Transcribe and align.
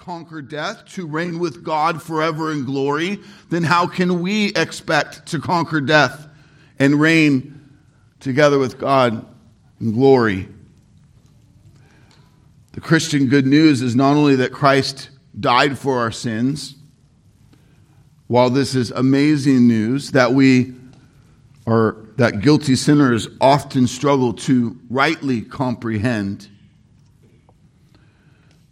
conquer 0.00 0.40
death, 0.40 0.84
to 0.86 1.06
reign 1.06 1.38
with 1.38 1.62
God 1.62 2.02
forever 2.02 2.50
in 2.50 2.64
glory, 2.64 3.20
then 3.50 3.62
how 3.62 3.86
can 3.86 4.22
we 4.22 4.46
expect 4.54 5.26
to 5.26 5.38
conquer 5.38 5.80
death 5.80 6.26
and 6.78 6.98
reign 6.98 7.60
together 8.18 8.58
with 8.58 8.78
God 8.78 9.26
in 9.78 9.92
glory? 9.92 10.48
The 12.72 12.80
Christian 12.80 13.26
good 13.26 13.46
news 13.46 13.82
is 13.82 13.94
not 13.94 14.16
only 14.16 14.36
that 14.36 14.52
Christ 14.52 15.10
died 15.38 15.78
for 15.78 15.98
our 15.98 16.10
sins, 16.10 16.76
while 18.26 18.48
this 18.48 18.74
is 18.74 18.90
amazing 18.92 19.68
news 19.68 20.12
that 20.12 20.32
we 20.32 20.74
are 21.66 21.96
that 22.16 22.40
guilty 22.40 22.74
sinners 22.74 23.28
often 23.40 23.86
struggle 23.86 24.32
to 24.32 24.78
rightly 24.88 25.42
comprehend 25.42 26.48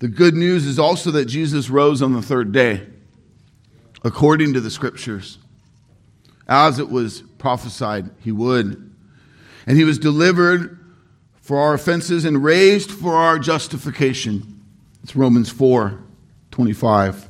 the 0.01 0.09
good 0.09 0.35
news 0.35 0.65
is 0.65 0.79
also 0.79 1.11
that 1.13 1.25
Jesus 1.25 1.71
rose 1.71 2.03
on 2.03 2.13
the 2.13 2.23
third 2.23 2.53
day, 2.53 2.87
according 4.05 4.55
to 4.55 4.61
the 4.61 4.71
scriptures, 4.71 5.39
as 6.47 6.79
it 6.79 6.89
was 6.89 7.23
prophesied 7.39 8.11
he 8.21 8.31
would. 8.31 8.95
And 9.67 9.77
he 9.77 9.85
was 9.85 9.99
delivered 9.99 10.79
for 11.41 11.59
our 11.59 11.75
offenses 11.75 12.25
and 12.25 12.43
raised 12.45 12.91
for 12.91 13.15
our 13.15 13.39
justification. 13.39 14.63
It's 15.03 15.17
Romans 15.17 15.51
4 15.51 15.99
25. 16.51 17.29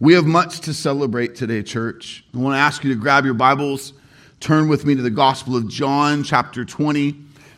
We 0.00 0.14
have 0.14 0.26
much 0.26 0.60
to 0.60 0.74
celebrate 0.74 1.34
today, 1.34 1.62
church. 1.62 2.24
I 2.34 2.38
want 2.38 2.54
to 2.54 2.58
ask 2.58 2.84
you 2.84 2.92
to 2.92 3.00
grab 3.00 3.24
your 3.24 3.34
Bibles, 3.34 3.92
turn 4.40 4.68
with 4.68 4.84
me 4.84 4.94
to 4.94 5.02
the 5.02 5.10
Gospel 5.10 5.56
of 5.56 5.68
John, 5.68 6.24
chapter 6.24 6.64
20. 6.64 7.16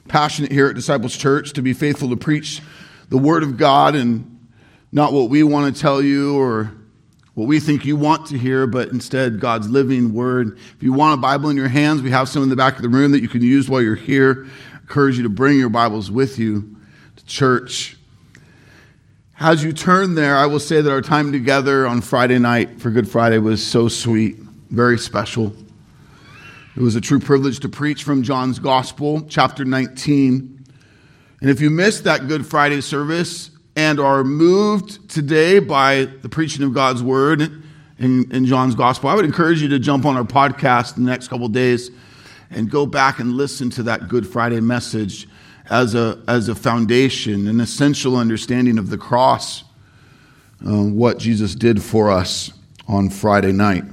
Passionate 0.09 0.53
here 0.53 0.69
at 0.69 0.75
Disciples 0.75 1.17
Church 1.17 1.53
to 1.55 1.63
be 1.63 1.73
faithful 1.73 2.09
to 2.11 2.17
preach 2.17 2.63
the 3.09 3.19
Word 3.19 3.43
of 3.43 3.57
God 3.57 3.95
and 3.95 4.49
not 4.93 5.13
what 5.13 5.31
we 5.31 5.43
want 5.43 5.75
to 5.75 5.81
tell 5.81 6.03
you 6.03 6.39
or 6.39 6.73
what 7.35 7.47
we 7.47 7.61
think 7.61 7.85
you 7.85 7.97
want 7.97 8.27
to 8.29 8.39
hear, 8.39 8.67
but 8.67 8.89
instead 8.89 9.41
God's 9.41 9.69
living 9.69 10.15
Word. 10.15 10.59
If 10.77 10.83
you 10.83 10.93
want 10.93 11.19
a 11.19 11.21
Bible 11.21 11.51
in 11.51 11.57
your 11.57 11.69
hands, 11.69 12.03
we 12.03 12.11
have 12.11 12.29
some 12.29 12.43
in 12.43 12.49
the 12.49 12.57
back 12.57 12.77
of 12.77 12.83
the 12.83 12.89
room 12.89 13.13
that 13.13 13.21
you 13.21 13.29
can 13.29 13.43
use 13.43 13.69
while 13.69 13.83
you're 13.83 13.95
here. 13.95 14.47
I 14.73 14.79
encourage 14.79 15.17
you 15.19 15.23
to 15.25 15.29
bring 15.29 15.59
your 15.59 15.69
Bibles 15.69 16.11
with 16.11 16.39
you 16.39 16.77
to 17.17 17.25
church. 17.27 17.97
As 19.39 19.63
you 19.63 19.75
turn 19.75 20.15
there, 20.15 20.37
I 20.37 20.47
will 20.47 20.61
say 20.61 20.81
that 20.81 20.91
our 20.91 21.03
time 21.03 21.31
together 21.31 21.87
on 21.87 22.01
Friday 22.01 22.39
night 22.39 22.81
for 22.81 22.91
Good 22.91 23.07
Friday 23.07 23.39
was 23.39 23.65
so 23.65 23.89
sweet, 23.89 24.39
very 24.71 24.99
special. 24.99 25.55
It 26.75 26.81
was 26.81 26.97
a 26.97 27.03
true 27.03 27.21
privilege 27.21 27.61
to 27.61 27.69
preach 27.69 28.03
from 28.03 28.23
John's 28.23 28.59
Gospel, 28.59 29.27
chapter 29.29 29.67
19. 29.67 30.56
And 31.41 31.51
if 31.51 31.61
you 31.61 31.71
missed 31.71 32.05
that 32.05 32.29
Good 32.29 32.47
Friday 32.47 32.81
service 32.81 33.51
and 33.75 34.01
are 34.01 34.25
moved 34.25 35.09
today 35.11 35.59
by 35.59 36.07
the 36.23 36.29
preaching 36.29 36.65
of 36.65 36.73
God's 36.73 37.03
word 37.03 37.43
in, 37.99 38.31
in 38.33 38.47
John's 38.47 38.75
gospel, 38.75 39.11
I 39.11 39.15
would 39.15 39.25
encourage 39.25 39.61
you 39.61 39.69
to 39.69 39.79
jump 39.79 40.07
on 40.07 40.17
our 40.17 40.25
podcast 40.25 40.97
in 40.97 41.05
the 41.05 41.11
next 41.11 41.29
couple 41.29 41.49
days 41.49 41.91
and 42.51 42.71
go 42.71 42.87
back 42.87 43.19
and 43.19 43.35
listen 43.35 43.71
to 43.71 43.83
that 43.85 44.09
Good 44.09 44.27
Friday 44.27 44.61
message 44.61 45.29
as 45.69 45.95
a, 45.95 46.23
as 46.29 46.49
a 46.49 46.55
foundation, 46.55 47.49
an 47.49 47.61
essential 47.61 48.17
understanding 48.17 48.79
of 48.79 48.89
the 48.89 48.99
cross, 48.99 49.65
uh, 50.67 50.85
what 50.85 51.19
Jesus 51.19 51.55
did 51.55 51.83
for 51.83 52.11
us 52.11 52.53
on 52.89 53.11
Friday 53.11 53.53
night. 53.53 53.85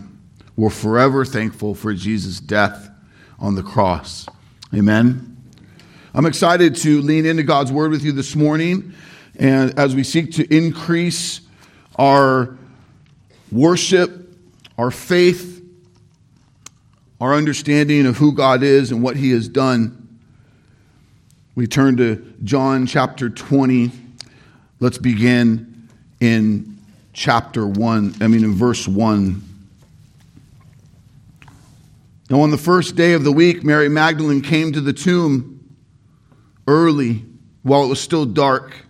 We're 0.55 0.69
forever 0.69 1.25
thankful 1.25 1.73
for 1.75 1.93
Jesus' 1.93 2.39
death 2.39 2.89
on 3.39 3.55
the 3.55 3.63
cross. 3.63 4.27
Amen. 4.73 5.32
I'm 6.15 6.27
excited 6.27 6.75
to 6.75 7.01
lean 7.01 7.25
into 7.25 7.41
God's 7.41 7.71
word 7.71 7.89
with 7.89 8.03
you 8.03 8.11
this 8.11 8.35
morning. 8.35 8.93
And 9.35 9.79
as 9.79 9.95
we 9.95 10.03
seek 10.03 10.33
to 10.33 10.55
increase 10.55 11.41
our 11.95 12.55
worship, 13.51 14.37
our 14.77 14.91
faith, 14.91 15.65
our 17.19 17.33
understanding 17.33 18.05
of 18.05 18.17
who 18.17 18.31
God 18.31 18.61
is 18.61 18.91
and 18.91 19.01
what 19.01 19.15
he 19.15 19.31
has 19.31 19.47
done, 19.47 20.19
we 21.55 21.65
turn 21.65 21.97
to 21.97 22.35
John 22.43 22.85
chapter 22.85 23.31
20. 23.31 23.89
Let's 24.79 24.99
begin 24.99 25.89
in 26.19 26.77
chapter 27.11 27.65
1, 27.65 28.17
I 28.21 28.27
mean, 28.27 28.43
in 28.43 28.53
verse 28.53 28.87
1. 28.87 29.41
Now, 32.29 32.41
on 32.41 32.51
the 32.51 32.57
first 32.59 32.95
day 32.95 33.13
of 33.13 33.23
the 33.23 33.31
week, 33.31 33.63
Mary 33.63 33.89
Magdalene 33.89 34.41
came 34.43 34.73
to 34.73 34.81
the 34.81 34.93
tomb 34.93 35.52
early 36.67 37.25
while 37.61 37.83
it 37.83 37.87
was 37.87 38.01
still 38.01 38.25
dark 38.25 38.85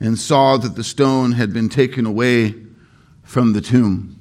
and 0.00 0.18
saw 0.18 0.56
that 0.56 0.76
the 0.76 0.84
stone 0.84 1.32
had 1.32 1.52
been 1.52 1.68
taken 1.68 2.06
away 2.06 2.54
from 3.22 3.52
the 3.52 3.60
tomb. 3.60 4.12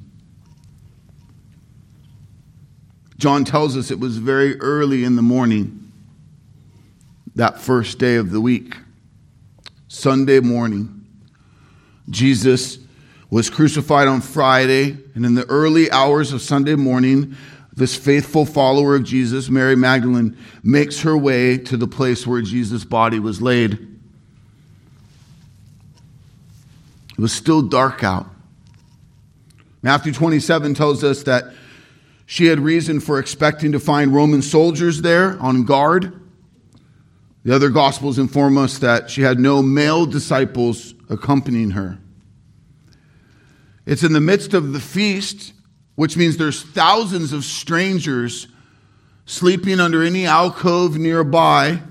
John 3.17 3.45
tells 3.45 3.77
us 3.77 3.91
it 3.91 3.99
was 3.99 4.17
very 4.17 4.59
early 4.59 5.03
in 5.03 5.15
the 5.15 5.21
morning, 5.21 5.91
that 7.35 7.59
first 7.59 7.97
day 7.97 8.15
of 8.15 8.31
the 8.31 8.41
week, 8.41 8.75
Sunday 9.88 10.39
morning. 10.39 11.05
Jesus 12.09 12.77
was 13.29 13.49
crucified 13.49 14.07
on 14.07 14.21
Friday, 14.21 14.97
and 15.15 15.25
in 15.25 15.35
the 15.35 15.45
early 15.45 15.89
hours 15.91 16.33
of 16.33 16.41
Sunday 16.41 16.75
morning, 16.75 17.35
this 17.75 17.96
faithful 17.96 18.46
follower 18.46 18.96
of 18.96 19.03
Jesus, 19.03 19.50
Mary 19.50 19.75
Magdalene, 19.75 20.38
makes 20.63 21.02
her 21.02 21.18
way 21.18 21.58
to 21.58 21.75
the 21.75 21.88
place 21.88 22.25
where 22.25 22.41
Jesus' 22.41 22.86
body 22.86 23.19
was 23.19 23.41
laid. 23.41 23.74
It 27.18 27.22
was 27.22 27.34
still 27.34 27.62
dark 27.62 28.03
out. 28.03 28.28
Matthew 29.81 30.13
27 30.13 30.74
tells 30.74 31.03
us 31.03 31.24
that 31.24 31.53
she 32.25 32.47
had 32.47 32.59
reason 32.59 33.00
for 33.00 33.19
expecting 33.19 33.72
to 33.74 33.80
find 33.80 34.13
Roman 34.13 34.42
soldiers 34.42 35.02
there 35.02 35.40
on 35.40 35.63
guard. 35.63 36.19
The 37.44 37.53
other 37.53 37.69
Gospels 37.69 38.18
inform 38.18 38.57
us 38.57 38.80
that 38.80 39.09
she 39.09 39.22
had 39.22 39.38
no 39.40 39.62
male 39.62 40.06
disciples 40.06 40.96
accompanying 41.09 41.72
her. 41.72 42.00
It's 43.86 44.03
in 44.03 44.13
the 44.13 44.22
midst 44.22 44.56
of 44.56 44.74
the 44.74 44.80
feast 44.80 45.53
which 45.95 46.17
means 46.17 46.38
there's 46.38 46.61
thousands 46.61 47.33
of 47.33 47.44
strangers 47.44 48.47
sleeping 49.25 49.79
under 49.79 50.03
any 50.03 50.25
alcove 50.25 50.97
nearby. 50.97 51.81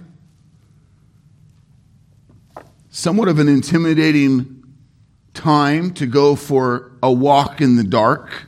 Somewhat 2.90 3.28
of 3.28 3.38
an 3.38 3.48
intimidating 3.48 4.62
time 5.32 5.92
to 5.94 6.06
go 6.06 6.36
for 6.36 6.92
a 7.02 7.10
walk 7.12 7.60
in 7.60 7.76
the 7.76 7.84
dark. 7.84 8.44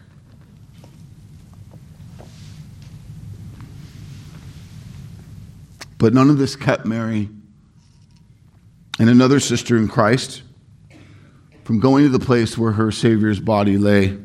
But 5.99 6.13
none 6.13 6.31
of 6.31 6.39
this 6.39 6.55
kept 6.55 6.85
Mary 6.85 7.31
and 8.99 9.11
another 9.11 9.41
sister 9.41 9.77
in 9.77 9.89
Christ 9.89 10.43
from 11.65 11.81
going 11.81 12.05
to 12.05 12.11
the 12.11 12.25
place 12.25 12.57
where 12.57 12.73
her 12.73 12.93
Savior's 12.93 13.41
body 13.41 13.79
lay. 13.79 14.19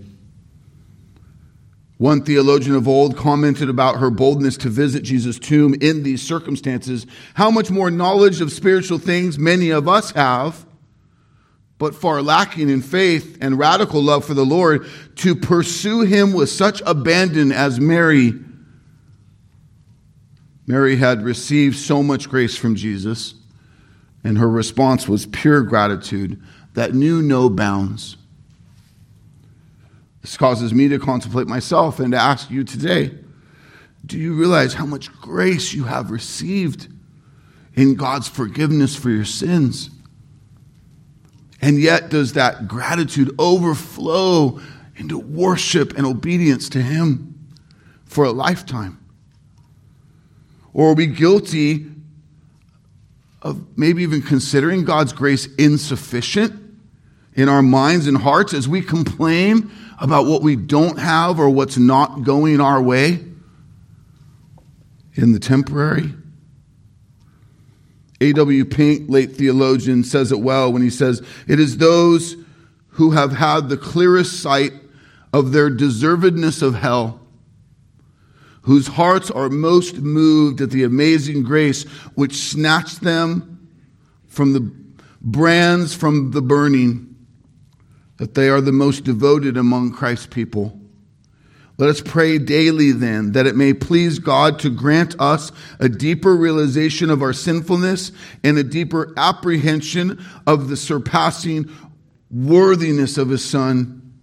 One 2.02 2.24
theologian 2.24 2.74
of 2.74 2.88
old 2.88 3.16
commented 3.16 3.70
about 3.70 4.00
her 4.00 4.10
boldness 4.10 4.58
to 4.58 4.70
visit 4.70 5.04
Jesus' 5.04 5.38
tomb 5.38 5.76
in 5.82 6.02
these 6.02 6.24
circumstances. 6.24 7.06
How 7.36 7.52
much 7.52 7.70
more 7.70 7.92
knowledge 7.92 8.42
of 8.42 8.52
spiritual 8.52 8.98
things 8.98 9.38
many 9.38 9.70
of 9.70 9.88
us 9.88 10.10
have, 10.14 10.66
but 11.78 11.94
far 11.94 12.24
lacking 12.24 12.72
in 12.72 12.82
faith 12.82 13.38
and 13.40 13.60
radical 13.60 14.02
love 14.02 14.26
for 14.26 14.34
the 14.34 14.44
Lord, 14.44 14.88
to 15.18 15.36
pursue 15.36 16.02
him 16.02 16.34
with 16.34 16.50
such 16.50 16.82
abandon 16.88 17.52
as 17.52 17.80
Mary. 17.80 18.34
Mary 20.66 20.96
had 20.96 21.22
received 21.22 21.78
so 21.78 22.02
much 22.02 22.30
grace 22.30 22.58
from 22.58 22.74
Jesus, 22.74 23.36
and 24.24 24.40
her 24.40 24.50
response 24.50 25.08
was 25.08 25.28
pure 25.28 25.62
gratitude 25.62 26.42
that 26.74 26.96
knew 26.96 27.22
no 27.22 27.48
bounds. 27.48 28.18
This 30.22 30.38
causes 30.38 30.74
me 30.74 30.88
to 30.90 31.00
contemplate 31.00 31.48
myself 31.48 32.00
and 32.00 32.12
to 32.12 32.18
ask 32.18 32.50
you 32.50 32.64
today 32.64 33.12
do 34.06 34.18
you 34.18 34.34
realize 34.34 34.74
how 34.74 34.86
much 34.86 35.14
grace 35.14 35.74
you 35.74 35.84
have 35.84 36.10
received 36.10 36.88
in 37.76 37.96
God's 37.96 38.28
forgiveness 38.28 38.96
for 38.96 39.10
your 39.10 39.26
sins? 39.26 39.92
And 41.62 41.80
yet, 41.80 42.10
does 42.10 42.34
that 42.34 42.68
gratitude 42.68 43.34
overflow 43.38 44.60
into 44.96 45.20
worship 45.20 45.96
and 45.98 46.08
obedience 46.08 46.68
to 46.70 46.82
Him 46.82 47.36
for 48.06 48.26
a 48.26 48.32
lifetime? 48.32 48.98
Or 50.74 50.90
are 50.90 50.96
we 50.96 51.06
guilty 51.06 51.86
of 53.42 53.78
maybe 53.78 54.02
even 54.04 54.22
considering 54.22 54.84
God's 54.84 55.14
grace 55.14 55.48
insufficient 55.56 56.60
in 57.36 57.50
our 57.50 57.62
minds 57.62 58.08
and 58.08 58.18
hearts 58.18 58.54
as 58.54 58.68
we 58.68 58.82
complain 58.82 59.72
about 60.02 60.26
what 60.26 60.42
we 60.42 60.56
don't 60.56 61.00
have 61.00 61.40
or 61.40 61.50
what's 61.50 61.78
not 61.78 62.24
going 62.24 62.60
our 62.60 62.82
way 62.82 63.24
in 65.14 65.32
the 65.32 65.40
temporary? 65.40 66.12
A.W. 68.20 68.66
Pink, 68.66 69.10
late 69.10 69.32
theologian, 69.32 70.04
says 70.04 70.32
it 70.32 70.40
well 70.40 70.72
when 70.74 70.82
he 70.82 70.90
says, 70.90 71.22
It 71.48 71.60
is 71.60 71.78
those 71.78 72.36
who 72.90 73.12
have 73.12 73.32
had 73.32 73.70
the 73.70 73.78
clearest 73.78 74.42
sight 74.42 74.74
of 75.34 75.52
their 75.52 75.70
deservedness 75.70 76.62
of 76.62 76.76
hell, 76.76 77.20
whose 78.64 78.88
hearts 78.88 79.32
are 79.32 79.50
most 79.50 79.98
moved 79.98 80.62
at 80.62 80.72
the 80.72 80.84
amazing 80.84 81.44
grace 81.44 81.84
which 82.16 82.36
snatched 82.36 83.02
them 83.02 83.70
from 84.28 84.54
the 84.54 84.72
brands 85.22 85.96
from 85.96 86.32
the 86.32 86.42
burning, 86.42 87.11
that 88.22 88.36
they 88.36 88.50
are 88.50 88.62
the 88.62 88.72
most 88.72 89.04
devoted 89.04 89.58
among 89.58 89.92
Christ's 89.92 90.28
people. 90.28 90.80
Let 91.80 91.90
us 91.90 92.02
pray 92.02 92.38
daily 92.38 92.92
then 92.92 93.32
that 93.32 93.48
it 93.48 93.56
may 93.56 93.74
please 93.74 94.20
God 94.20 94.60
to 94.60 94.70
grant 94.70 95.20
us 95.20 95.52
a 95.80 95.90
deeper 95.90 96.36
realization 96.36 97.10
of 97.10 97.24
our 97.24 97.34
sinfulness 97.34 98.12
and 98.44 98.60
a 98.60 98.64
deeper 98.64 99.12
apprehension 99.18 100.24
of 100.46 100.70
the 100.70 100.78
surpassing 100.78 101.72
worthiness 102.30 103.18
of 103.18 103.30
His 103.30 103.44
Son, 103.44 104.14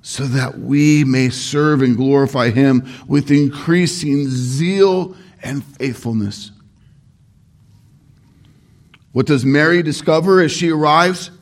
so 0.00 0.26
that 0.26 0.60
we 0.60 1.02
may 1.02 1.28
serve 1.28 1.82
and 1.82 1.96
glorify 1.96 2.50
Him 2.50 2.88
with 3.08 3.32
increasing 3.32 4.28
zeal 4.28 5.16
and 5.42 5.64
faithfulness. 5.64 6.52
What 9.10 9.26
does 9.26 9.44
Mary 9.44 9.82
discover 9.82 10.40
as 10.40 10.52
she 10.52 10.70
arrives? 10.70 11.32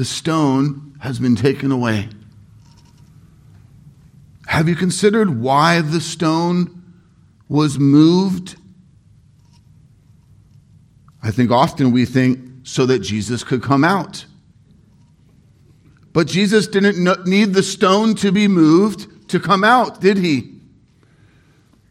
The 0.00 0.06
stone 0.06 0.96
has 1.00 1.18
been 1.18 1.36
taken 1.36 1.70
away. 1.70 2.08
Have 4.46 4.66
you 4.66 4.74
considered 4.74 5.28
why 5.28 5.82
the 5.82 6.00
stone 6.00 6.94
was 7.50 7.78
moved? 7.78 8.56
I 11.22 11.30
think 11.30 11.50
often 11.50 11.92
we 11.92 12.06
think 12.06 12.40
so 12.62 12.86
that 12.86 13.00
Jesus 13.00 13.44
could 13.44 13.62
come 13.62 13.84
out. 13.84 14.24
But 16.14 16.28
Jesus 16.28 16.66
didn't 16.66 17.26
need 17.26 17.52
the 17.52 17.62
stone 17.62 18.14
to 18.14 18.32
be 18.32 18.48
moved 18.48 19.28
to 19.28 19.38
come 19.38 19.64
out, 19.64 20.00
did 20.00 20.16
he? 20.16 20.59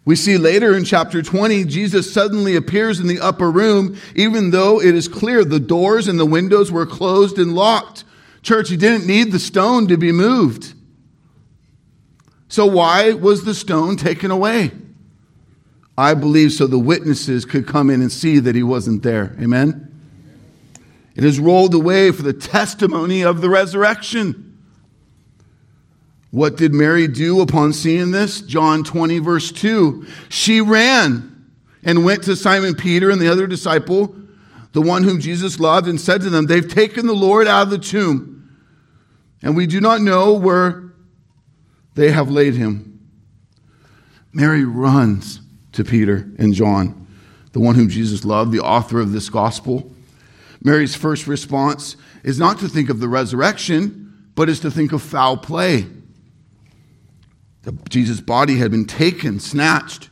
We 0.06 0.16
see 0.16 0.38
later 0.38 0.76
in 0.76 0.86
chapter 0.86 1.22
20, 1.22 1.66
Jesus 1.66 2.12
suddenly 2.12 2.56
appears 2.56 3.00
in 3.00 3.08
the 3.08 3.20
upper 3.20 3.52
room, 3.52 3.98
even 4.16 4.52
though 4.52 4.82
it 4.82 4.96
is 4.96 5.08
clear 5.08 5.44
the 5.44 5.60
doors 5.60 6.08
and 6.08 6.20
the 6.20 6.26
windows 6.26 6.72
were 6.72 6.86
closed 6.86 7.38
and 7.38 7.54
locked. 7.54 8.04
Church, 8.42 8.70
he 8.70 8.78
didn't 8.78 9.06
need 9.06 9.32
the 9.32 9.40
stone 9.40 9.88
to 9.88 9.98
be 9.98 10.12
moved. 10.12 10.74
So, 12.48 12.66
why 12.66 13.14
was 13.14 13.46
the 13.46 13.54
stone 13.54 13.98
taken 13.98 14.32
away? 14.32 14.72
I 15.98 16.14
believe 16.14 16.54
so 16.54 16.66
the 16.66 16.80
witnesses 16.80 17.46
could 17.46 17.68
come 17.68 17.90
in 17.90 18.02
and 18.02 18.12
see 18.12 18.40
that 18.40 18.56
he 18.56 18.64
wasn't 18.64 19.04
there. 19.04 19.36
Amen? 19.40 19.86
It 21.16 21.26
is 21.26 21.40
rolled 21.40 21.74
away 21.74 22.12
for 22.12 22.24
the 22.24 22.34
testimony 22.34 23.24
of 23.24 23.42
the 23.42 23.50
resurrection. 23.50 24.49
What 26.32 26.58
did 26.58 26.74
Mary 26.74 27.08
do 27.08 27.42
upon 27.42 27.74
seeing 27.74 28.12
this? 28.12 28.42
John 28.42 28.84
20, 28.84 29.20
verse 29.20 29.52
2. 29.52 30.06
She 30.30 30.62
ran 30.62 31.50
and 31.84 32.06
went 32.06 32.24
to 32.24 32.36
Simon 32.36 32.76
Peter 32.76 33.10
and 33.10 33.20
the 33.20 33.30
other 33.30 33.48
disciple, 33.48 34.16
the 34.74 34.82
one 34.82 35.04
whom 35.04 35.20
Jesus 35.20 35.60
loved, 35.60 35.88
and 35.88 36.00
said 36.00 36.22
to 36.22 36.30
them, 36.30 36.46
They've 36.46 36.68
taken 36.68 37.08
the 37.08 37.14
Lord 37.14 37.48
out 37.48 37.64
of 37.64 37.70
the 37.72 37.80
tomb, 37.80 38.58
and 39.42 39.56
we 39.56 39.66
do 39.66 39.82
not 39.82 40.02
know 40.02 40.34
where 40.34 40.92
they 41.96 42.12
have 42.12 42.30
laid 42.30 42.54
him. 42.54 43.10
Mary 44.32 44.64
runs 44.64 45.42
to 45.72 45.84
Peter 45.84 46.30
and 46.38 46.54
John, 46.54 47.08
the 47.54 47.60
one 47.60 47.74
whom 47.74 47.90
Jesus 47.90 48.24
loved, 48.24 48.52
the 48.52 48.60
author 48.60 49.00
of 49.00 49.12
this 49.12 49.30
gospel. 49.30 49.92
Mary's 50.62 50.96
first 50.96 51.26
response 51.26 51.96
is 52.24 52.38
not 52.38 52.60
to 52.60 52.68
think 52.68 52.90
of 52.90 53.00
the 53.00 53.08
resurrection, 53.08 54.30
but 54.36 54.50
is 54.50 54.60
to 54.60 54.70
think 54.70 54.92
of 54.92 55.02
foul 55.02 55.38
play. 55.38 55.88
Jesus' 57.90 58.22
body 58.22 58.58
had 58.58 58.72
been 58.72 58.86
taken, 58.86 59.40
snatched. 59.40 60.10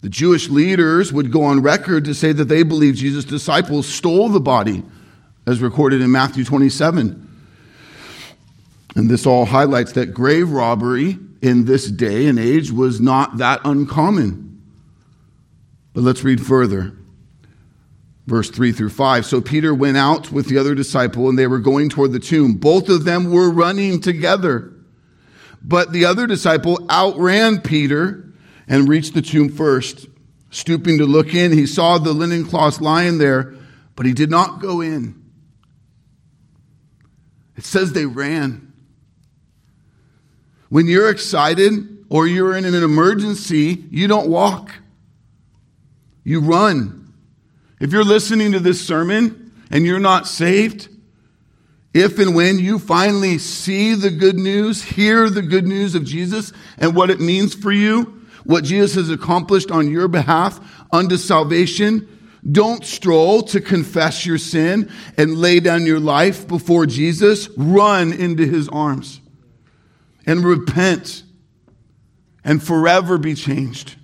The 0.00 0.08
Jewish 0.08 0.48
leaders 0.48 1.12
would 1.12 1.32
go 1.32 1.42
on 1.42 1.62
record 1.62 2.04
to 2.04 2.14
say 2.14 2.32
that 2.32 2.44
they 2.44 2.62
believe 2.62 2.94
Jesus' 2.94 3.24
disciples 3.24 3.86
stole 3.86 4.28
the 4.28 4.40
body, 4.40 4.82
as 5.46 5.60
recorded 5.60 6.00
in 6.02 6.10
Matthew 6.10 6.44
27. 6.44 7.24
And 8.94 9.10
this 9.10 9.26
all 9.26 9.44
highlights 9.44 9.92
that 9.92 10.14
grave 10.14 10.50
robbery 10.50 11.18
in 11.40 11.64
this 11.64 11.90
day 11.90 12.26
and 12.26 12.38
age 12.38 12.70
was 12.70 13.00
not 13.00 13.38
that 13.38 13.60
uncommon. 13.64 14.62
But 15.94 16.02
let's 16.02 16.22
read 16.22 16.44
further. 16.44 16.92
Verse 18.26 18.50
3 18.50 18.72
through 18.72 18.90
5. 18.90 19.24
So 19.24 19.40
Peter 19.40 19.74
went 19.74 19.96
out 19.96 20.30
with 20.30 20.46
the 20.46 20.58
other 20.58 20.74
disciple, 20.74 21.28
and 21.28 21.38
they 21.38 21.46
were 21.46 21.58
going 21.58 21.88
toward 21.88 22.12
the 22.12 22.20
tomb. 22.20 22.54
Both 22.54 22.88
of 22.88 23.04
them 23.04 23.30
were 23.30 23.50
running 23.50 24.00
together. 24.00 24.72
But 25.62 25.92
the 25.92 26.04
other 26.04 26.26
disciple 26.26 26.86
outran 26.90 27.60
Peter 27.60 28.32
and 28.68 28.88
reached 28.88 29.14
the 29.14 29.22
tomb 29.22 29.48
first. 29.50 30.06
Stooping 30.50 30.98
to 30.98 31.06
look 31.06 31.34
in, 31.34 31.52
he 31.52 31.66
saw 31.66 31.98
the 31.98 32.12
linen 32.12 32.46
cloths 32.46 32.80
lying 32.80 33.18
there, 33.18 33.54
but 33.96 34.06
he 34.06 34.12
did 34.12 34.30
not 34.30 34.60
go 34.60 34.80
in. 34.80 35.22
It 37.56 37.64
says 37.64 37.92
they 37.92 38.06
ran. 38.06 38.72
When 40.68 40.86
you're 40.86 41.10
excited 41.10 42.06
or 42.08 42.26
you're 42.26 42.56
in 42.56 42.64
an 42.64 42.74
emergency, 42.74 43.84
you 43.90 44.06
don't 44.06 44.28
walk, 44.28 44.72
you 46.24 46.40
run. 46.40 47.12
If 47.80 47.92
you're 47.92 48.04
listening 48.04 48.52
to 48.52 48.60
this 48.60 48.84
sermon 48.84 49.52
and 49.70 49.84
you're 49.84 49.98
not 49.98 50.26
saved, 50.26 50.88
if 51.94 52.18
and 52.18 52.34
when 52.34 52.58
you 52.58 52.78
finally 52.78 53.38
see 53.38 53.94
the 53.94 54.10
good 54.10 54.36
news, 54.36 54.82
hear 54.82 55.30
the 55.30 55.42
good 55.42 55.66
news 55.66 55.94
of 55.94 56.04
Jesus 56.04 56.52
and 56.76 56.94
what 56.94 57.10
it 57.10 57.20
means 57.20 57.54
for 57.54 57.72
you, 57.72 58.22
what 58.44 58.64
Jesus 58.64 58.94
has 58.94 59.10
accomplished 59.10 59.70
on 59.70 59.90
your 59.90 60.08
behalf 60.08 60.60
unto 60.92 61.16
salvation, 61.16 62.06
don't 62.50 62.84
stroll 62.84 63.42
to 63.42 63.60
confess 63.60 64.24
your 64.24 64.38
sin 64.38 64.90
and 65.16 65.38
lay 65.38 65.60
down 65.60 65.86
your 65.86 66.00
life 66.00 66.46
before 66.46 66.86
Jesus. 66.86 67.48
Run 67.56 68.12
into 68.12 68.46
his 68.46 68.68
arms 68.68 69.20
and 70.26 70.44
repent 70.44 71.24
and 72.44 72.62
forever 72.62 73.18
be 73.18 73.34
changed. 73.34 73.96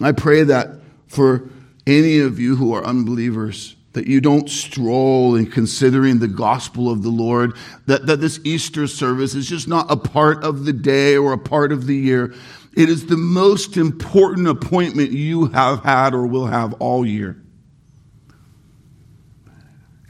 I 0.00 0.12
pray 0.12 0.44
that 0.44 0.80
for 1.06 1.48
any 1.86 2.18
of 2.20 2.38
you 2.38 2.56
who 2.56 2.74
are 2.74 2.84
unbelievers, 2.84 3.74
that 3.92 4.06
you 4.06 4.20
don't 4.20 4.48
stroll 4.48 5.34
in 5.34 5.50
considering 5.50 6.18
the 6.18 6.28
gospel 6.28 6.90
of 6.90 7.02
the 7.02 7.08
Lord, 7.08 7.56
that, 7.86 8.06
that 8.06 8.20
this 8.20 8.38
Easter 8.44 8.86
service 8.86 9.34
is 9.34 9.48
just 9.48 9.66
not 9.66 9.90
a 9.90 9.96
part 9.96 10.44
of 10.44 10.64
the 10.64 10.72
day 10.72 11.16
or 11.16 11.32
a 11.32 11.38
part 11.38 11.72
of 11.72 11.86
the 11.86 11.96
year. 11.96 12.34
It 12.76 12.88
is 12.88 13.06
the 13.06 13.16
most 13.16 13.76
important 13.76 14.46
appointment 14.46 15.10
you 15.10 15.46
have 15.46 15.82
had 15.82 16.14
or 16.14 16.26
will 16.26 16.46
have 16.46 16.74
all 16.74 17.04
year. 17.04 17.42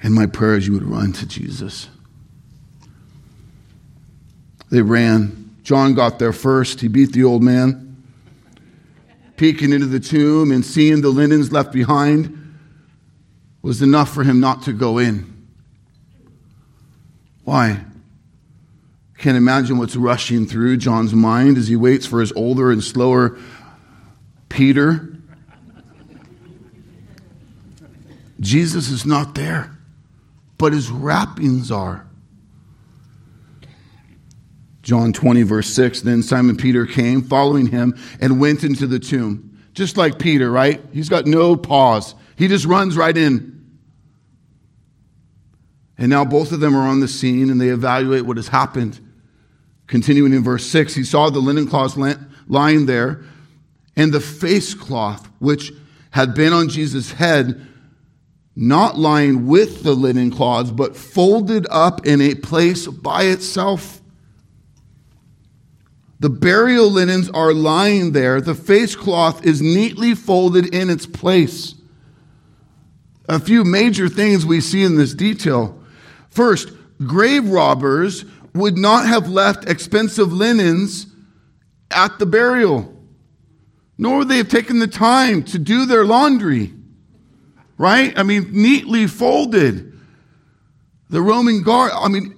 And 0.02 0.14
my 0.14 0.26
prayer 0.26 0.56
is 0.56 0.66
you 0.66 0.74
would 0.74 0.84
run 0.84 1.12
to 1.14 1.26
Jesus. 1.26 1.88
They 4.70 4.82
ran. 4.82 5.56
John 5.62 5.94
got 5.94 6.18
there 6.18 6.32
first. 6.32 6.80
He 6.80 6.88
beat 6.88 7.12
the 7.12 7.24
old 7.24 7.42
man. 7.42 7.96
Peeking 9.36 9.72
into 9.72 9.86
the 9.86 10.00
tomb 10.00 10.50
and 10.50 10.64
seeing 10.64 11.00
the 11.00 11.10
linens 11.10 11.52
left 11.52 11.72
behind 11.72 12.37
was 13.62 13.82
enough 13.82 14.12
for 14.12 14.24
him 14.24 14.40
not 14.40 14.62
to 14.62 14.72
go 14.72 14.98
in. 14.98 15.46
Why? 17.44 17.84
Can't 19.18 19.36
imagine 19.36 19.78
what's 19.78 19.96
rushing 19.96 20.46
through 20.46 20.76
John's 20.76 21.12
mind 21.12 21.58
as 21.58 21.66
he 21.66 21.76
waits 21.76 22.06
for 22.06 22.20
his 22.20 22.32
older 22.32 22.70
and 22.70 22.82
slower 22.82 23.36
Peter. 24.48 25.16
Jesus 28.40 28.90
is 28.90 29.04
not 29.04 29.34
there, 29.34 29.76
but 30.56 30.72
his 30.72 30.90
wrappings 30.90 31.72
are. 31.72 32.06
John 34.82 35.12
20, 35.12 35.42
verse 35.42 35.68
6 35.68 36.02
Then 36.02 36.22
Simon 36.22 36.56
Peter 36.56 36.86
came, 36.86 37.22
following 37.22 37.66
him, 37.66 37.98
and 38.20 38.40
went 38.40 38.62
into 38.62 38.86
the 38.86 38.98
tomb. 38.98 39.58
Just 39.74 39.96
like 39.96 40.18
Peter, 40.18 40.50
right? 40.50 40.80
He's 40.92 41.08
got 41.08 41.26
no 41.26 41.56
pause, 41.56 42.14
he 42.38 42.46
just 42.46 42.64
runs 42.64 42.96
right 42.96 43.16
in. 43.16 43.58
And 45.98 46.08
now 46.08 46.24
both 46.24 46.52
of 46.52 46.60
them 46.60 46.76
are 46.76 46.86
on 46.86 47.00
the 47.00 47.08
scene 47.08 47.50
and 47.50 47.60
they 47.60 47.70
evaluate 47.70 48.24
what 48.24 48.36
has 48.36 48.46
happened. 48.46 49.00
Continuing 49.88 50.32
in 50.32 50.44
verse 50.44 50.64
6, 50.66 50.94
he 50.94 51.02
saw 51.02 51.30
the 51.30 51.40
linen 51.40 51.66
cloths 51.66 51.96
lying 52.46 52.86
there, 52.86 53.24
and 53.96 54.12
the 54.12 54.20
face 54.20 54.72
cloth 54.72 55.28
which 55.40 55.72
had 56.10 56.34
been 56.34 56.52
on 56.52 56.68
Jesus' 56.68 57.10
head, 57.10 57.66
not 58.54 58.96
lying 58.96 59.48
with 59.48 59.82
the 59.82 59.94
linen 59.94 60.30
cloths, 60.30 60.70
but 60.70 60.96
folded 60.96 61.66
up 61.70 62.06
in 62.06 62.20
a 62.20 62.36
place 62.36 62.86
by 62.86 63.24
itself. 63.24 64.00
The 66.20 66.30
burial 66.30 66.88
linens 66.88 67.30
are 67.30 67.52
lying 67.52 68.12
there. 68.12 68.40
The 68.40 68.54
face 68.54 68.94
cloth 68.94 69.44
is 69.44 69.60
neatly 69.60 70.14
folded 70.14 70.72
in 70.72 70.88
its 70.88 71.06
place. 71.06 71.74
A 73.28 73.38
few 73.38 73.64
major 73.64 74.08
things 74.08 74.46
we 74.46 74.60
see 74.60 74.82
in 74.84 74.96
this 74.96 75.14
detail. 75.14 75.78
First, 76.30 76.70
grave 77.04 77.48
robbers 77.48 78.24
would 78.54 78.78
not 78.78 79.06
have 79.06 79.28
left 79.28 79.68
expensive 79.68 80.32
linens 80.32 81.06
at 81.90 82.18
the 82.18 82.26
burial, 82.26 82.94
nor 83.96 84.18
would 84.18 84.28
they 84.28 84.38
have 84.38 84.48
taken 84.48 84.78
the 84.78 84.86
time 84.86 85.42
to 85.44 85.58
do 85.58 85.86
their 85.86 86.04
laundry. 86.04 86.72
Right? 87.76 88.18
I 88.18 88.22
mean, 88.24 88.48
neatly 88.50 89.06
folded. 89.06 89.92
The 91.10 91.22
Roman 91.22 91.62
guard, 91.62 91.92
I 91.94 92.08
mean, 92.08 92.34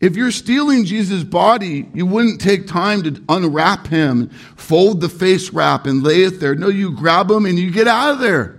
if 0.00 0.16
you're 0.16 0.30
stealing 0.30 0.84
Jesus' 0.84 1.24
body, 1.24 1.88
you 1.92 2.06
wouldn't 2.06 2.40
take 2.40 2.68
time 2.68 3.02
to 3.02 3.22
unwrap 3.28 3.88
him, 3.88 4.30
fold 4.56 5.00
the 5.00 5.08
face 5.08 5.50
wrap, 5.50 5.86
and 5.86 6.04
lay 6.04 6.22
it 6.22 6.38
there. 6.38 6.54
No, 6.54 6.68
you 6.68 6.92
grab 6.92 7.30
him 7.30 7.46
and 7.46 7.58
you 7.58 7.72
get 7.72 7.88
out 7.88 8.12
of 8.14 8.20
there. 8.20 8.57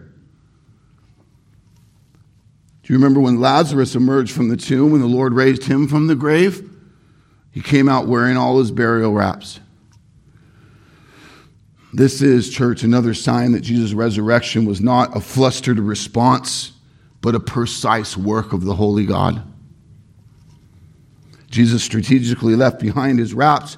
Do 2.90 2.94
you 2.94 2.98
remember 2.98 3.20
when 3.20 3.40
Lazarus 3.40 3.94
emerged 3.94 4.32
from 4.32 4.50
the 4.50 4.58
tomb 4.58 4.92
when 4.92 5.02
the 5.02 5.06
Lord 5.06 5.34
raised 5.34 5.66
him 5.66 5.88
from 5.88 6.08
the 6.08 6.16
grave? 6.16 6.68
He 7.52 7.62
came 7.62 7.88
out 7.88 8.08
wearing 8.08 8.36
all 8.36 8.58
his 8.58 8.72
burial 8.72 9.14
wraps. 9.14 9.60
This 11.94 12.24
is, 12.24 12.50
church, 12.50 12.82
another 12.82 13.14
sign 13.14 13.52
that 13.52 13.60
Jesus' 13.60 13.94
resurrection 13.94 14.66
was 14.66 14.82
not 14.82 15.16
a 15.16 15.20
flustered 15.20 15.78
response, 15.78 16.72
but 17.22 17.36
a 17.36 17.40
precise 17.40 18.18
work 18.18 18.54
of 18.54 18.64
the 18.64 18.74
Holy 18.74 19.06
God. 19.06 19.44
Jesus 21.52 21.84
strategically 21.84 22.56
left 22.56 22.80
behind 22.80 23.20
his 23.20 23.36
wraps. 23.36 23.78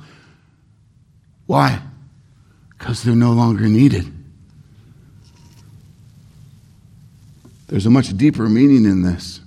Why? 1.47 1.81
Because 2.69 3.03
they're 3.03 3.13
no 3.13 3.33
longer 3.33 3.67
needed. 3.67 4.20
There's 7.71 7.85
a 7.85 7.89
much 7.89 8.15
deeper 8.17 8.49
meaning 8.49 8.83
in 8.83 9.01
this. 9.01 9.39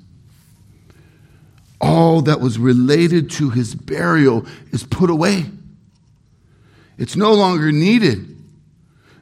All 1.79 2.23
that 2.23 2.41
was 2.41 2.59
related 2.59 3.31
to 3.33 3.51
his 3.51 3.75
burial 3.75 4.47
is 4.73 4.83
put 4.83 5.11
away, 5.11 5.45
it's 6.97 7.15
no 7.15 7.35
longer 7.35 7.71
needed. 7.71 8.31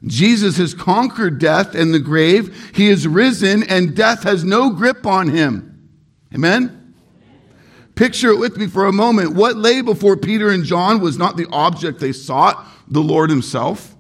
Jesus 0.05 0.57
has 0.57 0.75
conquered 0.75 1.39
death 1.39 1.77
and 1.77 1.95
the 1.95 2.01
grave. 2.01 2.73
He 2.75 2.89
is 2.89 3.07
risen, 3.07 3.63
and 3.63 3.95
death 3.95 4.25
has 4.25 4.43
no 4.43 4.71
grip 4.71 5.07
on 5.07 5.29
him. 5.29 5.91
Amen? 6.35 6.95
Picture 7.95 8.31
it 8.31 8.39
with 8.39 8.57
me 8.57 8.67
for 8.67 8.87
a 8.87 8.93
moment. 8.93 9.35
What 9.35 9.57
lay 9.57 9.81
before 9.81 10.17
Peter 10.17 10.51
and 10.51 10.65
John 10.65 11.01
was 11.01 11.19
not 11.19 11.37
the 11.37 11.47
object 11.53 12.01
they 12.01 12.13
sought, 12.13 12.67
the 12.89 13.01
Lord 13.01 13.31
Himself, 13.31 13.95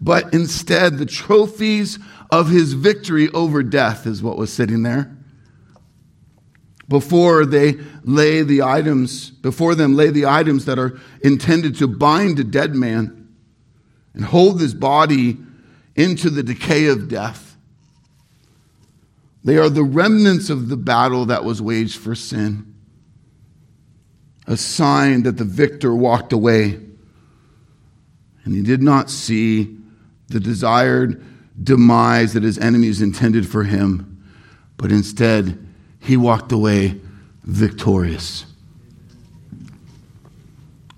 but 0.00 0.32
instead 0.32 0.96
the 0.96 1.06
trophies 1.06 1.98
of 2.32 2.48
His 2.48 2.72
victory 2.72 3.28
over 3.28 3.62
death 3.62 4.06
is 4.06 4.22
what 4.22 4.38
was 4.38 4.52
sitting 4.52 4.82
there. 4.82 5.16
Before 6.88 7.46
they 7.46 7.74
lay 8.02 8.42
the 8.42 8.62
items, 8.62 9.30
before 9.30 9.74
them 9.74 9.94
lay 9.94 10.10
the 10.10 10.26
items 10.26 10.64
that 10.64 10.78
are 10.78 10.98
intended 11.22 11.76
to 11.76 11.86
bind 11.86 12.40
a 12.40 12.44
dead 12.44 12.74
man 12.74 13.28
and 14.14 14.24
hold 14.24 14.60
his 14.60 14.74
body 14.74 15.38
into 15.94 16.28
the 16.28 16.42
decay 16.42 16.86
of 16.86 17.08
death. 17.08 17.56
They 19.44 19.56
are 19.58 19.68
the 19.70 19.84
remnants 19.84 20.50
of 20.50 20.68
the 20.68 20.76
battle 20.76 21.26
that 21.26 21.44
was 21.44 21.62
waged 21.62 21.98
for 21.98 22.14
sin 22.14 22.72
a 24.46 24.56
sign 24.56 25.22
that 25.22 25.36
the 25.36 25.44
victor 25.44 25.94
walked 25.94 26.32
away 26.32 26.80
and 28.44 28.54
he 28.54 28.62
did 28.62 28.82
not 28.82 29.08
see 29.08 29.78
the 30.28 30.40
desired 30.40 31.24
demise 31.60 32.32
that 32.32 32.42
his 32.42 32.58
enemies 32.58 33.00
intended 33.00 33.48
for 33.48 33.64
him, 33.64 34.22
but 34.76 34.92
instead 34.92 35.58
he 36.00 36.16
walked 36.16 36.52
away 36.52 37.00
victorious. 37.44 38.46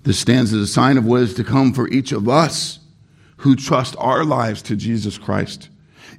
This 0.03 0.19
stands 0.19 0.53
as 0.53 0.61
a 0.61 0.67
sign 0.67 0.97
of 0.97 1.05
what 1.05 1.21
is 1.21 1.33
to 1.35 1.43
come 1.43 1.73
for 1.73 1.87
each 1.89 2.11
of 2.11 2.29
us 2.29 2.79
who 3.37 3.55
trust 3.55 3.95
our 3.97 4.23
lives 4.23 4.61
to 4.63 4.75
Jesus 4.75 5.17
Christ. 5.17 5.69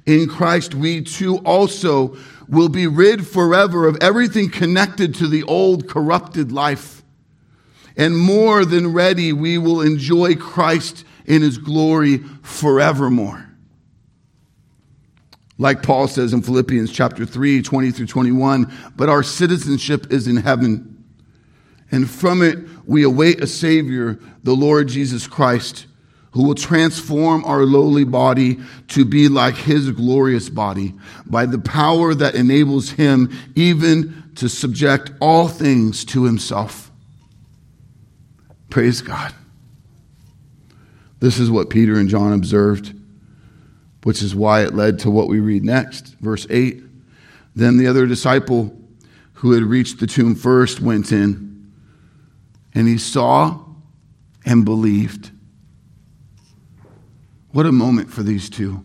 In 0.05 0.27
Christ, 0.27 0.75
we 0.75 1.01
too 1.01 1.37
also 1.39 2.17
will 2.47 2.69
be 2.69 2.87
rid 2.87 3.27
forever 3.27 3.87
of 3.87 3.97
everything 4.01 4.49
connected 4.49 5.15
to 5.15 5.27
the 5.27 5.43
old 5.43 5.87
corrupted 5.87 6.51
life 6.51 6.97
and 7.97 8.15
more 8.15 8.63
than 8.63 8.93
ready, 8.93 9.33
we 9.33 9.57
will 9.57 9.81
enjoy 9.81 10.35
Christ 10.35 11.03
in 11.25 11.41
his 11.41 11.57
glory 11.57 12.19
forevermore. 12.43 13.46
Like 15.57 15.81
Paul 15.81 16.07
says 16.07 16.33
in 16.33 16.41
Philippians 16.41 16.91
chapter 16.91 17.25
3, 17.25 17.61
20 17.61 17.91
through 17.91 18.05
21, 18.05 18.71
but 18.95 19.09
our 19.09 19.23
citizenship 19.23 20.11
is 20.11 20.27
in 20.27 20.37
heaven. 20.37 21.03
And 21.91 22.09
from 22.09 22.41
it 22.41 22.59
we 22.85 23.03
await 23.03 23.41
a 23.41 23.47
Savior, 23.47 24.19
the 24.43 24.55
Lord 24.55 24.87
Jesus 24.87 25.25
Christ, 25.25 25.87
who 26.31 26.43
will 26.43 26.55
transform 26.55 27.43
our 27.45 27.63
lowly 27.63 28.03
body 28.03 28.59
to 28.89 29.03
be 29.03 29.27
like 29.27 29.55
his 29.55 29.89
glorious 29.91 30.49
body 30.49 30.93
by 31.25 31.45
the 31.45 31.57
power 31.57 32.13
that 32.13 32.35
enables 32.35 32.91
him 32.91 33.31
even 33.55 34.31
to 34.35 34.47
subject 34.47 35.11
all 35.19 35.47
things 35.47 36.05
to 36.05 36.25
himself. 36.25 36.91
Praise 38.69 39.01
God. 39.01 39.33
This 41.19 41.39
is 41.39 41.49
what 41.49 41.71
Peter 41.71 41.97
and 41.97 42.07
John 42.07 42.33
observed, 42.33 42.93
which 44.03 44.21
is 44.21 44.35
why 44.35 44.63
it 44.63 44.73
led 44.73 44.99
to 44.99 45.11
what 45.11 45.27
we 45.27 45.39
read 45.39 45.63
next. 45.63 46.15
Verse 46.19 46.47
8 46.49 46.83
Then 47.55 47.77
the 47.77 47.87
other 47.87 48.05
disciple 48.05 48.77
who 49.33 49.51
had 49.51 49.63
reached 49.63 49.99
the 49.99 50.07
tomb 50.07 50.35
first 50.35 50.79
went 50.79 51.11
in, 51.11 51.71
and 52.73 52.87
he 52.87 52.97
saw 52.97 53.63
and 54.45 54.65
believed. 54.65 55.31
What 57.51 57.65
a 57.65 57.71
moment 57.71 58.11
for 58.11 58.23
these 58.23 58.49
two. 58.49 58.83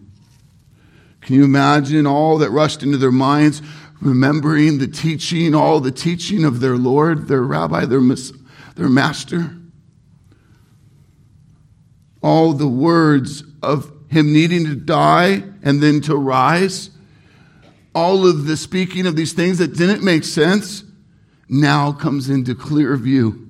Can 1.20 1.36
you 1.36 1.44
imagine 1.44 2.06
all 2.06 2.38
that 2.38 2.50
rushed 2.50 2.82
into 2.82 2.98
their 2.98 3.12
minds, 3.12 3.62
remembering 4.00 4.78
the 4.78 4.88
teaching, 4.88 5.54
all 5.54 5.78
the 5.80 5.92
teaching 5.92 6.44
of 6.44 6.60
their 6.60 6.76
Lord, 6.76 7.28
their 7.28 7.42
rabbi, 7.42 7.84
their, 7.84 8.00
their 8.74 8.88
master? 8.88 9.56
all 12.22 12.52
the 12.52 12.68
words 12.68 13.42
of 13.62 14.01
him 14.12 14.30
needing 14.30 14.66
to 14.66 14.74
die 14.74 15.42
and 15.62 15.82
then 15.82 16.02
to 16.02 16.14
rise, 16.14 16.90
all 17.94 18.26
of 18.26 18.44
the 18.44 18.58
speaking 18.58 19.06
of 19.06 19.16
these 19.16 19.32
things 19.32 19.56
that 19.56 19.74
didn't 19.74 20.04
make 20.04 20.22
sense 20.22 20.84
now 21.48 21.92
comes 21.92 22.28
into 22.28 22.54
clear 22.54 22.94
view. 22.96 23.48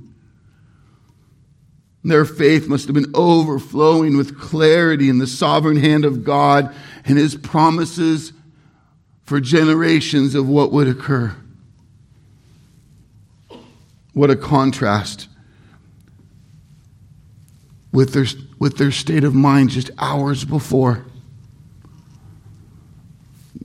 Their 2.05 2.25
faith 2.25 2.69
must 2.69 2.87
have 2.87 2.95
been 2.95 3.13
overflowing 3.13 4.17
with 4.17 4.39
clarity 4.39 5.09
in 5.09 5.19
the 5.19 5.27
sovereign 5.27 5.77
hand 5.77 6.05
of 6.05 6.23
God 6.23 6.73
and 7.05 7.19
his 7.19 7.35
promises 7.35 8.33
for 9.25 9.41
generations 9.41 10.37
of 10.37 10.49
what 10.49 10.71
would 10.71 10.87
occur. 10.87 11.35
What 14.13 14.31
a 14.31 14.37
contrast 14.37 15.29
with 17.93 18.13
their, 18.13 18.27
with 18.63 18.77
their 18.77 18.93
state 18.93 19.25
of 19.25 19.35
mind 19.35 19.71
just 19.71 19.91
hours 19.99 20.45
before. 20.45 21.05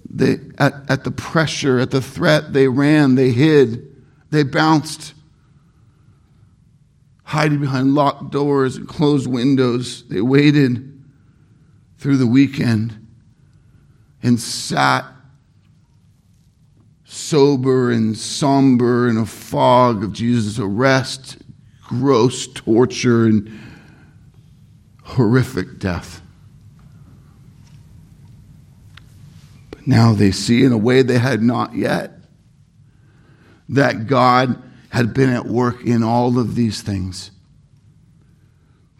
They, 0.10 0.40
at, 0.58 0.74
at 0.90 1.04
the 1.04 1.12
pressure, 1.12 1.78
at 1.78 1.92
the 1.92 2.02
threat, 2.02 2.52
they 2.52 2.68
ran, 2.68 3.14
they 3.14 3.30
hid, 3.30 3.96
they 4.32 4.42
bounced, 4.42 5.14
hiding 7.26 7.60
behind 7.60 7.94
locked 7.94 8.32
doors 8.32 8.78
and 8.78 8.88
closed 8.88 9.28
windows. 9.28 10.04
They 10.08 10.20
waited 10.20 11.00
through 12.00 12.18
the 12.18 12.26
weekend 12.26 13.08
and 14.24 14.40
sat 14.40 15.06
sober 17.04 17.92
and 17.92 18.18
somber 18.18 19.08
in 19.08 19.18
a 19.18 19.28
fog 19.28 20.04
of 20.04 20.12
Jesus' 20.12 20.58
arrest, 20.58 21.38
gross 21.84 22.48
torture, 22.48 23.28
and 23.28 23.67
horrific 25.08 25.80
death. 25.80 26.22
But 29.72 29.88
now 29.88 30.14
they 30.14 30.32
see 30.32 30.64
in 30.64 30.72
a 30.72 30.78
way 30.78 31.02
they 31.02 31.18
had 31.18 31.42
not 31.42 31.76
yet 31.76 32.12
that 33.70 34.08
God 34.08 34.62
had 34.90 35.14
been 35.14 35.30
at 35.30 35.46
work 35.46 35.84
in 35.84 36.04
all 36.04 36.38
of 36.38 36.56
these 36.56 36.82
things. 36.82 37.32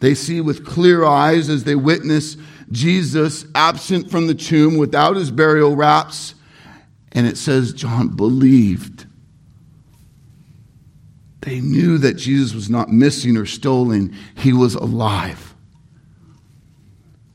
They 0.00 0.14
see 0.14 0.40
with 0.40 0.64
clear 0.64 1.04
eyes 1.04 1.48
as 1.48 1.64
they 1.64 1.74
witness 1.74 2.36
Jesus 2.70 3.44
absent 3.54 4.10
from 4.10 4.26
the 4.26 4.34
tomb 4.34 4.76
without 4.76 5.16
his 5.16 5.30
burial 5.30 5.76
wraps. 5.76 6.34
And 7.12 7.26
it 7.26 7.36
says 7.36 7.72
John 7.72 8.08
believed 8.16 9.06
They 11.40 11.60
knew 11.60 11.98
that 11.98 12.14
Jesus 12.14 12.54
was 12.54 12.68
not 12.68 12.90
missing 12.90 13.36
or 13.36 13.46
stolen, 13.46 14.14
he 14.36 14.52
was 14.52 14.74
alive. 14.74 15.47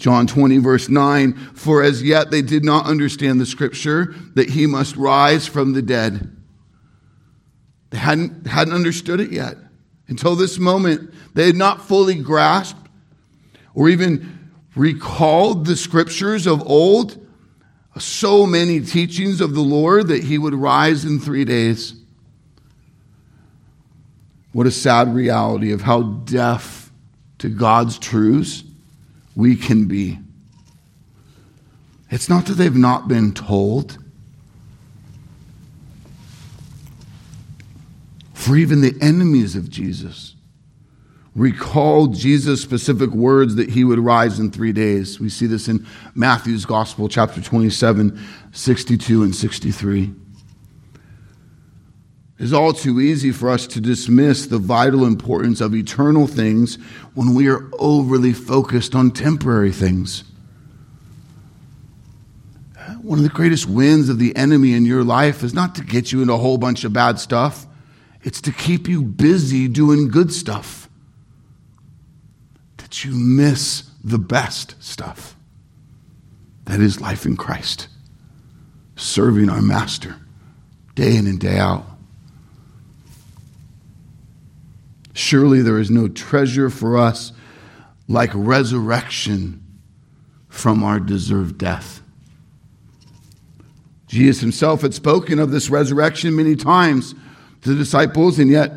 John 0.03 0.27
20, 0.27 0.57
verse 0.57 0.89
9 0.89 1.33
For 1.53 1.81
as 1.81 2.03
yet 2.03 2.29
they 2.29 2.41
did 2.41 2.65
not 2.65 2.87
understand 2.87 3.39
the 3.39 3.45
scripture 3.45 4.13
that 4.33 4.49
he 4.49 4.67
must 4.67 4.97
rise 4.97 5.47
from 5.47 5.71
the 5.71 5.81
dead. 5.81 6.35
They 7.89 7.99
hadn't, 7.99 8.45
hadn't 8.45 8.73
understood 8.73 9.21
it 9.21 9.31
yet. 9.31 9.55
Until 10.09 10.35
this 10.35 10.59
moment, 10.59 11.13
they 11.35 11.45
had 11.45 11.55
not 11.55 11.87
fully 11.87 12.15
grasped 12.15 12.85
or 13.73 13.87
even 13.87 14.51
recalled 14.75 15.65
the 15.65 15.77
scriptures 15.77 16.47
of 16.47 16.61
old, 16.67 17.25
so 17.97 18.45
many 18.45 18.81
teachings 18.81 19.39
of 19.39 19.53
the 19.53 19.61
Lord 19.61 20.09
that 20.09 20.25
he 20.25 20.37
would 20.37 20.53
rise 20.53 21.05
in 21.05 21.21
three 21.21 21.45
days. 21.45 21.93
What 24.51 24.67
a 24.67 24.71
sad 24.71 25.15
reality 25.15 25.71
of 25.71 25.83
how 25.83 26.01
deaf 26.01 26.91
to 27.37 27.47
God's 27.47 27.97
truths 27.97 28.65
we 29.35 29.55
can 29.55 29.87
be. 29.87 30.19
It's 32.09 32.29
not 32.29 32.45
that 32.45 32.53
they've 32.53 32.75
not 32.75 33.07
been 33.07 33.33
told. 33.33 33.97
For 38.33 38.55
even 38.55 38.81
the 38.81 38.95
enemies 39.01 39.55
of 39.55 39.69
Jesus 39.69 40.35
recalled 41.35 42.13
Jesus' 42.13 42.61
specific 42.61 43.09
words 43.09 43.55
that 43.55 43.69
he 43.69 43.83
would 43.83 43.99
rise 43.99 44.39
in 44.39 44.51
three 44.51 44.71
days. 44.71 45.19
We 45.19 45.29
see 45.29 45.47
this 45.47 45.67
in 45.67 45.85
Matthew's 46.13 46.65
Gospel, 46.65 47.09
chapter 47.09 47.41
27, 47.41 48.19
62 48.51 49.23
and 49.23 49.35
63. 49.35 50.13
It's 52.43 52.51
all 52.51 52.73
too 52.73 52.99
easy 52.99 53.31
for 53.31 53.49
us 53.49 53.65
to 53.67 53.79
dismiss 53.79 54.47
the 54.47 54.57
vital 54.57 55.05
importance 55.05 55.61
of 55.61 55.73
eternal 55.73 56.27
things 56.27 56.75
when 57.13 57.35
we 57.35 57.47
are 57.47 57.69
overly 57.79 58.33
focused 58.33 58.95
on 58.95 59.11
temporary 59.11 59.71
things. 59.71 60.25
One 63.01 63.17
of 63.17 63.23
the 63.23 63.29
greatest 63.29 63.69
wins 63.69 64.09
of 64.09 64.19
the 64.19 64.35
enemy 64.35 64.73
in 64.73 64.83
your 64.83 65.05
life 65.05 65.41
is 65.41 65.53
not 65.53 65.75
to 65.75 65.85
get 65.85 66.11
you 66.11 66.19
into 66.19 66.33
a 66.33 66.37
whole 66.37 66.57
bunch 66.57 66.83
of 66.83 66.91
bad 66.91 67.17
stuff, 67.17 67.65
it's 68.23 68.41
to 68.41 68.51
keep 68.51 68.89
you 68.89 69.03
busy 69.03 69.69
doing 69.69 70.09
good 70.09 70.33
stuff. 70.33 70.89
That 72.75 73.05
you 73.05 73.13
miss 73.13 73.89
the 74.03 74.19
best 74.19 74.75
stuff. 74.83 75.37
That 76.65 76.81
is 76.81 76.99
life 76.99 77.25
in 77.25 77.37
Christ, 77.37 77.87
serving 78.97 79.49
our 79.49 79.61
Master 79.61 80.17
day 80.93 81.15
in 81.15 81.25
and 81.25 81.39
day 81.39 81.57
out. 81.57 81.85
Surely 85.13 85.61
there 85.61 85.79
is 85.79 85.91
no 85.91 86.07
treasure 86.07 86.69
for 86.69 86.97
us 86.97 87.31
like 88.07 88.31
resurrection 88.33 89.63
from 90.49 90.83
our 90.83 90.99
deserved 90.99 91.57
death. 91.57 92.01
Jesus 94.07 94.41
himself 94.41 94.81
had 94.81 94.93
spoken 94.93 95.39
of 95.39 95.51
this 95.51 95.69
resurrection 95.69 96.35
many 96.35 96.55
times 96.55 97.15
to 97.61 97.69
the 97.69 97.75
disciples, 97.75 98.37
and 98.37 98.49
yet 98.49 98.73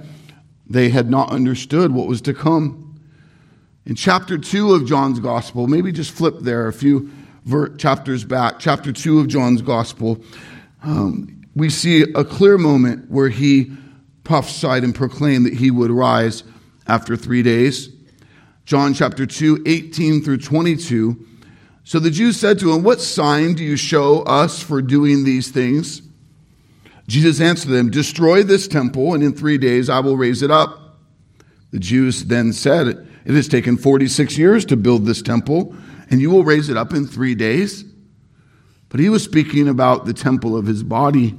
they 0.69 0.89
had 0.89 1.11
not 1.11 1.31
understood 1.31 1.93
what 1.93 2.07
was 2.07 2.23
to 2.23 2.33
come. 2.33 2.99
In 3.85 3.95
chapter 3.95 4.39
2 4.39 4.73
of 4.73 4.87
John's 4.87 5.21
Gospel, 5.21 5.67
maybe 5.67 5.93
just 5.93 6.11
flip 6.11 6.37
there 6.41 6.69
a 6.69 6.73
few 6.73 7.11
chapters 7.79 8.25
back, 8.25 8.59
chapter 8.59 8.93
2 8.93 9.21
of 9.21 9.29
John's 9.29 9.63
Gospel, 9.63 10.19
um, 10.83 11.43
we 11.55 11.71
see 11.71 12.03
a 12.15 12.25
clear 12.25 12.59
moment 12.59 13.11
where 13.11 13.29
he 13.29 13.71
prophesied 14.27 14.85
and 14.85 14.95
proclaimed 14.95 15.47
that 15.47 15.55
he 15.55 15.71
would 15.71 15.91
rise 15.91 16.43
after 16.87 17.17
three 17.17 17.43
days. 17.43 17.89
John 18.65 18.93
chapter 18.93 19.25
2, 19.25 19.63
18 19.65 20.23
through 20.23 20.39
22. 20.39 21.25
So 21.85 22.01
the 22.01 22.11
Jews 22.11 22.37
said 22.37 22.59
to 22.59 22.73
him, 22.73 22.83
What 22.83 23.01
sign 23.01 23.55
do 23.55 23.63
you 23.63 23.77
show 23.77 24.23
us 24.23 24.61
for 24.61 24.83
doing 24.83 25.23
these 25.23 25.51
things? 25.51 26.03
Jesus 27.07 27.41
answered 27.41 27.71
them, 27.71 27.91
Destroy 27.91 28.43
this 28.43 28.67
temple, 28.67 29.15
and 29.15 29.23
in 29.23 29.33
three 29.33 29.57
days 29.57 29.89
I 29.89 30.01
will 30.01 30.17
raise 30.17 30.43
it 30.43 30.51
up. 30.51 30.99
The 31.71 31.79
Jews 31.79 32.25
then 32.25 32.53
said, 32.53 32.89
It 33.25 33.35
has 33.35 33.47
taken 33.47 33.77
46 33.77 34.37
years 34.37 34.65
to 34.67 34.77
build 34.77 35.07
this 35.07 35.23
temple, 35.23 35.77
and 36.11 36.21
you 36.21 36.31
will 36.31 36.43
raise 36.43 36.69
it 36.69 36.77
up 36.77 36.93
in 36.93 37.07
three 37.07 37.37
days. 37.37 37.85
But 38.89 38.99
he 38.99 39.09
was 39.09 39.23
speaking 39.23 39.69
about 39.69 40.07
the 40.07 40.15
temple 40.15 40.57
of 40.57 40.67
his 40.67 40.83
body. 40.83 41.37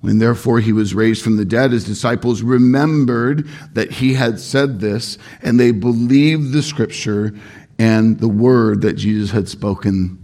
When 0.00 0.18
therefore 0.18 0.60
he 0.60 0.72
was 0.72 0.94
raised 0.94 1.22
from 1.22 1.36
the 1.36 1.44
dead, 1.44 1.72
his 1.72 1.84
disciples 1.84 2.42
remembered 2.42 3.48
that 3.72 3.90
he 3.90 4.14
had 4.14 4.38
said 4.38 4.78
this, 4.80 5.18
and 5.42 5.58
they 5.58 5.72
believed 5.72 6.52
the 6.52 6.62
scripture 6.62 7.34
and 7.78 8.18
the 8.20 8.28
word 8.28 8.82
that 8.82 8.94
Jesus 8.94 9.32
had 9.32 9.48
spoken. 9.48 10.18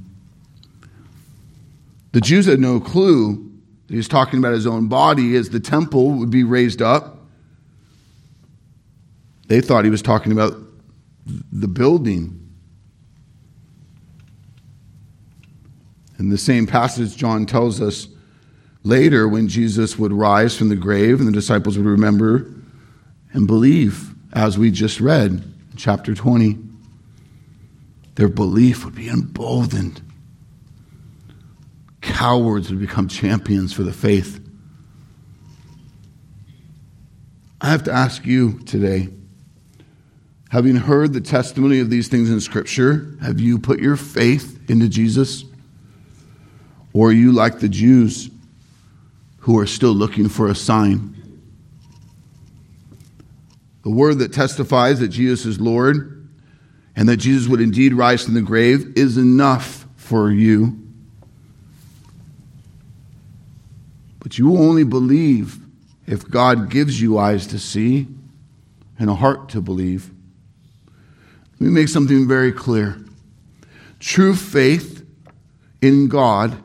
The 2.12 2.20
Jews 2.20 2.46
had 2.46 2.60
no 2.60 2.78
clue 2.78 3.50
that 3.86 3.92
he 3.92 3.96
was 3.96 4.06
talking 4.06 4.38
about 4.38 4.52
his 4.52 4.66
own 4.66 4.86
body 4.86 5.34
as 5.34 5.50
the 5.50 5.60
temple 5.60 6.12
would 6.12 6.30
be 6.30 6.44
raised 6.44 6.80
up. 6.80 7.18
They 9.48 9.60
thought 9.60 9.84
he 9.84 9.90
was 9.90 10.02
talking 10.02 10.30
about 10.30 10.54
the 11.26 11.68
building. 11.68 12.40
In 16.18 16.28
the 16.28 16.38
same 16.38 16.66
passage, 16.66 17.16
John 17.16 17.44
tells 17.44 17.82
us 17.82 18.06
Later, 18.84 19.26
when 19.26 19.48
Jesus 19.48 19.98
would 19.98 20.12
rise 20.12 20.56
from 20.56 20.68
the 20.68 20.76
grave 20.76 21.18
and 21.18 21.26
the 21.26 21.32
disciples 21.32 21.78
would 21.78 21.86
remember 21.86 22.46
and 23.32 23.46
believe, 23.46 24.14
as 24.32 24.58
we 24.58 24.70
just 24.70 25.00
read 25.00 25.30
in 25.30 25.54
chapter 25.76 26.14
20, 26.14 26.58
their 28.16 28.28
belief 28.28 28.84
would 28.84 28.94
be 28.94 29.08
emboldened. 29.08 30.02
Cowards 32.02 32.70
would 32.70 32.78
become 32.78 33.08
champions 33.08 33.72
for 33.72 33.82
the 33.82 33.92
faith. 33.92 34.40
I 37.60 37.70
have 37.70 37.84
to 37.84 37.92
ask 37.92 38.26
you 38.26 38.58
today 38.60 39.08
having 40.50 40.76
heard 40.76 41.12
the 41.12 41.20
testimony 41.20 41.80
of 41.80 41.90
these 41.90 42.06
things 42.06 42.30
in 42.30 42.38
Scripture, 42.40 43.16
have 43.22 43.40
you 43.40 43.58
put 43.58 43.80
your 43.80 43.96
faith 43.96 44.70
into 44.70 44.88
Jesus? 44.88 45.44
Or 46.92 47.08
are 47.08 47.12
you 47.12 47.32
like 47.32 47.58
the 47.58 47.68
Jews? 47.68 48.30
Who 49.44 49.58
are 49.58 49.66
still 49.66 49.92
looking 49.92 50.26
for 50.26 50.48
a 50.48 50.54
sign. 50.54 51.14
The 53.82 53.90
word 53.90 54.20
that 54.20 54.32
testifies 54.32 55.00
that 55.00 55.08
Jesus 55.08 55.44
is 55.44 55.60
Lord 55.60 56.26
and 56.96 57.06
that 57.10 57.18
Jesus 57.18 57.46
would 57.46 57.60
indeed 57.60 57.92
rise 57.92 58.24
from 58.24 58.32
the 58.32 58.40
grave 58.40 58.96
is 58.96 59.18
enough 59.18 59.86
for 59.96 60.30
you. 60.30 60.80
But 64.20 64.38
you 64.38 64.48
will 64.48 64.62
only 64.62 64.84
believe 64.84 65.58
if 66.06 66.26
God 66.26 66.70
gives 66.70 66.98
you 66.98 67.18
eyes 67.18 67.46
to 67.48 67.58
see 67.58 68.06
and 68.98 69.10
a 69.10 69.14
heart 69.14 69.50
to 69.50 69.60
believe. 69.60 70.10
Let 71.60 71.60
me 71.60 71.68
make 71.68 71.88
something 71.88 72.26
very 72.26 72.50
clear. 72.50 72.98
True 74.00 74.34
faith 74.34 75.04
in 75.82 76.08
God 76.08 76.56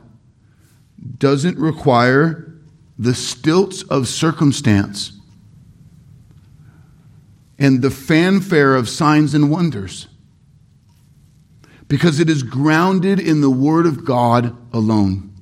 doesn't 1.18 1.58
require 1.58 2.49
the 3.00 3.14
stilts 3.14 3.82
of 3.84 4.06
circumstance 4.06 5.12
and 7.58 7.80
the 7.80 7.90
fanfare 7.90 8.76
of 8.76 8.90
signs 8.90 9.32
and 9.32 9.50
wonders 9.50 10.06
because 11.88 12.20
it 12.20 12.28
is 12.28 12.42
grounded 12.42 13.18
in 13.18 13.40
the 13.40 13.48
Word 13.48 13.86
of 13.86 14.04
God 14.04 14.54
alone. 14.74 15.32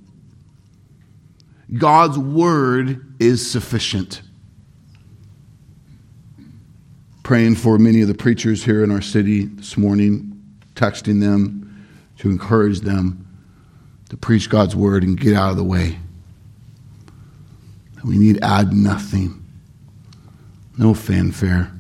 God's 1.77 2.17
Word 2.17 3.17
is 3.19 3.51
sufficient. 3.51 4.23
Praying 7.25 7.57
for 7.57 7.77
many 7.77 8.03
of 8.03 8.09
the 8.09 8.15
preachers 8.15 8.63
here 8.63 8.85
in 8.85 8.93
our 8.93 9.03
city 9.03 9.47
this 9.47 9.77
morning, 9.77 10.41
texting 10.77 11.21
them 11.21 11.89
to 12.19 12.31
encourage 12.31 12.83
them 12.83 13.27
to 14.11 14.17
preach 14.17 14.49
God's 14.49 14.77
Word 14.77 15.03
and 15.03 15.19
get 15.19 15.35
out 15.35 15.51
of 15.51 15.57
the 15.57 15.65
way. 15.65 15.99
We 18.05 18.19
need 18.19 18.43
add 18.43 18.73
nothing. 18.73 19.45
No 20.77 20.95
fanfare. 20.95 21.73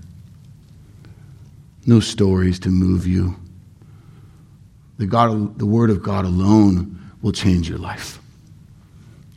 No 1.87 2.00
stories 2.00 2.59
to 2.61 2.68
move 2.68 3.07
you. 3.07 3.37
The, 4.98 5.07
God, 5.07 5.59
the 5.59 5.66
Word 5.66 5.90
of 5.90 6.02
God 6.02 6.24
alone 6.24 6.98
will 7.22 7.33
change 7.33 7.68
your 7.68 7.78
life. 7.78 8.18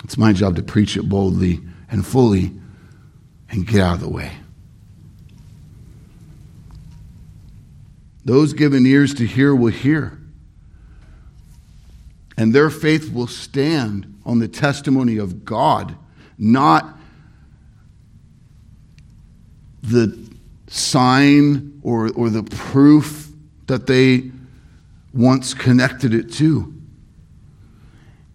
It's 0.04 0.18
my 0.18 0.34
job 0.34 0.56
to 0.56 0.64
preach 0.64 0.98
it 0.98 1.08
boldly 1.08 1.62
and 1.90 2.06
fully 2.06 2.52
and 3.50 3.68
get 3.68 3.82
out 3.82 3.96
of 3.96 4.02
the 4.02 4.10
way. 4.10 4.32
Those 8.26 8.54
given 8.54 8.86
ears 8.86 9.14
to 9.16 9.26
hear 9.26 9.56
will 9.56 9.72
hear. 9.72 10.18
And 12.38 12.54
their 12.54 12.70
faith 12.70 13.14
will 13.14 13.28
stand 13.28 14.20
on 14.26 14.40
the 14.40 14.48
testimony 14.48 15.18
of 15.18 15.46
God 15.46 15.96
not 16.42 16.98
the 19.84 20.18
sign 20.68 21.80
or, 21.84 22.12
or 22.14 22.32
the 22.32 22.42
proof 22.42 23.30
that 23.68 23.86
they 23.86 24.32
once 25.14 25.54
connected 25.54 26.16
it 26.16 26.34
to. 26.34 26.74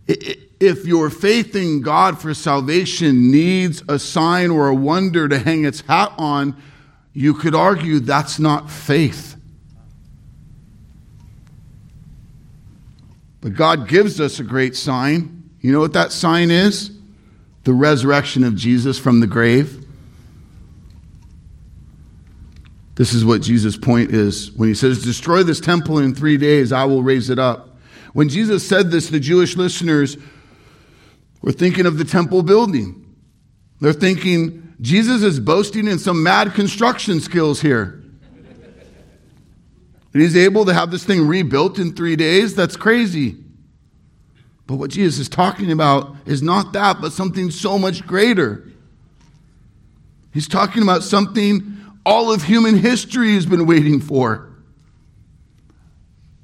If 0.07 0.87
your 0.87 1.11
faith 1.11 1.57
in 1.57 1.83
God 1.83 2.21
for 2.21 2.33
salvation 2.33 3.33
needs 3.33 3.83
a 3.89 3.99
sign 3.99 4.51
or 4.51 4.69
a 4.69 4.75
wonder 4.75 5.29
to 5.29 5.39
hang 5.41 5.65
its 5.65 5.81
hat 5.81 6.13
on, 6.17 6.57
you 7.13 7.35
could 7.35 7.57
argue 7.57 7.99
that's 7.99 8.39
not 8.39 8.71
faith. 8.71 9.35
But 13.41 13.55
God 13.55 13.89
gives 13.89 14.21
us 14.21 14.39
a 14.39 14.45
great 14.45 14.77
sign. 14.77 15.51
You 15.61 15.73
know 15.73 15.81
what 15.81 15.95
that 15.95 16.13
sign 16.13 16.53
is? 16.53 16.96
The 17.67 17.75
resurrection 17.75 18.45
of 18.45 18.55
Jesus 18.55 18.97
from 18.97 19.19
the 19.19 19.27
grave. 19.27 19.85
This 22.95 23.13
is 23.13 23.25
what 23.25 23.43
Jesus' 23.43 23.77
point 23.77 24.13
is 24.13 24.53
when 24.53 24.69
he 24.69 24.75
says, 24.77 25.03
Destroy 25.03 25.43
this 25.43 25.59
temple 25.59 25.99
in 25.99 26.15
three 26.15 26.37
days, 26.37 26.71
I 26.71 26.85
will 26.85 27.03
raise 27.03 27.29
it 27.29 27.41
up. 27.41 27.77
When 28.13 28.29
Jesus 28.29 28.65
said 28.65 28.93
this, 28.93 29.09
the 29.09 29.19
Jewish 29.19 29.57
listeners 29.57 30.17
were 31.43 31.51
thinking 31.51 31.87
of 31.87 31.99
the 31.99 32.05
temple 32.05 32.45
building. 32.45 33.05
They're 33.81 33.93
thinking, 33.93 34.77
Jesus 34.81 35.25
is 35.25 35.41
boasting 35.41 35.89
in 35.89 35.99
some 35.99 36.23
mad 36.23 36.55
construction 36.55 37.19
skills 37.19 37.61
here. 37.61 38.01
And 40.13 40.23
he's 40.23 40.37
able 40.37 40.67
to 40.67 40.73
have 40.73 40.93
this 40.93 41.03
thing 41.03 41.27
rebuilt 41.27 41.81
in 41.81 41.97
three 41.97 42.15
days? 42.15 42.55
That's 42.55 42.77
crazy. 42.77 43.39
But 44.67 44.77
what 44.77 44.91
Jesus 44.91 45.21
is 45.21 45.29
talking 45.29 45.71
about 45.71 46.17
is 46.27 46.43
not 46.43 46.73
that, 46.73 47.01
but 47.01 47.13
something 47.13 47.51
so 47.51 47.79
much 47.79 48.07
greater. 48.07 48.67
He's 50.33 50.49
talking 50.49 50.83
about 50.83 51.03
something 51.03 51.77
all 52.05 52.33
of 52.33 52.43
human 52.43 52.77
history 52.77 53.35
has 53.35 53.47
been 53.47 53.67
waiting 53.67 54.01
for. 54.01 54.49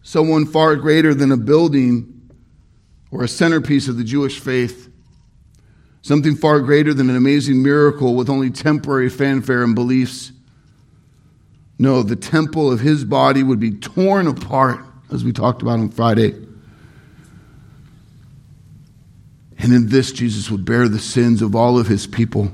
Someone 0.02 0.46
far 0.46 0.76
greater 0.76 1.14
than 1.14 1.30
a 1.30 1.37
building 1.37 2.30
or 3.11 3.22
a 3.22 3.28
centerpiece 3.28 3.88
of 3.88 3.96
the 3.96 4.04
Jewish 4.04 4.40
faith. 4.40 4.90
Something 6.02 6.35
far 6.35 6.61
greater 6.61 6.92
than 6.92 7.11
an 7.11 7.16
amazing 7.16 7.62
miracle 7.62 8.14
with 8.14 8.28
only 8.28 8.50
temporary 8.50 9.08
fanfare 9.08 9.62
and 9.62 9.74
beliefs. 9.74 10.32
No, 11.78 12.02
the 12.02 12.16
temple 12.16 12.72
of 12.72 12.80
his 12.80 13.04
body 13.04 13.42
would 13.42 13.61
be 13.61 13.72
torn 13.72 14.26
apart, 14.26 14.80
as 15.12 15.22
we 15.24 15.32
talked 15.32 15.62
about 15.62 15.78
on 15.78 15.90
Friday. 15.90 16.35
And 19.62 19.72
in 19.72 19.88
this, 19.88 20.11
Jesus 20.11 20.51
would 20.51 20.64
bear 20.64 20.88
the 20.88 20.98
sins 20.98 21.40
of 21.40 21.55
all 21.55 21.79
of 21.79 21.87
his 21.87 22.07
people 22.07 22.51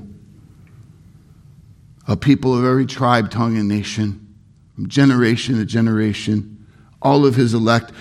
a 2.07 2.17
people 2.17 2.57
of 2.57 2.65
every 2.65 2.87
tribe, 2.87 3.29
tongue, 3.29 3.55
and 3.55 3.67
nation, 3.67 4.35
from 4.73 4.89
generation 4.89 5.57
to 5.57 5.65
generation. 5.65 6.65
All 7.03 7.23
of 7.23 7.35
his 7.35 7.53
elect 7.53 7.91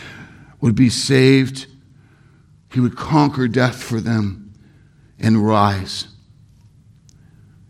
would 0.62 0.74
be 0.74 0.88
saved. 0.88 1.66
He 2.72 2.80
would 2.80 2.96
conquer 2.96 3.48
death 3.48 3.82
for 3.82 4.00
them 4.00 4.54
and 5.18 5.46
rise. 5.46 6.08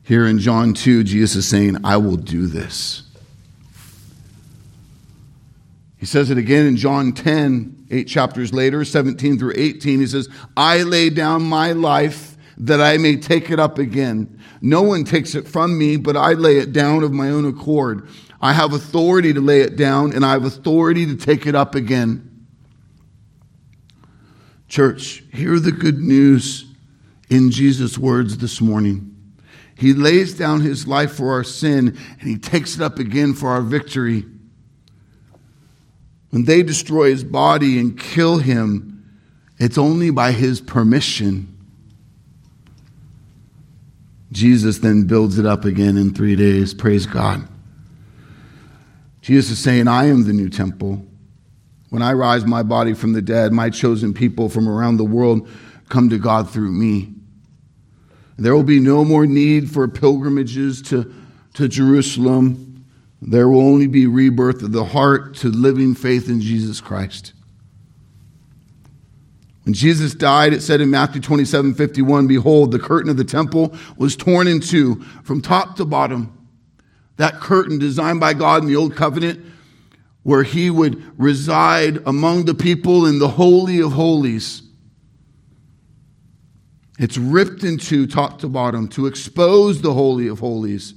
Here 0.04 0.28
in 0.28 0.38
John 0.38 0.74
2, 0.74 1.02
Jesus 1.02 1.34
is 1.34 1.48
saying, 1.48 1.78
I 1.84 1.96
will 1.96 2.16
do 2.16 2.46
this. 2.46 3.02
He 5.96 6.06
says 6.06 6.30
it 6.30 6.38
again 6.38 6.66
in 6.66 6.76
John 6.76 7.12
10, 7.12 7.77
eight 7.90 8.08
chapters 8.08 8.52
later, 8.52 8.84
17 8.84 9.38
through 9.38 9.54
18. 9.56 10.00
He 10.00 10.06
says, 10.06 10.28
I 10.56 10.82
lay 10.82 11.10
down 11.10 11.42
my 11.42 11.72
life 11.72 12.36
that 12.58 12.80
I 12.80 12.98
may 12.98 13.16
take 13.16 13.50
it 13.50 13.60
up 13.60 13.78
again. 13.78 14.40
No 14.60 14.82
one 14.82 15.04
takes 15.04 15.34
it 15.34 15.46
from 15.46 15.78
me, 15.78 15.96
but 15.96 16.16
I 16.16 16.32
lay 16.32 16.58
it 16.58 16.72
down 16.72 17.02
of 17.02 17.12
my 17.12 17.30
own 17.30 17.46
accord. 17.46 18.08
I 18.40 18.52
have 18.52 18.72
authority 18.72 19.32
to 19.32 19.40
lay 19.40 19.60
it 19.60 19.76
down, 19.76 20.12
and 20.12 20.24
I 20.24 20.32
have 20.32 20.44
authority 20.44 21.06
to 21.06 21.16
take 21.16 21.46
it 21.46 21.54
up 21.54 21.74
again. 21.74 22.46
Church, 24.68 25.24
hear 25.32 25.58
the 25.58 25.72
good 25.72 25.98
news 25.98 26.66
in 27.30 27.50
Jesus' 27.50 27.96
words 27.96 28.38
this 28.38 28.60
morning. 28.60 29.14
He 29.76 29.94
lays 29.94 30.34
down 30.34 30.60
his 30.60 30.86
life 30.86 31.12
for 31.12 31.32
our 31.32 31.44
sin, 31.44 31.96
and 32.20 32.28
he 32.28 32.36
takes 32.36 32.74
it 32.74 32.82
up 32.82 32.98
again 32.98 33.34
for 33.34 33.48
our 33.48 33.62
victory. 33.62 34.24
When 36.30 36.44
they 36.44 36.62
destroy 36.62 37.10
his 37.10 37.24
body 37.24 37.78
and 37.78 37.98
kill 37.98 38.38
him, 38.38 39.04
it's 39.58 39.78
only 39.78 40.10
by 40.10 40.32
his 40.32 40.60
permission. 40.60 41.54
Jesus 44.30 44.78
then 44.78 45.04
builds 45.04 45.38
it 45.38 45.46
up 45.46 45.64
again 45.64 45.96
in 45.96 46.12
three 46.12 46.36
days. 46.36 46.74
Praise 46.74 47.06
God. 47.06 47.48
Jesus 49.22 49.52
is 49.52 49.58
saying, 49.58 49.88
I 49.88 50.06
am 50.06 50.24
the 50.24 50.32
new 50.32 50.48
temple. 50.48 51.04
When 51.90 52.02
I 52.02 52.12
rise 52.12 52.44
my 52.44 52.62
body 52.62 52.92
from 52.92 53.14
the 53.14 53.22
dead, 53.22 53.52
my 53.52 53.70
chosen 53.70 54.12
people 54.12 54.48
from 54.48 54.68
around 54.68 54.98
the 54.98 55.04
world 55.04 55.48
come 55.88 56.10
to 56.10 56.18
God 56.18 56.50
through 56.50 56.72
me. 56.72 57.14
There 58.36 58.54
will 58.54 58.62
be 58.62 58.78
no 58.78 59.04
more 59.04 59.26
need 59.26 59.70
for 59.70 59.88
pilgrimages 59.88 60.82
to, 60.82 61.12
to 61.54 61.66
Jerusalem. 61.66 62.67
There 63.20 63.48
will 63.48 63.60
only 63.60 63.86
be 63.86 64.06
rebirth 64.06 64.62
of 64.62 64.72
the 64.72 64.84
heart 64.84 65.34
to 65.36 65.48
living 65.48 65.94
faith 65.94 66.28
in 66.28 66.40
Jesus 66.40 66.80
Christ. 66.80 67.32
When 69.64 69.74
Jesus 69.74 70.14
died, 70.14 70.54
it 70.54 70.62
said 70.62 70.80
in 70.80 70.90
Matthew 70.90 71.20
27 71.20 71.74
51, 71.74 72.26
Behold, 72.26 72.70
the 72.70 72.78
curtain 72.78 73.10
of 73.10 73.16
the 73.16 73.24
temple 73.24 73.74
was 73.96 74.16
torn 74.16 74.46
in 74.46 74.60
two 74.60 75.02
from 75.24 75.42
top 75.42 75.76
to 75.76 75.84
bottom. 75.84 76.32
That 77.16 77.34
curtain 77.34 77.78
designed 77.78 78.20
by 78.20 78.32
God 78.32 78.62
in 78.62 78.68
the 78.68 78.76
Old 78.76 78.96
Covenant, 78.96 79.44
where 80.22 80.44
he 80.44 80.70
would 80.70 81.02
reside 81.20 81.98
among 82.06 82.44
the 82.44 82.54
people 82.54 83.04
in 83.04 83.18
the 83.18 83.28
Holy 83.28 83.80
of 83.80 83.92
Holies. 83.92 84.62
It's 86.98 87.18
ripped 87.18 87.62
into 87.62 88.06
top 88.06 88.38
to 88.40 88.48
bottom 88.48 88.88
to 88.88 89.06
expose 89.06 89.82
the 89.82 89.92
Holy 89.92 90.28
of 90.28 90.38
Holies. 90.38 90.94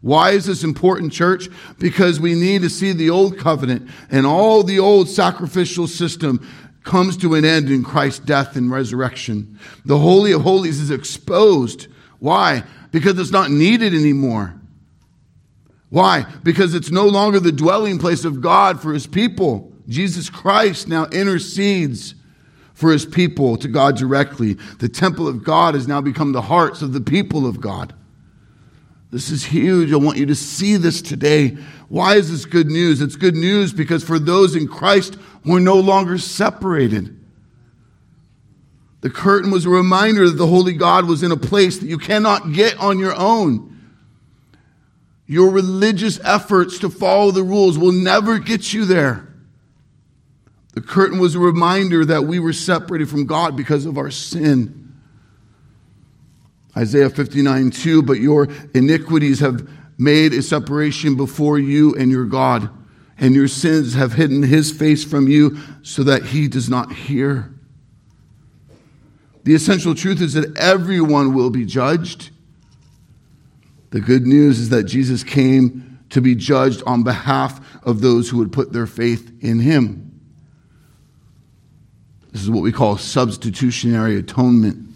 Why 0.00 0.30
is 0.30 0.46
this 0.46 0.62
important, 0.62 1.12
church? 1.12 1.48
Because 1.78 2.20
we 2.20 2.34
need 2.34 2.62
to 2.62 2.70
see 2.70 2.92
the 2.92 3.10
old 3.10 3.38
covenant 3.38 3.90
and 4.10 4.26
all 4.26 4.62
the 4.62 4.78
old 4.78 5.08
sacrificial 5.08 5.86
system 5.86 6.46
comes 6.84 7.16
to 7.18 7.34
an 7.34 7.44
end 7.44 7.68
in 7.68 7.84
Christ's 7.84 8.20
death 8.20 8.56
and 8.56 8.70
resurrection. 8.70 9.58
The 9.84 9.98
Holy 9.98 10.32
of 10.32 10.42
Holies 10.42 10.80
is 10.80 10.90
exposed. 10.90 11.88
Why? 12.18 12.64
Because 12.92 13.18
it's 13.18 13.32
not 13.32 13.50
needed 13.50 13.92
anymore. 13.92 14.54
Why? 15.90 16.26
Because 16.42 16.74
it's 16.74 16.90
no 16.90 17.06
longer 17.06 17.40
the 17.40 17.52
dwelling 17.52 17.98
place 17.98 18.24
of 18.24 18.40
God 18.40 18.80
for 18.80 18.92
his 18.92 19.06
people. 19.06 19.72
Jesus 19.88 20.30
Christ 20.30 20.86
now 20.88 21.06
intercedes 21.06 22.14
for 22.74 22.92
his 22.92 23.04
people 23.04 23.56
to 23.56 23.68
God 23.68 23.96
directly. 23.96 24.54
The 24.78 24.88
temple 24.88 25.26
of 25.26 25.42
God 25.42 25.74
has 25.74 25.88
now 25.88 26.00
become 26.00 26.32
the 26.32 26.42
hearts 26.42 26.82
of 26.82 26.92
the 26.92 27.00
people 27.00 27.46
of 27.46 27.60
God. 27.60 27.94
This 29.10 29.30
is 29.30 29.44
huge. 29.44 29.92
I 29.92 29.96
want 29.96 30.18
you 30.18 30.26
to 30.26 30.34
see 30.34 30.76
this 30.76 31.00
today. 31.00 31.56
Why 31.88 32.16
is 32.16 32.30
this 32.30 32.44
good 32.44 32.66
news? 32.66 33.00
It's 33.00 33.16
good 33.16 33.34
news 33.34 33.72
because 33.72 34.04
for 34.04 34.18
those 34.18 34.54
in 34.54 34.68
Christ, 34.68 35.16
we're 35.44 35.60
no 35.60 35.76
longer 35.76 36.18
separated. 36.18 37.14
The 39.00 39.10
curtain 39.10 39.50
was 39.50 39.64
a 39.64 39.70
reminder 39.70 40.28
that 40.28 40.36
the 40.36 40.46
Holy 40.46 40.74
God 40.74 41.06
was 41.06 41.22
in 41.22 41.32
a 41.32 41.36
place 41.36 41.78
that 41.78 41.86
you 41.86 41.98
cannot 41.98 42.52
get 42.52 42.76
on 42.78 42.98
your 42.98 43.14
own. 43.16 43.76
Your 45.26 45.50
religious 45.50 46.18
efforts 46.24 46.78
to 46.80 46.90
follow 46.90 47.30
the 47.30 47.42
rules 47.42 47.78
will 47.78 47.92
never 47.92 48.38
get 48.38 48.72
you 48.72 48.84
there. 48.84 49.28
The 50.74 50.80
curtain 50.80 51.18
was 51.18 51.34
a 51.34 51.40
reminder 51.40 52.04
that 52.04 52.24
we 52.24 52.38
were 52.38 52.52
separated 52.52 53.08
from 53.08 53.26
God 53.26 53.56
because 53.56 53.86
of 53.86 53.98
our 53.98 54.10
sin. 54.10 54.87
Isaiah 56.78 57.10
59 57.10 57.70
2, 57.72 58.02
but 58.02 58.20
your 58.20 58.48
iniquities 58.72 59.40
have 59.40 59.68
made 59.98 60.32
a 60.32 60.42
separation 60.42 61.16
before 61.16 61.58
you 61.58 61.94
and 61.96 62.10
your 62.10 62.24
God 62.24 62.70
and 63.18 63.34
your 63.34 63.48
sins 63.48 63.94
have 63.94 64.12
hidden 64.12 64.42
his 64.42 64.70
face 64.70 65.04
from 65.04 65.28
you 65.28 65.58
so 65.82 66.02
that 66.04 66.24
he 66.24 66.48
does 66.48 66.68
not 66.68 66.92
hear. 66.92 67.52
The 69.44 69.54
essential 69.54 69.94
truth 69.94 70.20
is 70.20 70.34
that 70.34 70.56
everyone 70.56 71.34
will 71.34 71.50
be 71.50 71.64
judged. 71.64 72.30
The 73.90 74.00
good 74.00 74.26
news 74.26 74.60
is 74.60 74.68
that 74.68 74.84
Jesus 74.84 75.24
came 75.24 75.98
to 76.10 76.20
be 76.20 76.34
judged 76.34 76.82
on 76.86 77.02
behalf 77.02 77.60
of 77.82 78.00
those 78.00 78.28
who 78.28 78.38
would 78.38 78.52
put 78.52 78.72
their 78.72 78.86
faith 78.86 79.32
in 79.40 79.58
him. 79.58 80.04
This 82.32 82.42
is 82.42 82.50
what 82.50 82.62
we 82.62 82.72
call 82.72 82.98
substitutionary 82.98 84.16
atonement. 84.16 84.87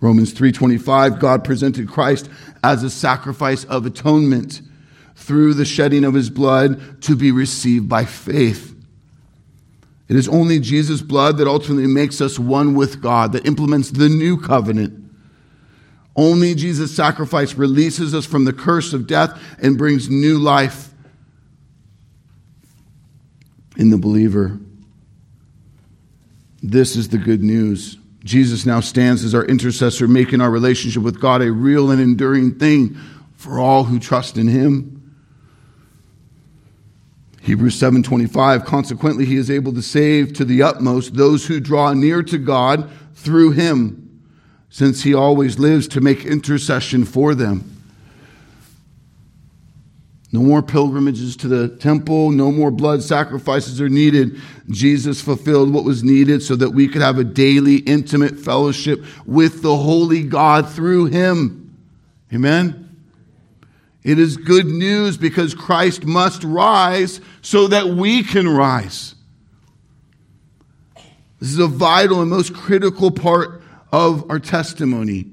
Romans 0.00 0.32
3:25 0.32 1.18
God 1.18 1.44
presented 1.44 1.88
Christ 1.88 2.28
as 2.62 2.82
a 2.82 2.90
sacrifice 2.90 3.64
of 3.64 3.86
atonement 3.86 4.60
through 5.14 5.54
the 5.54 5.64
shedding 5.64 6.04
of 6.04 6.14
his 6.14 6.30
blood 6.30 7.02
to 7.02 7.16
be 7.16 7.32
received 7.32 7.88
by 7.88 8.04
faith. 8.04 8.74
It 10.08 10.16
is 10.16 10.28
only 10.28 10.60
Jesus' 10.60 11.02
blood 11.02 11.38
that 11.38 11.48
ultimately 11.48 11.86
makes 11.86 12.20
us 12.20 12.38
one 12.38 12.74
with 12.74 13.00
God, 13.00 13.32
that 13.32 13.46
implements 13.46 13.90
the 13.90 14.08
new 14.08 14.36
covenant. 14.36 15.02
Only 16.14 16.54
Jesus' 16.54 16.94
sacrifice 16.94 17.54
releases 17.54 18.14
us 18.14 18.24
from 18.24 18.44
the 18.44 18.52
curse 18.52 18.92
of 18.92 19.06
death 19.06 19.38
and 19.60 19.76
brings 19.76 20.08
new 20.08 20.38
life 20.38 20.90
in 23.76 23.90
the 23.90 23.98
believer. 23.98 24.58
This 26.62 26.96
is 26.96 27.08
the 27.08 27.18
good 27.18 27.42
news. 27.42 27.98
Jesus 28.26 28.66
now 28.66 28.80
stands 28.80 29.24
as 29.24 29.36
our 29.36 29.44
intercessor, 29.44 30.08
making 30.08 30.40
our 30.40 30.50
relationship 30.50 31.02
with 31.02 31.20
God 31.20 31.42
a 31.42 31.52
real 31.52 31.92
and 31.92 32.00
enduring 32.00 32.58
thing 32.58 32.96
for 33.36 33.60
all 33.60 33.84
who 33.84 34.00
trust 34.00 34.36
in 34.36 34.48
him. 34.48 35.14
Hebrews 37.40 37.76
7:25 37.76 38.64
consequently 38.64 39.26
he 39.26 39.36
is 39.36 39.48
able 39.48 39.72
to 39.74 39.82
save 39.82 40.32
to 40.32 40.44
the 40.44 40.60
utmost 40.60 41.14
those 41.14 41.46
who 41.46 41.60
draw 41.60 41.92
near 41.92 42.20
to 42.24 42.38
God 42.38 42.90
through 43.14 43.52
him 43.52 44.08
since 44.70 45.04
he 45.04 45.14
always 45.14 45.60
lives 45.60 45.86
to 45.88 46.00
make 46.00 46.26
intercession 46.26 47.04
for 47.04 47.32
them. 47.32 47.75
No 50.32 50.40
more 50.40 50.60
pilgrimages 50.60 51.36
to 51.36 51.48
the 51.48 51.68
temple, 51.68 52.30
no 52.30 52.50
more 52.50 52.70
blood 52.70 53.02
sacrifices 53.02 53.80
are 53.80 53.88
needed. 53.88 54.40
Jesus 54.68 55.20
fulfilled 55.20 55.72
what 55.72 55.84
was 55.84 56.02
needed 56.02 56.42
so 56.42 56.56
that 56.56 56.70
we 56.70 56.88
could 56.88 57.02
have 57.02 57.18
a 57.18 57.24
daily 57.24 57.76
intimate 57.76 58.38
fellowship 58.38 59.04
with 59.24 59.62
the 59.62 59.76
holy 59.76 60.24
God 60.24 60.68
through 60.68 61.06
him. 61.06 61.76
Amen. 62.34 62.82
It 64.02 64.18
is 64.18 64.36
good 64.36 64.66
news 64.66 65.16
because 65.16 65.54
Christ 65.54 66.04
must 66.04 66.42
rise 66.44 67.20
so 67.40 67.68
that 67.68 67.88
we 67.88 68.22
can 68.22 68.48
rise. 68.48 69.14
This 71.40 71.50
is 71.50 71.58
a 71.58 71.66
vital 71.66 72.20
and 72.20 72.30
most 72.30 72.54
critical 72.54 73.10
part 73.10 73.62
of 73.92 74.28
our 74.30 74.38
testimony. 74.38 75.26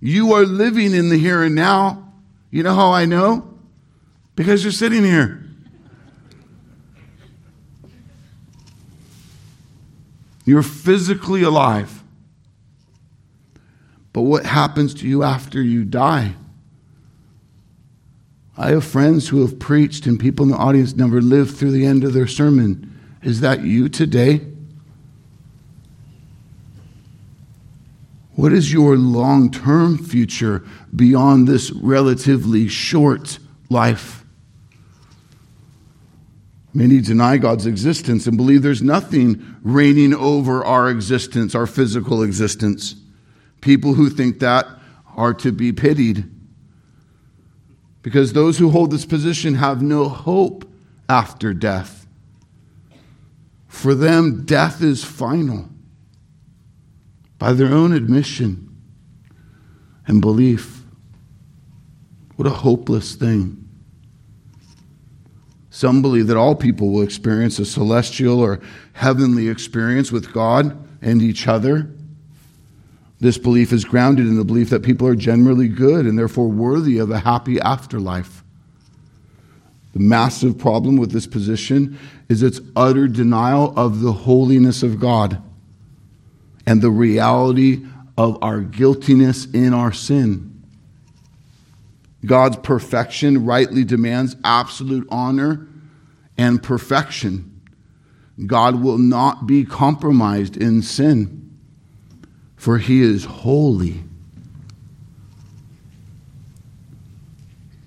You 0.00 0.34
are 0.34 0.44
living 0.44 0.94
in 0.94 1.08
the 1.08 1.18
here 1.18 1.42
and 1.42 1.54
now. 1.54 2.12
You 2.50 2.62
know 2.62 2.74
how 2.74 2.90
I 2.90 3.04
know? 3.04 3.51
Because 4.34 4.62
you're 4.64 4.72
sitting 4.72 5.04
here. 5.04 5.44
You're 10.44 10.62
physically 10.62 11.42
alive. 11.42 12.02
But 14.12 14.22
what 14.22 14.44
happens 14.44 14.94
to 14.94 15.08
you 15.08 15.22
after 15.22 15.62
you 15.62 15.84
die? 15.84 16.34
I 18.56 18.70
have 18.70 18.84
friends 18.84 19.28
who 19.28 19.40
have 19.40 19.58
preached, 19.58 20.06
and 20.06 20.20
people 20.20 20.44
in 20.44 20.50
the 20.50 20.58
audience 20.58 20.94
never 20.94 21.22
lived 21.22 21.56
through 21.56 21.70
the 21.70 21.86
end 21.86 22.04
of 22.04 22.12
their 22.12 22.26
sermon. 22.26 23.00
Is 23.22 23.40
that 23.40 23.62
you 23.62 23.88
today? 23.88 24.40
What 28.34 28.52
is 28.52 28.72
your 28.72 28.96
long 28.96 29.50
term 29.50 29.98
future 29.98 30.64
beyond 30.94 31.46
this 31.46 31.70
relatively 31.70 32.68
short 32.68 33.38
life? 33.70 34.21
Many 36.74 37.00
deny 37.00 37.36
God's 37.36 37.66
existence 37.66 38.26
and 38.26 38.36
believe 38.36 38.62
there's 38.62 38.82
nothing 38.82 39.56
reigning 39.62 40.14
over 40.14 40.64
our 40.64 40.88
existence, 40.88 41.54
our 41.54 41.66
physical 41.66 42.22
existence. 42.22 42.94
People 43.60 43.94
who 43.94 44.08
think 44.08 44.40
that 44.40 44.66
are 45.16 45.34
to 45.34 45.52
be 45.52 45.72
pitied 45.72 46.30
because 48.02 48.32
those 48.32 48.58
who 48.58 48.70
hold 48.70 48.90
this 48.90 49.06
position 49.06 49.54
have 49.54 49.80
no 49.82 50.08
hope 50.08 50.68
after 51.08 51.54
death. 51.54 52.06
For 53.68 53.94
them, 53.94 54.44
death 54.44 54.82
is 54.82 55.04
final. 55.04 55.68
By 57.38 57.52
their 57.52 57.72
own 57.72 57.92
admission 57.92 58.76
and 60.06 60.20
belief. 60.20 60.82
What 62.36 62.46
a 62.46 62.50
hopeless 62.50 63.14
thing. 63.14 63.61
Some 65.74 66.02
believe 66.02 66.26
that 66.26 66.36
all 66.36 66.54
people 66.54 66.90
will 66.90 67.00
experience 67.00 67.58
a 67.58 67.64
celestial 67.64 68.40
or 68.40 68.60
heavenly 68.92 69.48
experience 69.48 70.12
with 70.12 70.30
God 70.30 70.76
and 71.00 71.22
each 71.22 71.48
other. 71.48 71.90
This 73.20 73.38
belief 73.38 73.72
is 73.72 73.86
grounded 73.86 74.26
in 74.26 74.36
the 74.36 74.44
belief 74.44 74.68
that 74.68 74.82
people 74.82 75.08
are 75.08 75.14
generally 75.14 75.68
good 75.68 76.04
and 76.04 76.18
therefore 76.18 76.48
worthy 76.48 76.98
of 76.98 77.10
a 77.10 77.20
happy 77.20 77.58
afterlife. 77.58 78.44
The 79.94 80.00
massive 80.00 80.58
problem 80.58 80.98
with 80.98 81.10
this 81.10 81.26
position 81.26 81.98
is 82.28 82.42
its 82.42 82.60
utter 82.76 83.08
denial 83.08 83.72
of 83.74 84.02
the 84.02 84.12
holiness 84.12 84.82
of 84.82 85.00
God 85.00 85.42
and 86.66 86.82
the 86.82 86.90
reality 86.90 87.82
of 88.18 88.36
our 88.42 88.60
guiltiness 88.60 89.46
in 89.46 89.72
our 89.72 89.92
sin. 89.92 90.51
God's 92.24 92.56
perfection 92.58 93.44
rightly 93.44 93.84
demands 93.84 94.36
absolute 94.44 95.06
honor 95.10 95.66
and 96.38 96.62
perfection. 96.62 97.60
God 98.46 98.82
will 98.82 98.98
not 98.98 99.46
be 99.46 99.64
compromised 99.64 100.56
in 100.56 100.82
sin 100.82 101.42
for 102.62 102.78
he 102.78 103.02
is 103.02 103.24
holy. 103.24 104.04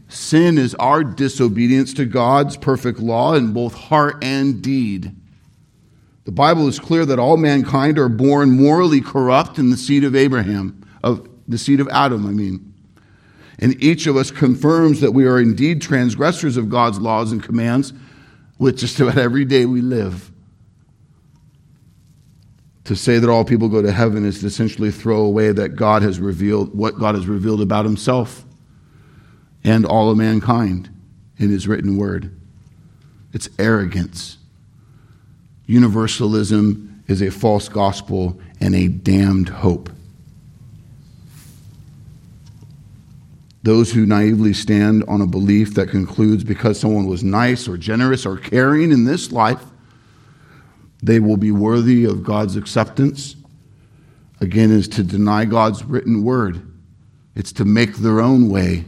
Sin 0.10 0.58
is 0.58 0.76
our 0.76 1.02
disobedience 1.02 1.93
to 1.93 2.04
God's 2.04 2.58
perfect 2.58 3.00
law 3.00 3.36
in 3.36 3.54
both 3.54 3.74
heart 3.74 4.21
and 4.21 4.62
deed. 4.62 5.15
The 6.26 6.34
Bible 6.34 6.67
is 6.67 6.78
clear 6.78 7.06
that 7.06 7.19
all 7.19 7.38
mankind 7.38 7.98
are 7.98 8.10
born 8.10 8.52
morally 8.52 9.00
corrupt 9.00 9.58
in 9.58 9.69
the 9.69 9.78
seed 9.78 10.04
of 10.04 10.13
Abraham, 10.13 10.86
of 11.02 11.26
the 11.48 11.58
seed 11.58 11.80
of 11.80 11.88
Adam, 11.88 12.28
I 12.28 12.32
mean. 12.32 12.74
And 13.60 13.82
each 13.82 14.08
of 14.08 14.18
us 14.18 14.32
confirms 14.32 15.02
that 15.02 15.12
we 15.12 15.26
are 15.26 15.39
indeed 15.39 15.82
transgressors 15.82 16.58
of 16.58 16.70
God's 16.70 17.00
laws 17.00 17.32
and 17.32 17.41
commands 17.41 17.94
with 18.58 18.78
just 18.78 19.00
about 19.00 19.18
every 19.18 19.46
day 19.46 19.65
we 19.65 19.82
live. 19.82 20.32
To 22.86 22.96
say 22.96 23.18
that 23.18 23.30
all 23.30 23.44
people 23.44 23.68
go 23.68 23.82
to 23.82 23.91
heaven 23.91 24.26
is 24.26 24.41
to 24.41 24.48
essentially 24.48 24.91
throw 24.91 25.22
away 25.22 25.52
that 25.52 25.70
God 25.70 26.02
has 26.04 26.20
revealed 26.20 26.76
what 26.76 27.00
God 27.00 27.15
has 27.15 27.28
revealed 27.28 27.62
about 27.62 27.86
himself 27.86 28.46
and 29.63 29.86
all 29.86 30.12
of 30.12 30.18
mankind 30.18 30.89
in 31.38 31.50
his 31.50 31.68
written 31.68 31.98
word. 31.98 32.32
It's 33.34 33.50
arrogance. 33.58 34.38
Universalism 35.65 37.04
is 37.08 37.22
a 37.22 37.32
false 37.32 37.68
gospel 37.70 38.39
and 38.62 38.76
a 38.76 38.88
damned 38.88 39.50
hope. 39.50 39.89
Those 43.65 43.91
who 43.91 44.06
naively 44.06 44.54
stand 44.54 45.04
on 45.08 45.21
a 45.21 45.25
belief 45.25 45.73
that 45.73 45.89
concludes 45.89 46.43
because 46.43 46.80
someone 46.80 47.08
was 47.08 47.23
nice 47.23 47.67
or 47.67 47.78
generous 47.78 48.23
or 48.23 48.38
caring 48.38 48.91
in 48.91 49.06
this 49.06 49.32
life, 49.32 49.63
they 51.01 51.19
will 51.19 51.36
be 51.36 51.49
worthy 51.49 52.06
of 52.06 52.23
God's 52.23 52.58
acceptance. 52.58 53.36
Again, 54.39 54.69
is 54.69 54.88
to 54.89 55.04
deny 55.04 55.45
God's 55.45 55.84
written 55.84 56.23
word, 56.23 56.62
it's 57.34 57.51
to 57.54 57.65
make 57.65 57.95
their 57.95 58.21
own 58.21 58.49
way. 58.49 58.86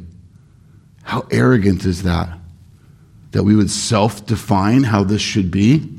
How 1.02 1.26
arrogant 1.32 1.84
is 1.84 2.04
that? 2.04 2.38
That 3.32 3.42
we 3.42 3.56
would 3.56 3.72
self 3.72 4.28
define 4.28 4.84
how 4.84 5.04
this 5.04 5.24
should 5.24 5.50
be? 5.50 5.92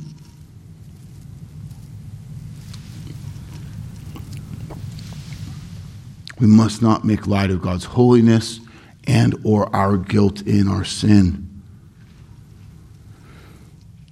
We 6.38 6.46
must 6.46 6.80
not 6.80 7.04
make 7.04 7.26
light 7.26 7.50
of 7.50 7.60
God's 7.60 7.84
holiness 7.84 8.60
and 9.08 9.34
or 9.42 9.74
our 9.74 9.96
guilt 9.96 10.42
in 10.42 10.68
our 10.68 10.84
sin. 10.84 11.46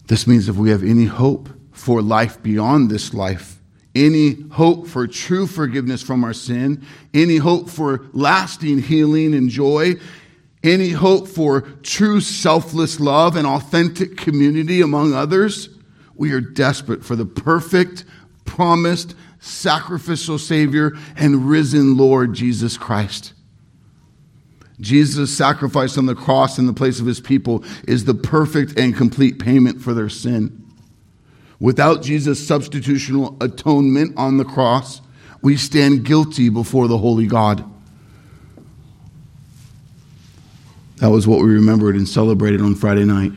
This 0.07 0.27
means 0.27 0.49
if 0.49 0.57
we 0.57 0.71
have 0.71 0.83
any 0.83 1.05
hope 1.05 1.49
for 1.73 2.01
life 2.01 2.43
beyond 2.43 2.91
this 2.91 3.13
life, 3.13 3.61
any 3.95 4.43
hope 4.51 4.87
for 4.87 5.07
true 5.07 5.47
forgiveness 5.47 6.03
from 6.03 6.25
our 6.25 6.33
sin, 6.33 6.85
any 7.13 7.37
hope 7.37 7.69
for 7.69 8.07
lasting 8.13 8.79
healing 8.79 9.35
and 9.35 9.51
joy, 9.51 9.95
any 10.63 10.91
hope 10.91 11.29
for 11.29 11.63
true 11.83 12.21
selfless 12.21 12.99
love 12.99 13.37
and 13.37 13.47
authentic 13.47 14.17
community 14.17 14.81
among 14.81 15.13
others, 15.13 15.69
we 16.15 16.33
are 16.33 16.41
desperate 16.41 17.05
for 17.05 17.15
the 17.17 17.27
perfect, 17.27 18.05
promised, 18.45 19.15
sacrificial 19.39 20.39
Savior 20.39 20.93
and 21.17 21.49
risen 21.49 21.97
Lord 21.97 22.33
Jesus 22.33 22.79
Christ. 22.79 23.35
Jesus' 24.81 25.35
sacrifice 25.35 25.97
on 25.97 26.07
the 26.07 26.15
cross 26.15 26.59
in 26.59 26.67
the 26.67 26.73
place 26.73 27.01
of 27.01 27.07
his 27.07 27.21
people 27.21 27.65
is 27.89 28.05
the 28.05 28.15
perfect 28.15 28.79
and 28.79 28.95
complete 28.95 29.39
payment 29.39 29.81
for 29.81 29.95
their 29.95 30.09
sin. 30.09 30.65
Without 31.59 32.03
Jesus' 32.03 32.47
substitutional 32.47 33.43
atonement 33.43 34.17
on 34.19 34.37
the 34.37 34.45
cross, 34.45 35.01
we 35.41 35.57
stand 35.57 36.05
guilty 36.05 36.49
before 36.49 36.89
the 36.89 36.99
holy 36.99 37.27
God. 37.27 37.65
That 40.99 41.11
was 41.11 41.27
what 41.27 41.41
we 41.41 41.51
remembered 41.51 41.95
and 41.95 42.09
celebrated 42.09 42.61
on 42.61 42.75
Friday 42.75 43.05
night. 43.05 43.33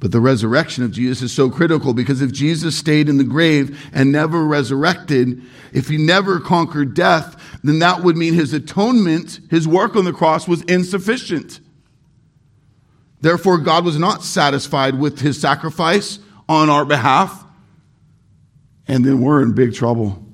But 0.00 0.10
the 0.10 0.20
resurrection 0.20 0.82
of 0.82 0.90
Jesus 0.90 1.22
is 1.22 1.32
so 1.32 1.48
critical 1.48 1.94
because 1.94 2.22
if 2.22 2.32
Jesus 2.32 2.76
stayed 2.76 3.08
in 3.08 3.18
the 3.18 3.24
grave 3.24 3.88
and 3.92 4.10
never 4.10 4.44
resurrected, 4.44 5.40
if 5.72 5.88
he 5.88 5.96
never 5.96 6.40
conquered 6.40 6.94
death, 6.94 7.36
then 7.62 7.78
that 7.78 8.02
would 8.02 8.16
mean 8.16 8.34
his 8.34 8.52
atonement, 8.52 9.40
his 9.50 9.68
work 9.68 9.94
on 9.94 10.04
the 10.04 10.12
cross 10.12 10.48
was 10.48 10.62
insufficient. 10.62 11.60
Therefore, 13.20 13.58
God 13.58 13.84
was 13.84 13.98
not 13.98 14.24
satisfied 14.24 14.98
with 14.98 15.20
his 15.20 15.40
sacrifice 15.40 16.18
on 16.48 16.68
our 16.68 16.84
behalf. 16.84 17.44
And 18.88 19.04
then 19.04 19.20
we're 19.20 19.42
in 19.42 19.52
big 19.52 19.74
trouble. 19.74 20.26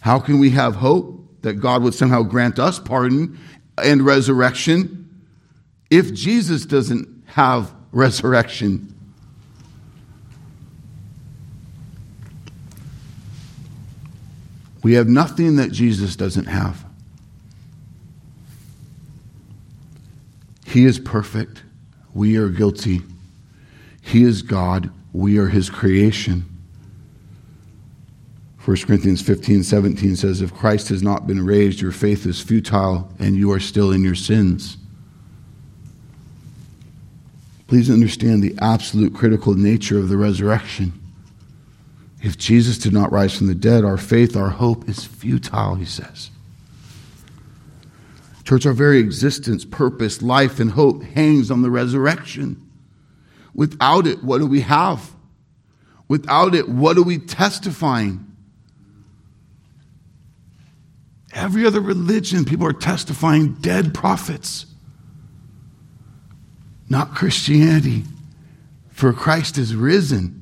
How 0.00 0.18
can 0.18 0.40
we 0.40 0.50
have 0.50 0.74
hope 0.74 1.42
that 1.42 1.54
God 1.54 1.82
would 1.82 1.94
somehow 1.94 2.22
grant 2.22 2.58
us 2.58 2.78
pardon 2.78 3.38
and 3.78 4.02
resurrection 4.02 5.00
if 5.90 6.12
Jesus 6.14 6.66
doesn't 6.66 7.24
have 7.26 7.74
resurrection, 7.92 8.89
we 14.82 14.94
have 14.94 15.08
nothing 15.08 15.56
that 15.56 15.72
Jesus 15.72 16.16
doesn't 16.16 16.46
have. 16.46 16.84
He 20.66 20.84
is 20.84 20.98
perfect. 20.98 21.62
We 22.14 22.36
are 22.36 22.48
guilty. 22.48 23.02
He 24.00 24.22
is 24.22 24.42
God. 24.42 24.90
We 25.12 25.38
are 25.38 25.48
his 25.48 25.68
creation. 25.68 26.44
1 28.64 28.76
Corinthians 28.86 29.22
15, 29.22 29.64
17 29.64 30.16
says, 30.16 30.42
If 30.42 30.54
Christ 30.54 30.90
has 30.90 31.02
not 31.02 31.26
been 31.26 31.44
raised, 31.44 31.80
your 31.80 31.92
faith 31.92 32.26
is 32.26 32.40
futile 32.40 33.10
and 33.18 33.34
you 33.34 33.50
are 33.52 33.60
still 33.60 33.90
in 33.90 34.04
your 34.04 34.14
sins. 34.14 34.76
Please 37.66 37.90
understand 37.90 38.42
the 38.42 38.54
absolute 38.60 39.14
critical 39.14 39.54
nature 39.54 39.98
of 39.98 40.08
the 40.08 40.16
resurrection. 40.16 40.99
If 42.22 42.36
Jesus 42.36 42.78
did 42.78 42.92
not 42.92 43.12
rise 43.12 43.36
from 43.36 43.46
the 43.46 43.54
dead, 43.54 43.84
our 43.84 43.96
faith, 43.96 44.36
our 44.36 44.50
hope 44.50 44.88
is 44.88 45.04
futile, 45.04 45.76
he 45.76 45.84
says. 45.84 46.30
Church, 48.44 48.66
our 48.66 48.72
very 48.72 48.98
existence, 48.98 49.64
purpose, 49.64 50.20
life, 50.20 50.60
and 50.60 50.72
hope 50.72 51.02
hangs 51.02 51.50
on 51.50 51.62
the 51.62 51.70
resurrection. 51.70 52.68
Without 53.54 54.06
it, 54.06 54.22
what 54.22 54.38
do 54.38 54.46
we 54.46 54.60
have? 54.62 55.12
Without 56.08 56.54
it, 56.54 56.68
what 56.68 56.98
are 56.98 57.02
we 57.02 57.18
testifying? 57.18 58.26
Every 61.32 61.64
other 61.64 61.80
religion, 61.80 62.44
people 62.44 62.66
are 62.66 62.72
testifying 62.72 63.54
dead 63.54 63.94
prophets 63.94 64.66
not 66.90 67.14
Christianity. 67.14 68.02
For 68.90 69.12
Christ 69.14 69.56
is 69.56 69.74
risen. 69.74 70.39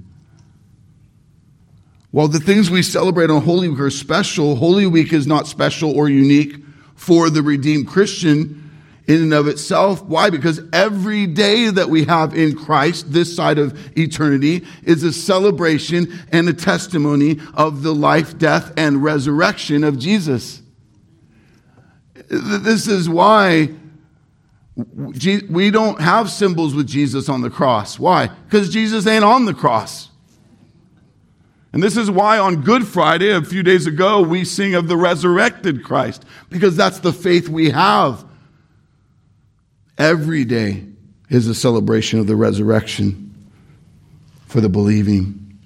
While 2.11 2.29
the 2.29 2.41
things 2.41 2.71
we 2.71 2.83
celebrate 2.83 3.31
on 3.31 3.43
Holy 3.43 3.69
Week 3.69 3.81
are 3.81 3.91
special, 3.91 4.57
Holy 4.57 4.87
Week 4.87 5.13
is 5.13 5.27
not 5.27 5.47
special 5.47 5.95
or 5.95 6.09
unique 6.09 6.57
for 6.95 7.29
the 7.29 7.43
redeemed 7.43 7.87
Christian 7.87 8.65
in 9.07 9.23
and 9.23 9.35
of 9.35 9.47
itself. 9.47 10.03
Why? 10.03 10.31
Because 10.31 10.61
every 10.73 11.27
day 11.27 11.71
that 11.71 11.89
we 11.89 12.05
have 12.05 12.35
in 12.35 12.57
Christ, 12.57 13.13
this 13.13 13.35
side 13.35 13.59
of 13.59 13.79
eternity, 13.97 14.67
is 14.83 15.03
a 15.03 15.13
celebration 15.13 16.19
and 16.33 16.49
a 16.49 16.53
testimony 16.53 17.41
of 17.55 17.83
the 17.83 17.95
life, 17.95 18.39
death, 18.39 18.73
and 18.77 19.03
resurrection 19.03 19.85
of 19.85 19.99
Jesus. 19.99 20.63
This 22.29 22.87
is 22.87 23.09
why 23.09 23.71
we 24.77 25.71
don't 25.71 26.01
have 26.01 26.31
symbols 26.31 26.75
with 26.75 26.87
Jesus 26.87 27.29
on 27.29 27.41
the 27.41 27.51
cross. 27.51 27.99
Why? 27.99 28.29
Because 28.29 28.71
Jesus 28.71 29.07
ain't 29.07 29.25
on 29.25 29.45
the 29.45 29.55
cross. 29.55 30.08
And 31.73 31.83
this 31.83 31.97
is 31.97 32.11
why 32.11 32.39
on 32.39 32.63
Good 32.63 32.87
Friday, 32.87 33.31
a 33.31 33.43
few 33.43 33.63
days 33.63 33.87
ago, 33.87 34.23
we 34.23 34.45
sing 34.45 34.75
of 34.75 34.89
the 34.89 34.97
resurrected 34.97 35.85
Christ, 35.85 36.25
because 36.49 36.77
that's 36.77 37.01
the 37.01 37.13
faith 37.13 37.49
we 37.49 37.71
have. 37.71 38.25
Every 39.99 40.45
day 40.45 40.85
is 41.29 41.47
a 41.47 41.55
celebration 41.55 42.21
of 42.21 42.27
the 42.27 42.37
resurrection 42.37 43.51
for 44.47 44.61
the 44.61 44.69
believing. 44.69 45.59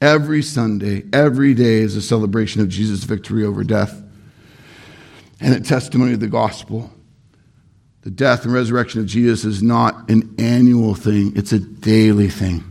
Every 0.00 0.42
Sunday, 0.42 1.04
every 1.12 1.52
day 1.52 1.80
is 1.80 1.94
a 1.94 2.00
celebration 2.00 2.62
of 2.62 2.68
Jesus' 2.68 3.04
victory 3.04 3.44
over 3.44 3.62
death 3.62 4.02
and 5.40 5.54
a 5.54 5.60
testimony 5.60 6.14
of 6.14 6.20
the 6.20 6.26
gospel. 6.26 6.90
The 8.02 8.10
death 8.10 8.44
and 8.44 8.54
resurrection 8.54 9.00
of 9.00 9.06
Jesus 9.06 9.44
is 9.44 9.62
not 9.62 10.08
an 10.08 10.34
annual 10.38 10.94
thing, 10.94 11.34
it's 11.36 11.52
a 11.52 11.58
daily 11.58 12.28
thing. 12.28 12.64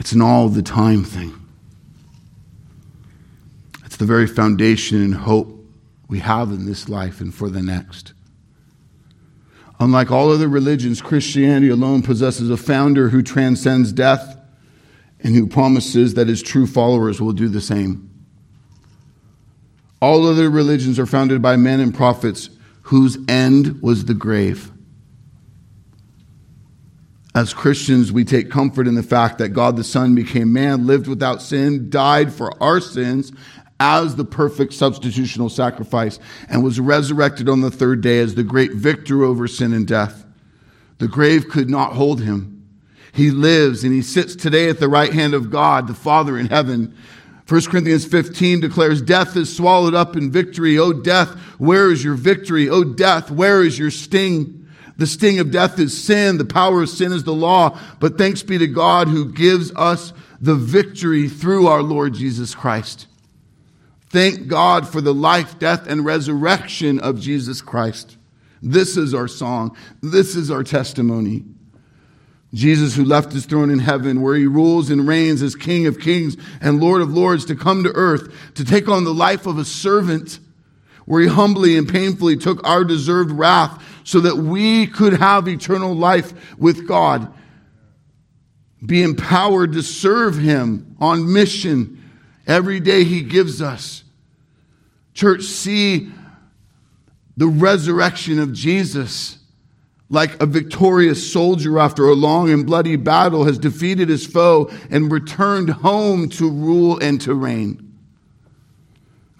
It's 0.00 0.12
an 0.12 0.22
all 0.22 0.48
the 0.48 0.62
time 0.62 1.04
thing. 1.04 1.34
It's 3.84 3.96
the 3.96 4.06
very 4.06 4.26
foundation 4.26 5.02
and 5.02 5.14
hope 5.14 5.62
we 6.08 6.20
have 6.20 6.48
in 6.48 6.64
this 6.64 6.88
life 6.88 7.20
and 7.20 7.34
for 7.34 7.50
the 7.50 7.62
next. 7.62 8.14
Unlike 9.78 10.10
all 10.10 10.32
other 10.32 10.48
religions, 10.48 11.02
Christianity 11.02 11.68
alone 11.68 12.00
possesses 12.00 12.48
a 12.48 12.56
founder 12.56 13.10
who 13.10 13.22
transcends 13.22 13.92
death 13.92 14.38
and 15.20 15.34
who 15.34 15.46
promises 15.46 16.14
that 16.14 16.28
his 16.28 16.42
true 16.42 16.66
followers 16.66 17.20
will 17.20 17.32
do 17.32 17.48
the 17.48 17.60
same. 17.60 18.10
All 20.00 20.26
other 20.26 20.48
religions 20.48 20.98
are 20.98 21.06
founded 21.06 21.42
by 21.42 21.56
men 21.56 21.78
and 21.78 21.94
prophets 21.94 22.48
whose 22.84 23.18
end 23.28 23.82
was 23.82 24.06
the 24.06 24.14
grave. 24.14 24.72
As 27.40 27.54
Christians, 27.54 28.12
we 28.12 28.26
take 28.26 28.50
comfort 28.50 28.86
in 28.86 28.96
the 28.96 29.02
fact 29.02 29.38
that 29.38 29.48
God 29.48 29.78
the 29.78 29.82
Son 29.82 30.14
became 30.14 30.52
man, 30.52 30.86
lived 30.86 31.06
without 31.06 31.40
sin, 31.40 31.88
died 31.88 32.34
for 32.34 32.52
our 32.62 32.80
sins 32.80 33.32
as 33.80 34.14
the 34.14 34.26
perfect 34.26 34.74
substitutional 34.74 35.50
sacrifice, 35.50 36.18
and 36.50 36.62
was 36.62 36.78
resurrected 36.78 37.48
on 37.48 37.62
the 37.62 37.70
third 37.70 38.02
day 38.02 38.18
as 38.18 38.34
the 38.34 38.42
great 38.42 38.74
victor 38.74 39.24
over 39.24 39.48
sin 39.48 39.72
and 39.72 39.88
death. 39.88 40.26
The 40.98 41.08
grave 41.08 41.48
could 41.48 41.70
not 41.70 41.94
hold 41.94 42.20
him. 42.20 42.68
He 43.14 43.30
lives 43.30 43.84
and 43.84 43.92
he 43.94 44.02
sits 44.02 44.36
today 44.36 44.68
at 44.68 44.78
the 44.78 44.90
right 44.90 45.14
hand 45.14 45.32
of 45.32 45.50
God, 45.50 45.88
the 45.88 45.94
Father 45.94 46.36
in 46.38 46.44
heaven, 46.44 46.94
1 47.48 47.62
Corinthians 47.62 48.04
15 48.04 48.60
declares, 48.60 49.00
Death 49.00 49.34
is 49.34 49.56
swallowed 49.56 49.94
up 49.94 50.14
in 50.14 50.30
victory. 50.30 50.78
O 50.78 50.92
death, 50.92 51.30
where 51.58 51.90
is 51.90 52.04
your 52.04 52.14
victory? 52.14 52.68
O 52.68 52.84
death, 52.84 53.30
where 53.30 53.64
is 53.64 53.78
your 53.78 53.90
sting? 53.90 54.59
The 55.00 55.06
sting 55.06 55.38
of 55.38 55.50
death 55.50 55.78
is 55.78 55.98
sin. 55.98 56.36
The 56.36 56.44
power 56.44 56.82
of 56.82 56.90
sin 56.90 57.12
is 57.12 57.24
the 57.24 57.32
law. 57.32 57.78
But 58.00 58.18
thanks 58.18 58.42
be 58.42 58.58
to 58.58 58.66
God 58.66 59.08
who 59.08 59.32
gives 59.32 59.72
us 59.74 60.12
the 60.42 60.54
victory 60.54 61.26
through 61.26 61.68
our 61.68 61.82
Lord 61.82 62.12
Jesus 62.12 62.54
Christ. 62.54 63.06
Thank 64.10 64.46
God 64.46 64.86
for 64.86 65.00
the 65.00 65.14
life, 65.14 65.58
death, 65.58 65.86
and 65.86 66.04
resurrection 66.04 67.00
of 67.00 67.18
Jesus 67.18 67.62
Christ. 67.62 68.18
This 68.60 68.98
is 68.98 69.14
our 69.14 69.26
song. 69.26 69.74
This 70.02 70.36
is 70.36 70.50
our 70.50 70.62
testimony. 70.62 71.44
Jesus, 72.52 72.94
who 72.94 73.06
left 73.06 73.32
his 73.32 73.46
throne 73.46 73.70
in 73.70 73.78
heaven, 73.78 74.20
where 74.20 74.36
he 74.36 74.46
rules 74.46 74.90
and 74.90 75.08
reigns 75.08 75.40
as 75.40 75.54
King 75.54 75.86
of 75.86 75.98
kings 75.98 76.36
and 76.60 76.78
Lord 76.78 77.00
of 77.00 77.10
lords, 77.10 77.46
to 77.46 77.56
come 77.56 77.84
to 77.84 77.92
earth, 77.94 78.30
to 78.56 78.66
take 78.66 78.86
on 78.86 79.04
the 79.04 79.14
life 79.14 79.46
of 79.46 79.56
a 79.56 79.64
servant, 79.64 80.40
where 81.06 81.22
he 81.22 81.28
humbly 81.28 81.78
and 81.78 81.88
painfully 81.88 82.36
took 82.36 82.62
our 82.68 82.84
deserved 82.84 83.30
wrath 83.30 83.82
so 84.10 84.18
that 84.18 84.36
we 84.36 84.88
could 84.88 85.12
have 85.12 85.46
eternal 85.46 85.94
life 85.94 86.58
with 86.58 86.84
God, 86.88 87.32
be 88.84 89.04
empowered 89.04 89.74
to 89.74 89.84
serve 89.84 90.36
him 90.36 90.96
on 90.98 91.32
mission 91.32 92.02
every 92.44 92.80
day 92.80 93.04
he 93.04 93.22
gives 93.22 93.62
us. 93.62 94.02
Church, 95.14 95.44
see 95.44 96.10
the 97.36 97.46
resurrection 97.46 98.40
of 98.40 98.52
Jesus 98.52 99.38
like 100.08 100.42
a 100.42 100.46
victorious 100.46 101.32
soldier 101.32 101.78
after 101.78 102.08
a 102.08 102.14
long 102.14 102.50
and 102.50 102.66
bloody 102.66 102.96
battle 102.96 103.44
has 103.44 103.60
defeated 103.60 104.08
his 104.08 104.26
foe 104.26 104.68
and 104.90 105.12
returned 105.12 105.70
home 105.70 106.28
to 106.30 106.50
rule 106.50 106.98
and 106.98 107.20
to 107.20 107.32
reign. 107.32 107.89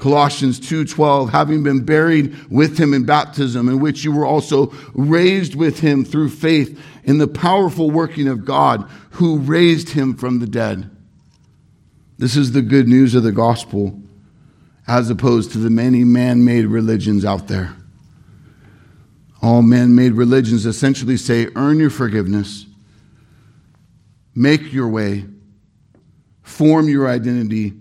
Colossians 0.00 0.58
2:12 0.58 1.28
having 1.28 1.62
been 1.62 1.84
buried 1.84 2.34
with 2.48 2.78
him 2.78 2.94
in 2.94 3.04
baptism 3.04 3.68
in 3.68 3.80
which 3.80 4.02
you 4.02 4.10
were 4.10 4.24
also 4.24 4.72
raised 4.94 5.54
with 5.54 5.80
him 5.80 6.06
through 6.06 6.30
faith 6.30 6.80
in 7.04 7.18
the 7.18 7.28
powerful 7.28 7.90
working 7.90 8.26
of 8.26 8.46
God 8.46 8.88
who 9.10 9.36
raised 9.36 9.90
him 9.90 10.14
from 10.14 10.38
the 10.38 10.46
dead. 10.46 10.88
This 12.16 12.34
is 12.34 12.52
the 12.52 12.62
good 12.62 12.88
news 12.88 13.14
of 13.14 13.24
the 13.24 13.30
gospel 13.30 14.00
as 14.86 15.10
opposed 15.10 15.52
to 15.52 15.58
the 15.58 15.68
many 15.68 16.02
man-made 16.02 16.64
religions 16.64 17.22
out 17.22 17.46
there. 17.48 17.76
All 19.42 19.60
man 19.60 19.94
made 19.94 20.14
religions 20.14 20.64
essentially 20.64 21.18
say 21.18 21.48
earn 21.56 21.78
your 21.78 21.90
forgiveness, 21.90 22.64
make 24.34 24.72
your 24.72 24.88
way, 24.88 25.26
form 26.42 26.88
your 26.88 27.06
identity, 27.06 27.74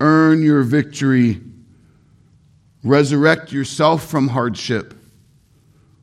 earn 0.00 0.42
your 0.42 0.62
victory, 0.62 1.40
resurrect 2.82 3.52
yourself 3.52 4.08
from 4.08 4.28
hardship, 4.28 4.94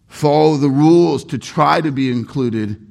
follow 0.08 0.58
the 0.58 0.70
rules 0.70 1.24
to 1.26 1.38
try 1.38 1.82
to 1.82 1.92
be 1.92 2.12
included. 2.12 2.84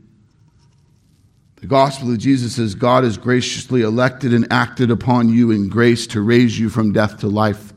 The 1.57 1.67
gospel 1.67 2.13
of 2.13 2.19
Jesus 2.19 2.57
says 2.57 2.75
God 2.75 3.05
has 3.05 3.17
graciously 3.17 3.83
elected 3.83 4.35
and 4.35 4.47
acted 4.53 4.91
upon 4.91 5.31
you 5.31 5.51
in 5.51 5.69
grace 5.69 6.07
to 6.09 6.21
raise 6.21 6.59
you 6.59 6.69
from 6.69 6.93
death 6.93 7.19
to 7.21 7.29
life. 7.29 7.73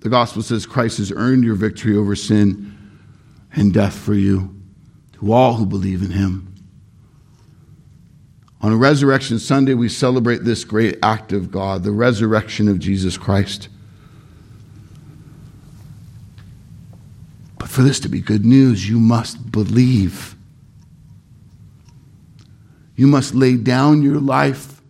The 0.00 0.08
gospel 0.08 0.42
says 0.42 0.64
Christ 0.64 0.98
has 0.98 1.12
earned 1.12 1.44
your 1.44 1.54
victory 1.54 1.96
over 1.96 2.16
sin 2.16 2.76
and 3.54 3.74
death 3.74 3.98
for 3.98 4.14
you, 4.14 4.54
to 5.14 5.32
all 5.32 5.54
who 5.54 5.66
believe 5.66 6.02
in 6.02 6.10
him. 6.10 6.49
On 8.62 8.78
Resurrection 8.78 9.38
Sunday, 9.38 9.72
we 9.72 9.88
celebrate 9.88 10.44
this 10.44 10.64
great 10.64 10.98
act 11.02 11.32
of 11.32 11.50
God, 11.50 11.82
the 11.82 11.92
resurrection 11.92 12.68
of 12.68 12.78
Jesus 12.78 13.16
Christ. 13.16 13.68
But 17.58 17.70
for 17.70 17.82
this 17.82 18.00
to 18.00 18.08
be 18.08 18.20
good 18.20 18.44
news, 18.44 18.88
you 18.88 19.00
must 19.00 19.50
believe. 19.50 20.36
You 22.96 23.06
must 23.06 23.34
lay 23.34 23.56
down 23.56 24.02
your 24.02 24.20
life 24.20 24.82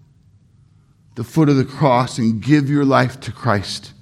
the 1.15 1.23
foot 1.23 1.49
of 1.49 1.57
the 1.57 1.65
cross 1.65 2.19
and 2.19 2.43
give 2.43 2.69
your 2.69 2.85
life 2.85 3.21
to 3.21 3.31
Christ. 3.31 3.93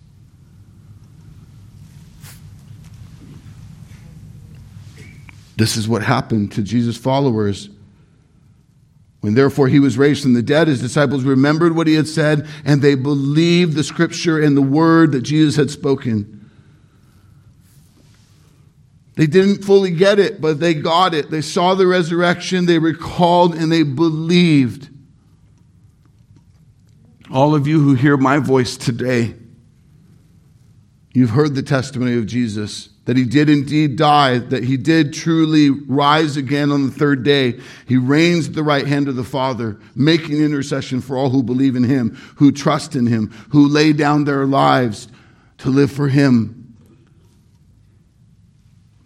This 5.56 5.76
is 5.76 5.88
what 5.88 6.02
happened 6.02 6.52
to 6.52 6.62
Jesus' 6.62 6.96
followers. 6.96 7.68
When 9.20 9.34
therefore 9.34 9.68
he 9.68 9.80
was 9.80 9.98
raised 9.98 10.22
from 10.22 10.34
the 10.34 10.42
dead, 10.42 10.68
his 10.68 10.80
disciples 10.80 11.24
remembered 11.24 11.74
what 11.74 11.88
he 11.88 11.94
had 11.94 12.06
said, 12.06 12.46
and 12.64 12.80
they 12.80 12.94
believed 12.94 13.74
the 13.74 13.82
scripture 13.82 14.40
and 14.40 14.56
the 14.56 14.62
word 14.62 15.12
that 15.12 15.22
Jesus 15.22 15.56
had 15.56 15.70
spoken. 15.70 16.50
They 19.16 19.26
didn't 19.26 19.64
fully 19.64 19.90
get 19.90 20.20
it, 20.20 20.40
but 20.40 20.60
they 20.60 20.74
got 20.74 21.12
it. 21.12 21.28
They 21.28 21.40
saw 21.40 21.74
the 21.74 21.88
resurrection, 21.88 22.66
they 22.66 22.78
recalled, 22.78 23.56
and 23.56 23.72
they 23.72 23.82
believed. 23.82 24.88
All 27.28 27.56
of 27.56 27.66
you 27.66 27.82
who 27.82 27.94
hear 27.94 28.16
my 28.16 28.38
voice 28.38 28.76
today, 28.76 29.34
you've 31.12 31.30
heard 31.30 31.56
the 31.56 31.64
testimony 31.64 32.16
of 32.16 32.26
Jesus 32.26 32.90
that 33.08 33.16
he 33.16 33.24
did 33.24 33.48
indeed 33.48 33.96
die, 33.96 34.36
that 34.36 34.64
he 34.64 34.76
did 34.76 35.14
truly 35.14 35.70
rise 35.70 36.36
again 36.36 36.70
on 36.70 36.84
the 36.84 36.92
third 36.92 37.22
day. 37.22 37.58
He 37.86 37.96
reigns 37.96 38.48
at 38.48 38.54
the 38.54 38.62
right 38.62 38.86
hand 38.86 39.08
of 39.08 39.16
the 39.16 39.24
Father, 39.24 39.78
making 39.96 40.42
intercession 40.42 41.00
for 41.00 41.16
all 41.16 41.30
who 41.30 41.42
believe 41.42 41.74
in 41.74 41.84
him, 41.84 42.18
who 42.36 42.52
trust 42.52 42.94
in 42.94 43.06
him, 43.06 43.30
who 43.48 43.66
lay 43.66 43.94
down 43.94 44.24
their 44.24 44.44
lives 44.44 45.08
to 45.56 45.70
live 45.70 45.90
for 45.90 46.08
him. 46.08 46.57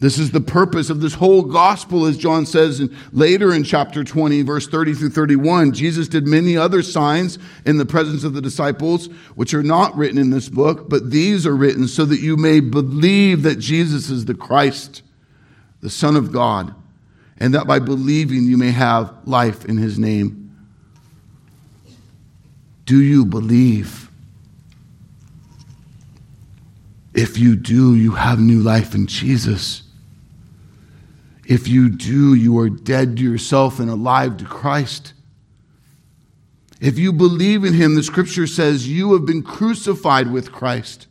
This 0.03 0.19
is 0.19 0.33
the 0.33 0.41
purpose 0.41 0.91
of 0.91 1.01
this 1.01 1.15
whole 1.15 1.43
gospel, 1.43 2.07
as 2.07 2.19
John 2.19 2.45
says 2.45 2.81
in, 2.81 2.93
later 3.13 3.55
in 3.55 3.63
chapter 3.63 4.03
20, 4.03 4.43
verse 4.43 4.67
30 4.67 4.95
through 4.95 5.11
31. 5.11 5.71
Jesus 5.71 6.09
did 6.09 6.27
many 6.27 6.57
other 6.57 6.83
signs 6.83 7.39
in 7.65 7.79
the 7.79 7.87
presence 7.87 8.25
of 8.25 8.35
the 8.35 8.41
disciples, 8.41 9.07
which 9.37 9.55
are 9.55 9.63
not 9.63 9.97
written 9.97 10.19
in 10.19 10.31
this 10.31 10.49
book, 10.49 10.89
but 10.89 11.13
these 11.13 11.47
are 11.47 11.55
written 11.55 11.87
so 11.87 12.05
that 12.05 12.19
you 12.19 12.37
may 12.37 12.59
believe 12.59 13.45
that 13.45 13.61
Jesus 13.61 14.11
is 14.11 14.25
the 14.25 14.35
Christ, 14.35 15.03
the 15.83 15.89
Son 15.89 16.17
of 16.17 16.33
God, 16.33 16.75
and 17.39 17.55
that 17.55 17.69
by 17.69 17.79
believing 17.79 18.43
you 18.43 18.59
may 18.59 18.73
have 18.73 19.15
life 19.25 19.65
in 19.67 19.77
his 19.77 20.01
name. 20.01 20.53
Do 22.87 23.01
you 23.01 23.25
believe? 23.25 24.11
If 27.15 27.39
you 27.39 27.55
do, 27.55 27.95
you 27.95 28.17
have 28.17 28.41
new 28.41 28.63
life 28.63 28.97
in 28.97 29.07
Jesus. 29.07 29.85
If 31.47 31.67
you 31.69 31.91
do, 31.91 32.35
you 32.35 32.59
are 32.59 32.71
dead 32.71 33.17
to 33.17 33.23
yourself 33.23 33.81
and 33.81 33.91
alive 33.91 34.37
to 34.39 34.45
Christ. 34.45 35.13
If 36.81 36.99
you 36.99 37.13
believe 37.13 37.65
in 37.65 37.75
him, 37.75 37.95
the 37.95 38.03
scripture 38.03 38.47
says 38.47 38.89
you 38.89 39.13
have 39.13 39.25
been 39.25 39.43
crucified 39.43 40.31
with 40.31 40.53
Christ. 40.53 41.07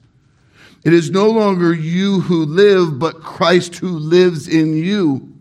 It 0.84 0.94
is 0.94 1.12
no 1.12 1.30
longer 1.30 1.74
you 1.74 2.22
who 2.22 2.46
live, 2.46 2.98
but 2.98 3.22
Christ 3.22 3.78
who 3.78 3.90
lives 3.90 4.48
in 4.48 4.76
you. 4.76 5.32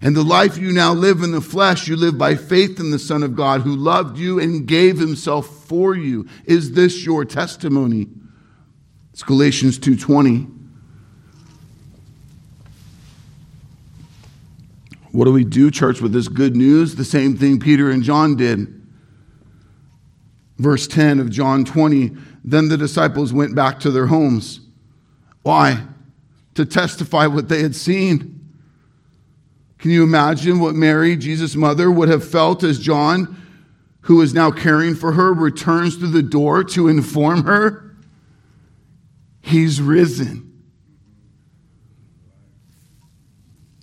And 0.00 0.16
the 0.16 0.24
life 0.24 0.56
you 0.56 0.72
now 0.72 0.92
live 0.92 1.22
in 1.22 1.32
the 1.32 1.40
flesh, 1.40 1.86
you 1.86 1.96
live 1.96 2.18
by 2.18 2.34
faith 2.34 2.80
in 2.80 2.90
the 2.90 2.98
Son 2.98 3.22
of 3.22 3.36
God 3.36 3.60
who 3.60 3.76
loved 3.76 4.18
you 4.18 4.40
and 4.40 4.66
gave 4.66 4.98
himself 4.98 5.46
for 5.66 5.94
you. 5.94 6.26
Is 6.44 6.72
this 6.72 7.04
your 7.04 7.24
testimony? 7.24 8.08
It's 9.12 9.22
Galatians 9.22 9.78
2:20. 9.78 10.48
What 15.12 15.26
do 15.26 15.32
we 15.32 15.44
do, 15.44 15.70
church, 15.70 16.00
with 16.00 16.12
this 16.12 16.28
good 16.28 16.56
news? 16.56 16.94
The 16.94 17.04
same 17.04 17.36
thing 17.36 17.60
Peter 17.60 17.90
and 17.90 18.02
John 18.02 18.34
did. 18.34 18.82
Verse 20.56 20.86
10 20.86 21.20
of 21.20 21.30
John 21.30 21.64
20 21.64 22.12
Then 22.44 22.68
the 22.68 22.78
disciples 22.78 23.32
went 23.32 23.54
back 23.54 23.78
to 23.80 23.90
their 23.90 24.06
homes. 24.06 24.60
Why? 25.42 25.84
To 26.54 26.64
testify 26.64 27.26
what 27.26 27.48
they 27.48 27.62
had 27.62 27.76
seen. 27.76 28.40
Can 29.78 29.90
you 29.90 30.02
imagine 30.02 30.60
what 30.60 30.74
Mary, 30.74 31.16
Jesus' 31.16 31.56
mother, 31.56 31.90
would 31.90 32.08
have 32.08 32.26
felt 32.26 32.62
as 32.62 32.78
John, 32.78 33.36
who 34.02 34.20
is 34.22 34.32
now 34.32 34.50
caring 34.50 34.94
for 34.94 35.12
her, 35.12 35.34
returns 35.34 35.96
through 35.96 36.12
the 36.12 36.22
door 36.22 36.64
to 36.64 36.88
inform 36.88 37.44
her? 37.44 37.96
He's 39.40 39.80
risen. 39.80 40.51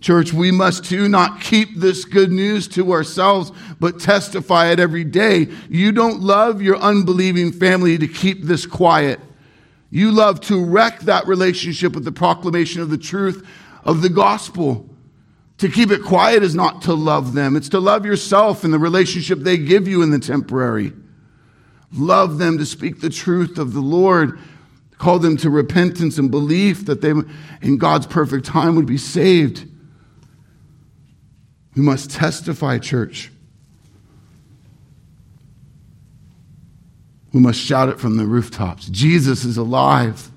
Church, 0.01 0.31
we 0.31 0.51
must 0.51 0.85
too 0.85 1.09
not 1.09 1.41
keep 1.41 1.75
this 1.75 2.05
good 2.05 2.31
news 2.31 2.67
to 2.69 2.93
ourselves, 2.93 3.51
but 3.79 3.99
testify 3.99 4.71
it 4.71 4.79
every 4.79 5.03
day. 5.03 5.49
You 5.69 5.91
don't 5.91 6.21
love 6.21 6.61
your 6.61 6.77
unbelieving 6.77 7.51
family 7.51 7.97
to 7.97 8.07
keep 8.07 8.43
this 8.43 8.65
quiet. 8.65 9.19
You 9.91 10.11
love 10.11 10.39
to 10.41 10.63
wreck 10.63 11.01
that 11.01 11.27
relationship 11.27 11.93
with 11.95 12.05
the 12.05 12.11
proclamation 12.11 12.81
of 12.81 12.89
the 12.89 12.97
truth 12.97 13.45
of 13.83 14.01
the 14.01 14.09
gospel. 14.09 14.89
To 15.57 15.67
keep 15.67 15.91
it 15.91 16.03
quiet 16.03 16.43
is 16.43 16.55
not 16.55 16.83
to 16.83 16.93
love 16.93 17.33
them, 17.33 17.57
it's 17.57 17.69
to 17.69 17.81
love 17.81 18.05
yourself 18.05 18.63
and 18.63 18.73
the 18.73 18.79
relationship 18.79 19.39
they 19.39 19.57
give 19.57 19.87
you 19.87 20.01
in 20.01 20.11
the 20.11 20.19
temporary. 20.19 20.93
Love 21.91 22.37
them 22.37 22.57
to 22.57 22.65
speak 22.65 23.01
the 23.01 23.09
truth 23.09 23.57
of 23.57 23.73
the 23.73 23.81
Lord, 23.81 24.39
call 24.97 25.19
them 25.19 25.35
to 25.37 25.49
repentance 25.49 26.17
and 26.17 26.31
belief 26.31 26.85
that 26.85 27.01
they, 27.01 27.13
in 27.61 27.77
God's 27.77 28.07
perfect 28.07 28.45
time, 28.45 28.75
would 28.75 28.85
be 28.85 28.97
saved. 28.97 29.68
We 31.75 31.81
must 31.81 32.11
testify, 32.11 32.79
church. 32.79 33.31
We 37.31 37.39
must 37.39 37.59
shout 37.59 37.89
it 37.89 37.99
from 37.99 38.17
the 38.17 38.25
rooftops 38.25 38.87
Jesus 38.87 39.45
is 39.45 39.57
alive. 39.57 40.31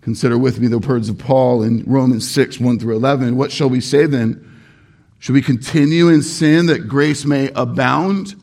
Consider 0.00 0.38
with 0.38 0.58
me 0.58 0.66
the 0.66 0.78
words 0.78 1.08
of 1.08 1.18
Paul 1.18 1.62
in 1.62 1.84
Romans 1.84 2.28
6 2.28 2.58
1 2.58 2.78
through 2.78 2.96
11. 2.96 3.36
What 3.36 3.52
shall 3.52 3.68
we 3.68 3.80
say 3.80 4.06
then? 4.06 4.46
Should 5.18 5.34
we 5.34 5.42
continue 5.42 6.08
in 6.08 6.22
sin 6.22 6.66
that 6.66 6.88
grace 6.88 7.24
may 7.24 7.50
abound? 7.54 8.34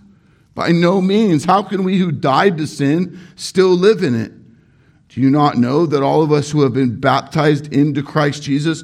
By 0.53 0.71
no 0.71 1.01
means. 1.01 1.45
How 1.45 1.63
can 1.63 1.83
we 1.83 1.97
who 1.97 2.11
died 2.11 2.57
to 2.57 2.67
sin 2.67 3.19
still 3.35 3.69
live 3.69 4.03
in 4.03 4.15
it? 4.15 4.31
Do 5.09 5.21
you 5.21 5.29
not 5.29 5.57
know 5.57 5.85
that 5.87 6.03
all 6.03 6.21
of 6.21 6.31
us 6.31 6.51
who 6.51 6.61
have 6.61 6.73
been 6.73 6.99
baptized 6.99 7.73
into 7.73 8.03
Christ 8.03 8.43
Jesus 8.43 8.83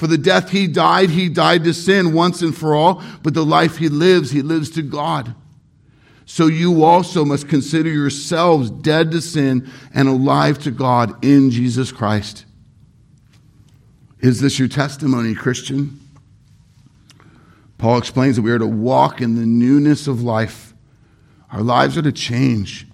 For 0.00 0.06
the 0.06 0.16
death 0.16 0.48
he 0.48 0.66
died, 0.66 1.10
he 1.10 1.28
died 1.28 1.62
to 1.64 1.74
sin 1.74 2.14
once 2.14 2.40
and 2.40 2.56
for 2.56 2.74
all, 2.74 3.02
but 3.22 3.34
the 3.34 3.44
life 3.44 3.76
he 3.76 3.90
lives, 3.90 4.30
he 4.30 4.40
lives 4.40 4.70
to 4.70 4.82
God. 4.82 5.34
so 6.24 6.46
you 6.46 6.84
also 6.84 7.22
must 7.22 7.50
consider 7.50 7.90
yourselves 7.90 8.70
dead 8.70 9.10
to 9.10 9.20
sin 9.20 9.70
and 9.92 10.08
alive 10.08 10.58
to 10.60 10.70
God 10.70 11.22
in 11.22 11.50
Jesus 11.50 11.92
Christ. 11.92 12.46
Is 14.20 14.40
this 14.40 14.58
your 14.58 14.68
testimony, 14.68 15.34
Christian? 15.34 16.00
Paul 17.76 17.98
explains 17.98 18.36
that 18.36 18.42
we 18.42 18.52
are 18.52 18.58
to 18.58 18.66
walk 18.66 19.20
in 19.20 19.34
the 19.34 19.44
newness 19.44 20.06
of 20.06 20.22
life. 20.22 20.72
Our 21.52 21.62
lives 21.62 21.98
are 21.98 22.02
to 22.02 22.12
change. 22.12 22.86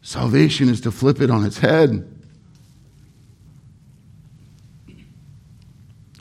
Salvation 0.00 0.70
is 0.70 0.80
to 0.80 0.90
flip 0.90 1.20
it 1.20 1.30
on 1.30 1.44
its 1.44 1.58
head. 1.58 2.17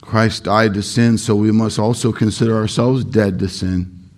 Christ 0.08 0.46
died 0.46 0.74
to 0.76 0.82
sin, 0.82 1.18
so 1.18 1.36
we 1.36 1.52
must 1.52 1.78
also 1.78 2.14
consider 2.14 2.56
ourselves 2.56 3.04
dead 3.04 3.40
to 3.40 3.50
sin. 3.50 4.10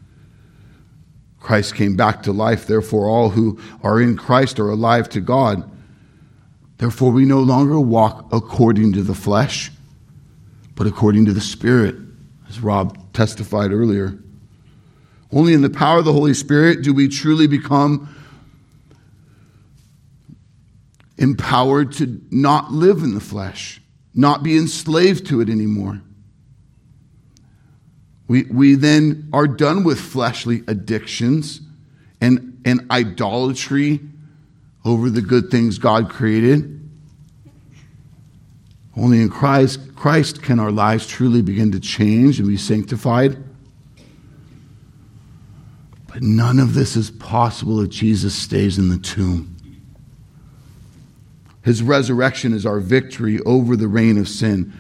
Christ 1.40 1.74
came 1.74 1.96
back 1.96 2.22
to 2.24 2.32
life, 2.32 2.68
therefore, 2.68 3.10
all 3.10 3.30
who 3.30 3.60
are 3.82 4.00
in 4.00 4.16
Christ 4.16 4.60
are 4.60 4.70
alive 4.70 5.10
to 5.10 5.20
God. 5.20 5.68
Therefore, 6.78 7.12
we 7.12 7.26
no 7.26 7.40
longer 7.40 7.80
walk 7.80 8.28
according 8.32 8.94
to 8.94 9.02
the 9.02 9.16
flesh, 9.16 9.72
but 10.76 10.86
according 10.86 11.26
to 11.26 11.34
the 11.34 11.42
Spirit, 11.42 11.96
as 12.48 12.60
Rob 12.60 12.96
testified 13.14 13.72
earlier. 13.72 14.16
Only 15.32 15.54
in 15.54 15.64
the 15.64 15.72
power 15.72 15.98
of 15.98 16.06
the 16.06 16.14
Holy 16.14 16.36
Spirit 16.36 16.84
do 16.84 16.94
we 16.94 17.08
truly 17.08 17.48
become 17.48 18.16
empowered 21.18 21.94
to 21.94 22.22
not 22.30 22.72
live 22.72 23.02
in 23.02 23.16
the 23.16 23.20
flesh, 23.20 23.79
not 24.14 24.44
be 24.44 24.58
enslaved 24.58 25.28
to 25.28 25.42
it 25.42 25.50
anymore. 25.50 26.02
We, 28.28 28.44
we 28.44 28.76
then 28.76 29.30
are 29.34 29.48
done 29.48 29.84
with 29.84 30.00
fleshly 30.00 30.62
addictions 30.68 31.62
and, 32.22 32.62
and 32.64 32.86
idolatry 32.92 34.02
over 34.86 35.10
the 35.10 35.22
good 35.22 35.50
things 35.50 35.78
God 35.78 36.10
created. 36.10 36.76
Only 38.96 39.22
in 39.22 39.30
Christ, 39.30 39.96
Christ 39.96 40.42
can 40.44 40.60
our 40.60 40.72
lives 40.72 41.08
truly 41.08 41.42
begin 41.42 41.72
to 41.72 41.80
change 41.80 42.40
and 42.40 42.48
be 42.48 42.58
sanctified. 42.58 43.38
But 46.08 46.22
none 46.22 46.60
of 46.60 46.74
this 46.74 46.96
is 46.96 47.10
possible 47.12 47.82
if 47.82 47.90
Jesus 47.90 48.36
stays 48.36 48.78
in 48.78 48.90
the 48.90 48.98
tomb. 48.98 49.56
His 51.70 51.84
resurrection 51.84 52.52
is 52.52 52.66
our 52.66 52.80
victory 52.80 53.40
over 53.42 53.76
the 53.76 53.88
reign 53.88 54.18
of 54.18 54.28
sin. 54.28 54.74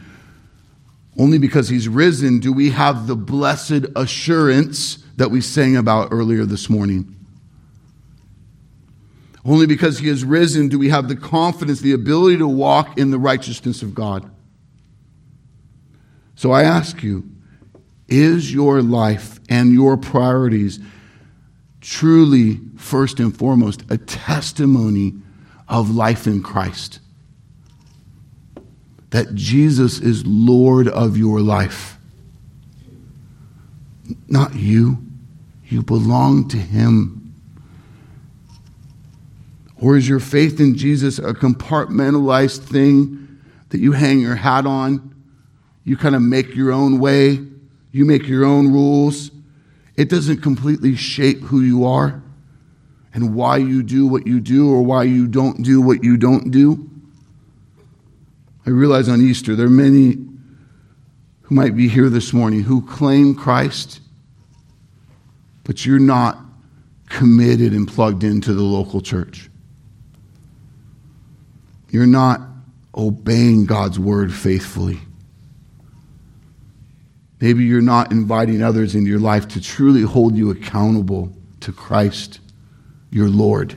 Only 1.19 1.37
because 1.37 1.69
he's 1.69 1.87
risen 1.87 2.39
do 2.39 2.51
we 2.51 2.71
have 2.71 3.05
the 3.05 3.15
blessed 3.15 3.85
assurance 3.95 4.95
that 5.15 5.29
we 5.29 5.39
sang 5.39 5.77
about 5.77 6.07
earlier 6.09 6.45
this 6.45 6.67
morning. 6.67 7.15
Only 9.45 9.67
because 9.67 9.99
he 9.99 10.07
has 10.07 10.25
risen 10.25 10.67
do 10.67 10.79
we 10.79 10.89
have 10.89 11.07
the 11.07 11.15
confidence, 11.15 11.79
the 11.79 11.93
ability 11.93 12.37
to 12.37 12.47
walk 12.47 12.97
in 12.97 13.11
the 13.11 13.19
righteousness 13.19 13.83
of 13.83 13.93
God. 13.93 14.27
So 16.33 16.49
I 16.49 16.63
ask 16.63 17.03
you, 17.03 17.29
is 18.07 18.51
your 18.51 18.81
life 18.81 19.39
and 19.47 19.71
your 19.71 19.95
priorities 19.95 20.79
truly, 21.81 22.59
first 22.77 23.19
and 23.19 23.37
foremost, 23.37 23.83
a 23.91 23.99
testimony 23.99 25.13
of 25.69 25.89
life 25.89 26.27
in 26.27 26.43
Christ? 26.43 26.99
that 29.11 29.33
Jesus 29.33 29.99
is 29.99 30.25
Lord 30.25 30.87
of 30.87 31.17
your 31.17 31.41
life. 31.41 31.97
Not 34.27 34.55
you. 34.55 34.99
You 35.65 35.83
belong 35.83 36.47
to 36.49 36.57
Him. 36.57 37.33
Or 39.81 39.97
is 39.97 40.09
your 40.09 40.19
faith 40.19 40.59
in 40.59 40.75
Jesus 40.75 41.19
a 41.19 41.33
compartmentalized 41.33 42.63
thing 42.63 43.39
that 43.69 43.79
you 43.79 43.93
hang 43.93 44.19
your 44.19 44.35
hat 44.35 44.65
on? 44.65 45.15
You 45.83 45.95
kind 45.95 46.15
of 46.15 46.21
make 46.21 46.55
your 46.55 46.71
own 46.71 46.99
way, 46.99 47.39
you 47.91 48.05
make 48.05 48.27
your 48.27 48.45
own 48.45 48.71
rules. 48.71 49.31
It 49.95 50.09
doesn't 50.09 50.41
completely 50.41 50.95
shape 50.95 51.41
who 51.41 51.61
you 51.61 51.85
are 51.85 52.21
and 53.13 53.33
why 53.35 53.57
you 53.57 53.83
do 53.83 54.07
what 54.07 54.27
you 54.27 54.39
do 54.39 54.71
or 54.71 54.81
why 54.81 55.03
you 55.03 55.27
don't 55.27 55.63
do 55.63 55.81
what 55.81 56.03
you 56.03 56.17
don't 56.17 56.51
do. 56.51 56.89
I 58.65 58.69
realize 58.69 59.09
on 59.09 59.21
Easter 59.21 59.55
there 59.55 59.65
are 59.65 59.69
many 59.69 60.17
who 61.41 61.55
might 61.55 61.75
be 61.75 61.87
here 61.87 62.09
this 62.09 62.33
morning 62.33 62.61
who 62.61 62.85
claim 62.85 63.33
Christ, 63.33 64.01
but 65.63 65.85
you're 65.85 65.99
not 65.99 66.37
committed 67.07 67.73
and 67.73 67.87
plugged 67.87 68.23
into 68.23 68.53
the 68.53 68.61
local 68.61 69.01
church. 69.01 69.49
You're 71.89 72.05
not 72.05 72.41
obeying 72.95 73.65
God's 73.65 73.97
word 73.97 74.31
faithfully. 74.31 74.99
Maybe 77.41 77.63
you're 77.63 77.81
not 77.81 78.11
inviting 78.11 78.61
others 78.61 78.95
into 78.95 79.09
your 79.09 79.19
life 79.19 79.47
to 79.49 79.61
truly 79.61 80.01
hold 80.01 80.35
you 80.35 80.51
accountable 80.51 81.33
to 81.61 81.71
Christ, 81.71 82.39
your 83.11 83.29
Lord, 83.29 83.75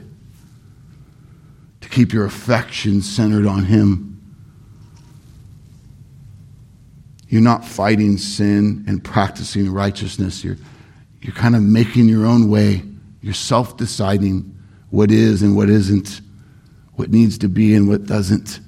to 1.81 1.89
keep 1.89 2.13
your 2.13 2.25
affections 2.25 3.09
centered 3.09 3.45
on 3.45 3.65
Him. 3.65 4.09
You're 7.27 7.41
not 7.41 7.65
fighting 7.65 8.17
sin 8.17 8.85
and 8.87 9.03
practicing 9.03 9.71
righteousness. 9.71 10.43
You're, 10.43 10.57
you're 11.21 11.35
kind 11.35 11.55
of 11.55 11.63
making 11.63 12.07
your 12.07 12.25
own 12.25 12.49
way. 12.49 12.83
You're 13.21 13.33
self 13.33 13.77
deciding 13.77 14.55
what 14.91 15.09
is 15.09 15.41
and 15.41 15.55
what 15.55 15.69
isn't, 15.69 16.21
what 16.93 17.09
needs 17.09 17.39
to 17.39 17.49
be 17.49 17.73
and 17.73 17.89
what 17.89 18.05
doesn't. 18.05 18.59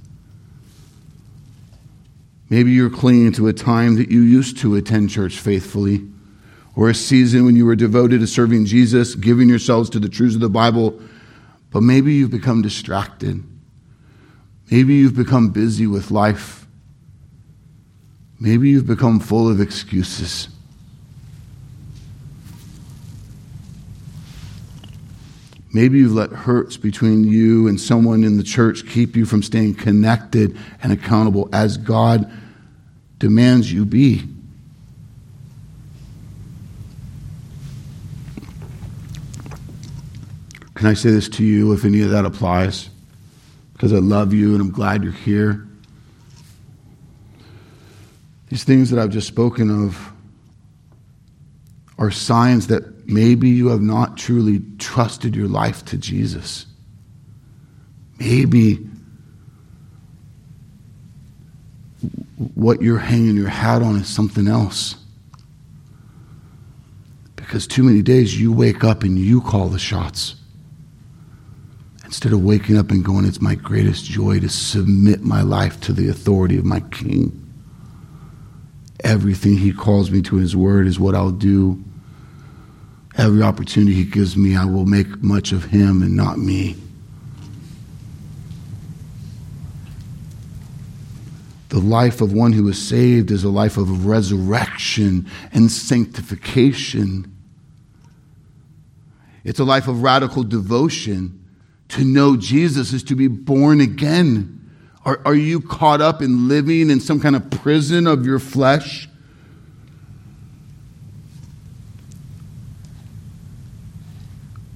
Maybe 2.50 2.72
you're 2.72 2.90
clinging 2.90 3.34
to 3.34 3.48
a 3.48 3.54
time 3.54 3.96
that 3.98 4.10
you 4.10 4.22
used 4.22 4.58
to 4.60 4.76
attend 4.76 5.10
church 5.10 5.38
faithfully, 5.38 6.08
or 6.76 6.90
a 6.90 6.96
season 6.96 7.46
when 7.46 7.56
you 7.56 7.66
were 7.66 7.76
devoted 7.76 8.20
to 8.20 8.28
serving 8.28 8.66
Jesus, 8.66 9.16
giving 9.16 9.48
yourselves 9.48 9.90
to 9.92 10.00
the 10.00 10.10
truths 10.10 10.36
of 10.36 10.42
the 10.42 10.50
Bible, 10.50 11.00
but 11.72 11.82
maybe 11.82 12.14
you've 12.14 12.32
become 12.32 12.62
distracted. 12.62 13.44
Maybe 14.70 14.96
you've 14.96 15.16
become 15.16 15.50
busy 15.50 15.88
with 15.88 16.12
life. 16.12 16.68
Maybe 18.40 18.70
you've 18.70 18.88
become 18.88 19.20
full 19.20 19.50
of 19.50 19.62
excuses. 19.62 20.50
Maybe 25.72 26.00
you've 26.00 26.14
let 26.14 26.32
hurts 26.32 26.78
between 26.78 27.26
you 27.26 27.68
and 27.68 27.80
someone 27.80 28.24
in 28.24 28.38
the 28.38 28.44
church 28.44 28.88
keep 28.88 29.16
you 29.16 29.26
from 29.26 29.44
staying 29.44 29.76
connected 29.76 30.58
and 30.82 30.94
accountable 30.94 31.50
as 31.52 31.78
God 31.78 32.32
demands 33.20 33.72
you 33.72 33.84
be. 33.86 34.24
Can 40.86 40.92
I 40.92 40.94
say 40.94 41.10
this 41.10 41.28
to 41.30 41.44
you 41.44 41.74
if 41.74 41.84
any 41.84 42.02
of 42.02 42.12
that 42.12 42.26
applies? 42.26 42.92
Because 43.74 43.92
I 43.92 43.98
love 43.98 44.36
you 44.36 44.52
and 44.52 44.62
I'm 44.62 44.70
glad 44.70 45.02
you're 45.02 45.12
here. 45.12 45.68
These 48.50 48.66
things 48.66 48.92
that 48.92 49.00
I've 49.00 49.10
just 49.10 49.28
spoken 49.28 49.72
of 49.72 50.14
are 51.98 52.12
signs 52.12 52.68
that 52.68 53.08
maybe 53.08 53.50
you 53.50 53.70
have 53.70 53.82
not 53.82 54.16
truly 54.16 54.62
trusted 54.78 55.36
your 55.36 55.48
life 55.48 55.84
to 55.86 55.98
Jesus. 55.98 56.68
Maybe 58.20 58.76
what 62.54 62.84
you're 62.84 63.00
hanging 63.00 63.36
your 63.36 63.50
hat 63.50 63.82
on 63.82 63.96
is 63.96 64.08
something 64.08 64.48
else. 64.48 64.98
Because 67.36 67.66
too 67.66 67.82
many 67.82 68.04
days 68.04 68.40
you 68.40 68.54
wake 68.54 68.84
up 68.84 69.02
and 69.02 69.18
you 69.18 69.42
call 69.42 69.70
the 69.70 69.80
shots. 69.80 70.36
Instead 72.16 72.34
of 72.34 72.44
waking 72.44 72.78
up 72.78 72.92
and 72.92 73.04
going, 73.04 73.26
it's 73.26 73.42
my 73.42 73.56
greatest 73.56 74.06
joy 74.06 74.40
to 74.40 74.50
submit 74.50 75.22
my 75.22 75.42
life 75.42 75.80
to 75.82 75.94
the 75.94 76.08
authority 76.08 76.58
of 76.58 76.66
my 76.66 76.80
King 76.80 77.46
everything 79.06 79.58
He 79.58 79.72
calls 79.72 80.12
me 80.12 80.22
to 80.24 80.36
His 80.36 80.56
Word 80.56 80.88
is 80.88 81.00
what 81.00 81.16
I'll 81.16 81.32
do. 81.32 81.82
Every 83.18 83.42
opportunity 83.44 83.94
He 83.94 84.04
gives 84.04 84.36
me, 84.36 84.58
I 84.58 84.66
will 84.66 84.86
make 84.86 85.22
much 85.22 85.52
of 85.52 85.66
Him 85.66 86.02
and 86.02 86.16
not 86.16 86.38
me. 86.38 86.76
The 91.70 91.80
life 91.80 92.22
of 92.22 92.34
one 92.34 92.52
who 92.54 92.68
is 92.68 92.82
saved 92.82 93.32
is 93.32 93.44
a 93.44 93.50
life 93.50 93.78
of 93.78 94.06
resurrection 94.06 95.30
and 95.52 95.72
sanctification. 95.72 97.32
It's 99.44 99.60
a 99.60 99.66
life 99.66 99.88
of 99.88 100.02
radical 100.02 100.44
devotion. 100.44 101.45
To 101.90 102.04
know 102.04 102.36
Jesus 102.36 102.94
is 102.94 103.04
to 103.04 103.16
be 103.16 103.28
born 103.28 103.80
again. 103.80 104.52
Are, 105.06 105.22
are 105.24 105.36
you 105.36 105.62
caught 105.62 106.02
up 106.02 106.22
in 106.22 106.48
living 106.48 106.90
in 106.90 107.00
some 107.00 107.20
kind 107.20 107.36
of 107.36 107.50
prison 107.52 108.08
of 108.08 108.26
your 108.26 108.40
flesh? 108.40 109.08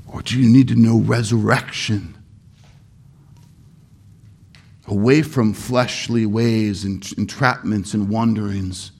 Or 0.07 0.21
do 0.21 0.39
you 0.39 0.49
need 0.49 0.67
to 0.67 0.75
know 0.75 0.99
resurrection? 0.99 2.15
Away 4.87 5.21
from 5.21 5.53
fleshly 5.53 6.25
ways 6.25 6.83
and 6.83 7.01
entrapments 7.01 7.93
and 7.93 8.09
wanderings. 8.09 8.91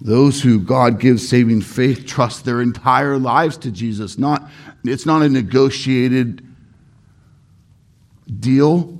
Those 0.00 0.42
who 0.42 0.60
God 0.60 1.00
gives 1.00 1.28
saving 1.28 1.62
faith 1.62 2.06
trust 2.06 2.44
their 2.44 2.60
entire 2.60 3.18
lives 3.18 3.56
to 3.58 3.70
Jesus. 3.70 4.16
Not, 4.16 4.48
it's 4.84 5.06
not 5.06 5.22
a 5.22 5.28
negotiated 5.28 6.44
deal. 8.38 8.98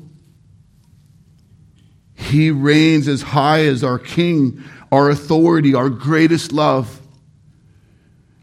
He 2.15 2.51
reigns 2.51 3.09
as 3.09 3.23
high 3.23 3.67
as 3.67 3.85
our 3.85 3.99
King, 3.99 4.63
our 4.91 5.09
authority, 5.11 5.75
our 5.75 5.89
greatest 5.89 6.53
love. 6.53 7.01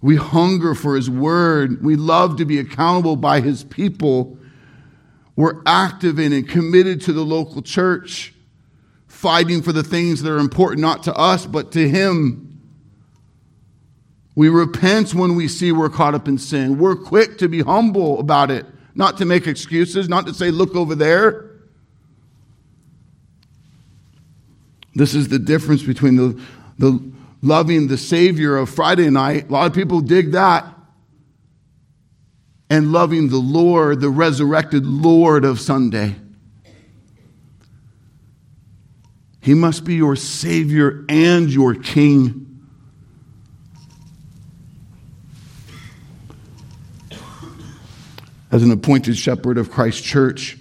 We 0.02 0.16
hunger 0.16 0.76
for 0.76 0.96
His 0.96 1.10
Word. 1.10 1.84
We 1.84 1.96
love 1.96 2.38
to 2.38 2.46
be 2.46 2.60
accountable 2.60 3.16
by 3.16 3.42
His 3.42 3.64
people. 3.64 4.38
We're 5.36 5.62
active 5.66 6.20
in 6.20 6.32
and 6.32 6.48
committed 6.48 7.02
to 7.02 7.14
the 7.14 7.26
local 7.26 7.62
church, 7.62 8.34
fighting 9.08 9.62
for 9.62 9.74
the 9.74 9.84
things 9.84 10.22
that 10.22 10.32
are 10.32 10.38
important 10.38 10.82
not 10.82 11.04
to 11.04 11.14
us, 11.14 11.46
but 11.46 11.72
to 11.74 11.90
Him. 11.90 12.45
We 14.36 14.50
repent 14.50 15.14
when 15.14 15.36
we 15.36 15.48
see 15.48 15.72
we're 15.72 15.90
caught 15.90 16.14
up 16.14 16.28
in 16.28 16.38
sin. 16.38 16.78
We're 16.78 16.98
quick 16.98 17.38
to 17.38 17.48
be 17.48 17.62
humble 17.62 18.20
about 18.20 18.52
it, 18.52 18.66
not 18.94 19.18
to 19.20 19.26
make 19.26 19.48
excuses, 19.48 20.10
not 20.10 20.28
to 20.28 20.34
say, 20.34 20.52
look 20.52 20.76
over 20.76 20.94
there. 20.94 21.52
This 24.94 25.16
is 25.16 25.30
the 25.30 25.40
difference 25.40 25.84
between 25.84 26.18
the, 26.18 26.42
the 26.78 27.12
loving 27.42 27.88
the 27.88 27.98
Savior 27.98 28.58
of 28.58 28.70
Friday 28.70 29.10
night. 29.10 29.50
A 29.50 29.52
lot 29.52 29.68
of 29.68 29.74
people 29.74 30.02
dig 30.02 30.34
that. 30.34 30.66
And 32.70 32.92
loving 32.92 33.30
the 33.30 33.38
Lord, 33.38 34.02
the 34.02 34.10
resurrected 34.10 34.86
Lord 34.86 35.46
of 35.46 35.60
Sunday. 35.60 36.16
He 39.40 39.54
must 39.54 39.86
be 39.86 39.96
your 39.96 40.16
Savior 40.16 41.06
and 41.08 41.50
your 41.50 41.76
King. 41.76 42.55
As 48.56 48.64
an 48.64 48.72
appointed 48.72 49.18
shepherd 49.18 49.58
of 49.58 49.70
Christ's 49.70 49.99
Church, 49.99 50.58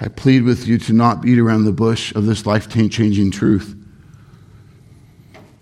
I 0.00 0.08
plead 0.08 0.42
with 0.42 0.66
you 0.66 0.78
to 0.78 0.92
not 0.92 1.22
beat 1.22 1.38
around 1.38 1.64
the 1.64 1.70
bush 1.70 2.12
of 2.12 2.26
this 2.26 2.44
life 2.44 2.68
changing 2.68 3.30
truth. 3.30 3.76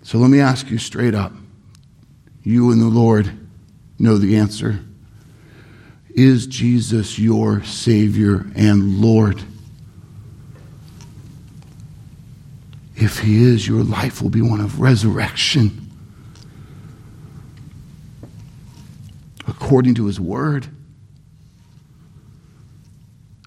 So 0.02 0.16
let 0.16 0.30
me 0.30 0.40
ask 0.40 0.70
you 0.70 0.78
straight 0.78 1.14
up. 1.14 1.34
You 2.42 2.72
and 2.72 2.80
the 2.80 2.86
Lord 2.86 3.30
know 3.98 4.16
the 4.16 4.36
answer. 4.36 4.80
Is 6.08 6.46
Jesus 6.46 7.18
your 7.18 7.62
Savior 7.64 8.46
and 8.54 9.02
Lord? 9.02 9.42
If 12.96 13.18
He 13.18 13.42
is, 13.42 13.68
your 13.68 13.84
life 13.84 14.22
will 14.22 14.30
be 14.30 14.40
one 14.40 14.62
of 14.62 14.80
resurrection 14.80 15.90
according 19.46 19.96
to 19.96 20.06
His 20.06 20.18
Word. 20.18 20.68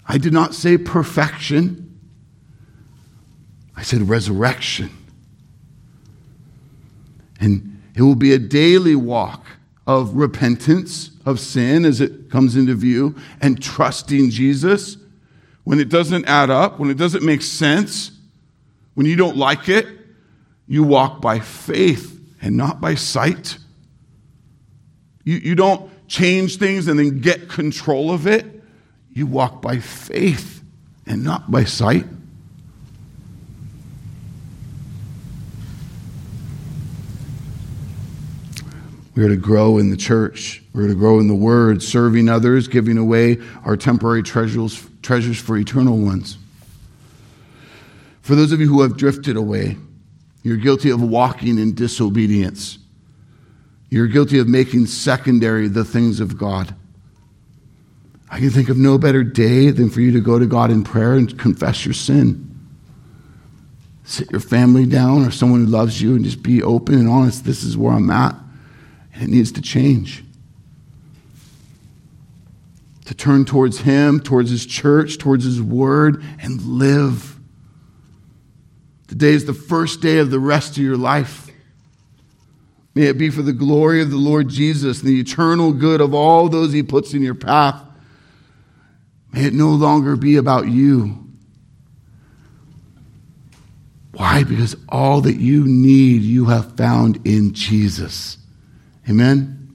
I 0.08 0.18
did 0.18 0.32
not 0.32 0.54
say 0.54 0.78
perfection, 0.78 1.98
I 3.76 3.82
said 3.82 4.08
resurrection. 4.08 4.90
And 7.40 7.82
it 7.94 8.02
will 8.02 8.14
be 8.14 8.32
a 8.32 8.38
daily 8.38 8.96
walk 8.96 9.44
of 9.86 10.14
repentance 10.14 11.10
of 11.24 11.38
sin 11.38 11.84
as 11.84 12.00
it 12.00 12.30
comes 12.30 12.56
into 12.56 12.74
view 12.74 13.14
and 13.40 13.62
trusting 13.62 14.30
Jesus 14.30 14.96
when 15.64 15.80
it 15.80 15.88
doesn't 15.88 16.24
add 16.26 16.48
up, 16.48 16.78
when 16.78 16.90
it 16.90 16.96
doesn't 16.96 17.24
make 17.24 17.42
sense, 17.42 18.12
when 18.94 19.04
you 19.04 19.16
don't 19.16 19.36
like 19.36 19.68
it, 19.68 19.86
you 20.68 20.84
walk 20.84 21.20
by 21.20 21.40
faith 21.40 22.20
and 22.40 22.56
not 22.56 22.80
by 22.80 22.94
sight. 22.94 23.58
You, 25.24 25.38
you 25.38 25.54
don't 25.56 25.90
change 26.06 26.58
things 26.58 26.86
and 26.86 26.98
then 26.98 27.20
get 27.20 27.48
control 27.48 28.12
of 28.12 28.28
it. 28.28 28.55
You 29.16 29.26
walk 29.26 29.62
by 29.62 29.78
faith 29.78 30.62
and 31.06 31.24
not 31.24 31.50
by 31.50 31.64
sight. 31.64 32.04
We're 39.14 39.28
to 39.28 39.36
grow 39.36 39.78
in 39.78 39.88
the 39.88 39.96
church. 39.96 40.62
We're 40.74 40.88
to 40.88 40.94
grow 40.94 41.18
in 41.18 41.28
the 41.28 41.34
word, 41.34 41.82
serving 41.82 42.28
others, 42.28 42.68
giving 42.68 42.98
away 42.98 43.38
our 43.64 43.74
temporary 43.74 44.22
treasures, 44.22 44.86
treasures 45.00 45.40
for 45.40 45.56
eternal 45.56 45.96
ones. 45.96 46.36
For 48.20 48.34
those 48.34 48.52
of 48.52 48.60
you 48.60 48.68
who 48.68 48.82
have 48.82 48.98
drifted 48.98 49.38
away, 49.38 49.78
you're 50.42 50.58
guilty 50.58 50.90
of 50.90 51.00
walking 51.00 51.58
in 51.58 51.74
disobedience. 51.74 52.76
You're 53.88 54.08
guilty 54.08 54.38
of 54.40 54.46
making 54.46 54.88
secondary 54.88 55.68
the 55.68 55.86
things 55.86 56.20
of 56.20 56.36
God. 56.36 56.74
I 58.28 58.40
can 58.40 58.50
think 58.50 58.68
of 58.68 58.76
no 58.76 58.98
better 58.98 59.22
day 59.22 59.70
than 59.70 59.88
for 59.88 60.00
you 60.00 60.12
to 60.12 60.20
go 60.20 60.38
to 60.38 60.46
God 60.46 60.70
in 60.70 60.82
prayer 60.82 61.14
and 61.14 61.38
confess 61.38 61.84
your 61.84 61.94
sin. 61.94 62.42
Sit 64.04 64.30
your 64.30 64.40
family 64.40 64.86
down 64.86 65.24
or 65.24 65.30
someone 65.30 65.64
who 65.64 65.70
loves 65.70 66.00
you 66.00 66.14
and 66.14 66.24
just 66.24 66.42
be 66.42 66.62
open 66.62 66.94
and 66.94 67.08
honest. 67.08 67.44
This 67.44 67.62
is 67.62 67.76
where 67.76 67.92
I'm 67.92 68.10
at. 68.10 68.34
And 69.14 69.22
it 69.22 69.28
needs 69.28 69.52
to 69.52 69.62
change. 69.62 70.24
To 73.06 73.14
turn 73.14 73.44
towards 73.44 73.80
Him, 73.80 74.20
towards 74.20 74.50
His 74.50 74.66
church, 74.66 75.18
towards 75.18 75.44
His 75.44 75.62
word, 75.62 76.22
and 76.40 76.60
live. 76.62 77.36
Today 79.08 79.30
is 79.30 79.44
the 79.44 79.54
first 79.54 80.00
day 80.00 80.18
of 80.18 80.30
the 80.30 80.40
rest 80.40 80.76
of 80.76 80.82
your 80.82 80.96
life. 80.96 81.48
May 82.94 83.04
it 83.04 83.18
be 83.18 83.30
for 83.30 83.42
the 83.42 83.52
glory 83.52 84.02
of 84.02 84.10
the 84.10 84.16
Lord 84.16 84.48
Jesus 84.48 85.00
and 85.00 85.08
the 85.08 85.20
eternal 85.20 85.72
good 85.72 86.00
of 86.00 86.14
all 86.14 86.48
those 86.48 86.72
He 86.72 86.82
puts 86.82 87.14
in 87.14 87.22
your 87.22 87.34
path. 87.34 87.85
May 89.32 89.44
it 89.44 89.54
no 89.54 89.70
longer 89.70 90.16
be 90.16 90.36
about 90.36 90.68
you. 90.68 91.26
Why? 94.12 94.44
Because 94.44 94.74
all 94.88 95.20
that 95.22 95.36
you 95.36 95.66
need, 95.66 96.22
you 96.22 96.46
have 96.46 96.76
found 96.76 97.26
in 97.26 97.52
Jesus. 97.52 98.38
Amen? 99.08 99.74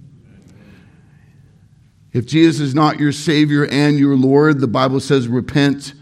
If 2.11 2.25
Jesus 2.25 2.59
is 2.59 2.75
not 2.75 2.99
your 2.99 3.11
Savior 3.11 3.65
and 3.67 3.99
your 3.99 4.15
Lord, 4.15 4.59
the 4.59 4.67
Bible 4.67 4.99
says, 4.99 5.27
repent, 5.27 5.93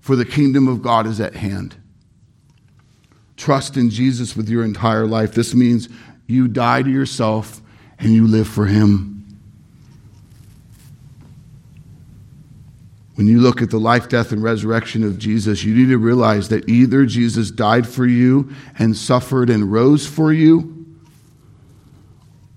for 0.00 0.16
the 0.16 0.24
kingdom 0.24 0.68
of 0.68 0.82
God 0.82 1.06
is 1.06 1.20
at 1.20 1.34
hand. 1.34 1.76
Trust 3.36 3.76
in 3.76 3.90
Jesus 3.90 4.36
with 4.36 4.48
your 4.48 4.64
entire 4.64 5.06
life. 5.06 5.32
This 5.32 5.54
means 5.54 5.88
you 6.26 6.48
die 6.48 6.82
to 6.82 6.90
yourself 6.90 7.60
and 7.98 8.12
you 8.12 8.26
live 8.26 8.48
for 8.48 8.66
Him. 8.66 9.15
When 13.16 13.26
you 13.26 13.40
look 13.40 13.62
at 13.62 13.70
the 13.70 13.80
life, 13.80 14.10
death, 14.10 14.30
and 14.30 14.42
resurrection 14.42 15.02
of 15.02 15.18
Jesus, 15.18 15.64
you 15.64 15.74
need 15.74 15.88
to 15.88 15.96
realize 15.96 16.50
that 16.50 16.68
either 16.68 17.06
Jesus 17.06 17.50
died 17.50 17.88
for 17.88 18.06
you 18.06 18.52
and 18.78 18.94
suffered 18.94 19.48
and 19.48 19.72
rose 19.72 20.06
for 20.06 20.34
you, 20.34 20.86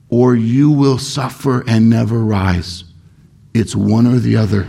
or 0.09 0.35
you 0.35 0.69
will 0.69 0.97
suffer 0.97 1.63
and 1.65 1.89
never 1.89 2.19
rise. 2.19 2.83
It's 3.53 3.73
one 3.73 4.05
or 4.05 4.19
the 4.19 4.35
other. 4.35 4.67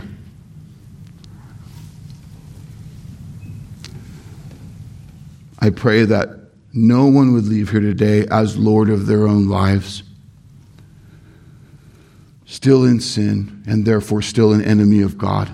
I 5.59 5.71
pray 5.71 6.05
that 6.05 6.29
no 6.71 7.07
one 7.07 7.33
would 7.33 7.45
leave 7.45 7.69
here 7.69 7.81
today 7.81 8.25
as 8.31 8.57
Lord 8.57 8.89
of 8.89 9.07
their 9.07 9.27
own 9.27 9.49
lives, 9.49 10.03
still 12.45 12.85
in 12.85 13.01
sin, 13.01 13.61
and 13.67 13.85
therefore 13.85 14.21
still 14.21 14.53
an 14.53 14.63
enemy 14.63 15.01
of 15.01 15.17
God. 15.17 15.51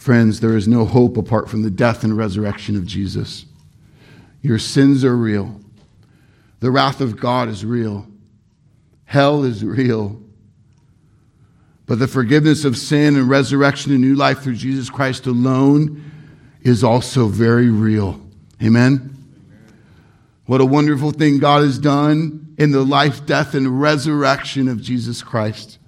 Friends, 0.00 0.40
there 0.40 0.56
is 0.56 0.66
no 0.66 0.86
hope 0.86 1.18
apart 1.18 1.50
from 1.50 1.60
the 1.60 1.70
death 1.70 2.04
and 2.04 2.16
resurrection 2.16 2.74
of 2.74 2.86
Jesus. 2.86 3.44
Your 4.40 4.58
sins 4.58 5.04
are 5.04 5.14
real. 5.14 5.60
The 6.60 6.70
wrath 6.70 7.02
of 7.02 7.20
God 7.20 7.50
is 7.50 7.66
real. 7.66 8.06
Hell 9.04 9.44
is 9.44 9.62
real. 9.62 10.18
But 11.84 11.98
the 11.98 12.08
forgiveness 12.08 12.64
of 12.64 12.78
sin 12.78 13.14
and 13.14 13.28
resurrection 13.28 13.92
and 13.92 14.00
new 14.00 14.14
life 14.14 14.40
through 14.40 14.54
Jesus 14.54 14.88
Christ 14.88 15.26
alone 15.26 16.10
is 16.62 16.82
also 16.82 17.26
very 17.26 17.68
real. 17.68 18.22
Amen? 18.62 19.14
What 20.46 20.62
a 20.62 20.64
wonderful 20.64 21.10
thing 21.10 21.40
God 21.40 21.60
has 21.62 21.78
done 21.78 22.54
in 22.56 22.70
the 22.70 22.86
life, 22.86 23.26
death, 23.26 23.52
and 23.52 23.82
resurrection 23.82 24.66
of 24.66 24.80
Jesus 24.80 25.22
Christ. 25.22 25.78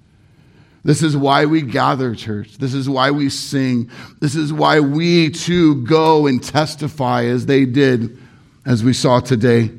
This 0.83 1.01
is 1.01 1.15
why 1.15 1.45
we 1.45 1.61
gather, 1.61 2.13
church. 2.13 2.57
This 2.57 2.73
is 2.73 2.89
why 2.89 3.11
we 3.11 3.29
sing. 3.29 3.89
This 4.19 4.35
is 4.35 4.51
why 4.51 4.81
we 4.81 5.29
too 5.29 5.85
go 5.85 6.27
and 6.27 6.43
testify 6.43 7.25
as 7.25 7.45
they 7.45 7.65
did, 7.65 8.17
as 8.65 8.83
we 8.83 8.91
saw 8.91 9.21
today. 9.21 9.71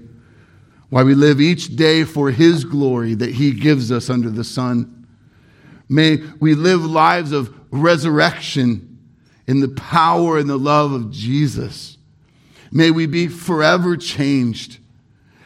Why 0.88 1.02
we 1.02 1.14
live 1.14 1.40
each 1.40 1.76
day 1.76 2.04
for 2.04 2.30
His 2.30 2.64
glory 2.64 3.14
that 3.14 3.34
He 3.34 3.52
gives 3.52 3.92
us 3.92 4.08
under 4.08 4.30
the 4.30 4.44
sun. 4.44 5.06
May 5.88 6.18
we 6.40 6.54
live 6.54 6.84
lives 6.84 7.32
of 7.32 7.54
resurrection 7.70 8.98
in 9.46 9.60
the 9.60 9.68
power 9.68 10.38
and 10.38 10.48
the 10.48 10.58
love 10.58 10.92
of 10.92 11.10
Jesus. 11.10 11.98
May 12.72 12.90
we 12.90 13.06
be 13.06 13.28
forever 13.28 13.96
changed. 13.96 14.78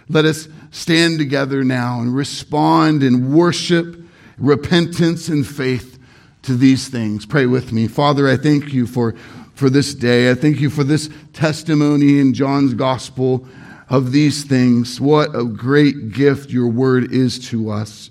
Let 0.09 0.25
us 0.25 0.49
stand 0.71 1.19
together 1.19 1.65
now 1.65 2.01
and 2.01 2.15
respond 2.15 3.03
in 3.03 3.33
worship, 3.35 3.98
repentance, 4.39 5.29
and 5.29 5.47
faith 5.47 5.99
to 6.43 6.57
these 6.57 6.89
things. 6.89 7.27
Pray 7.27 7.47
with 7.47 7.73
me. 7.73 7.89
Father, 7.89 8.29
I 8.29 8.37
thank 8.37 8.73
you 8.73 8.87
for, 8.87 9.15
for 9.55 9.69
this 9.71 9.95
day. 9.95 10.31
I 10.31 10.35
thank 10.35 10.61
you 10.61 10.71
for 10.71 10.85
this 10.85 11.11
testimony 11.33 12.21
in 12.21 12.35
John's 12.35 12.75
gospel 12.75 13.47
of 13.89 14.13
these 14.13 14.45
things. 14.45 15.01
What 15.01 15.35
a 15.35 15.45
great 15.45 16.13
gift 16.13 16.51
your 16.51 16.69
word 16.69 17.13
is 17.13 17.39
to 17.51 17.71
us 17.71 18.11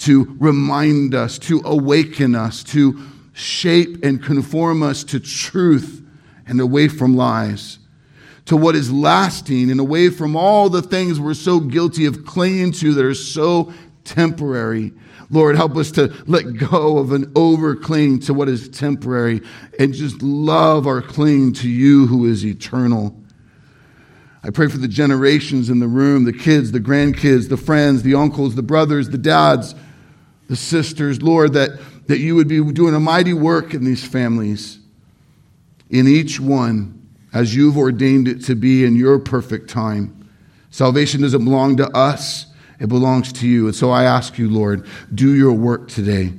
to 0.00 0.34
remind 0.38 1.14
us, 1.14 1.38
to 1.38 1.60
awaken 1.64 2.34
us, 2.34 2.64
to 2.64 2.98
shape 3.34 4.02
and 4.02 4.22
conform 4.22 4.82
us 4.82 5.04
to 5.04 5.20
truth 5.20 6.02
and 6.46 6.60
away 6.60 6.88
from 6.88 7.14
lies, 7.14 7.78
to 8.46 8.56
what 8.56 8.74
is 8.74 8.90
lasting 8.90 9.70
and 9.70 9.78
away 9.78 10.08
from 10.08 10.34
all 10.34 10.70
the 10.70 10.82
things 10.82 11.20
we're 11.20 11.34
so 11.34 11.60
guilty 11.60 12.06
of 12.06 12.24
clinging 12.24 12.72
to 12.72 12.94
that 12.94 13.04
are 13.04 13.14
so 13.14 13.72
temporary. 14.04 14.92
Lord, 15.30 15.54
help 15.54 15.76
us 15.76 15.92
to 15.92 16.12
let 16.26 16.56
go 16.56 16.98
of 16.98 17.12
an 17.12 17.32
over 17.36 17.76
cling 17.76 18.18
to 18.20 18.34
what 18.34 18.48
is 18.48 18.68
temporary 18.68 19.40
and 19.78 19.94
just 19.94 20.22
love 20.22 20.88
our 20.88 21.00
cling 21.00 21.52
to 21.54 21.68
you 21.68 22.06
who 22.08 22.26
is 22.26 22.44
eternal. 22.44 23.16
I 24.42 24.50
pray 24.50 24.68
for 24.68 24.78
the 24.78 24.88
generations 24.88 25.70
in 25.70 25.78
the 25.78 25.86
room, 25.86 26.24
the 26.24 26.32
kids, 26.32 26.72
the 26.72 26.80
grandkids, 26.80 27.48
the 27.48 27.56
friends, 27.56 28.02
the 28.02 28.14
uncles, 28.14 28.54
the 28.54 28.62
brothers, 28.62 29.10
the 29.10 29.18
dads, 29.18 29.74
the 30.48 30.56
sisters, 30.56 31.22
Lord, 31.22 31.52
that, 31.52 31.78
that 32.06 32.18
you 32.18 32.34
would 32.34 32.48
be 32.48 32.60
doing 32.72 32.94
a 32.94 33.00
mighty 33.00 33.34
work 33.34 33.72
in 33.72 33.84
these 33.84 34.04
families, 34.04 34.78
in 35.90 36.08
each 36.08 36.40
one, 36.40 37.08
as 37.32 37.54
you've 37.54 37.76
ordained 37.76 38.26
it 38.26 38.44
to 38.46 38.56
be 38.56 38.84
in 38.84 38.96
your 38.96 39.20
perfect 39.20 39.70
time. 39.70 40.28
Salvation 40.70 41.20
doesn't 41.20 41.44
belong 41.44 41.76
to 41.76 41.88
us, 41.96 42.46
it 42.80 42.88
belongs 42.88 43.32
to 43.34 43.46
you. 43.46 43.66
And 43.66 43.74
so 43.74 43.90
I 43.90 44.04
ask 44.04 44.38
you, 44.38 44.50
Lord, 44.50 44.86
do 45.14 45.34
your 45.34 45.52
work 45.52 45.88
today, 45.88 46.32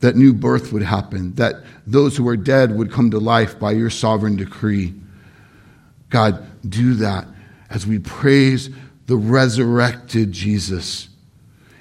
that 0.00 0.16
new 0.16 0.32
birth 0.32 0.72
would 0.72 0.82
happen, 0.82 1.34
that 1.34 1.56
those 1.86 2.16
who 2.16 2.28
are 2.28 2.36
dead 2.36 2.76
would 2.76 2.92
come 2.92 3.10
to 3.10 3.18
life 3.18 3.58
by 3.58 3.72
your 3.72 3.90
sovereign 3.90 4.36
decree. 4.36 4.94
God, 6.10 6.44
do 6.68 6.94
that 6.94 7.26
as 7.70 7.86
we 7.86 7.98
praise 7.98 8.70
the 9.06 9.16
resurrected 9.16 10.30
Jesus 10.30 11.08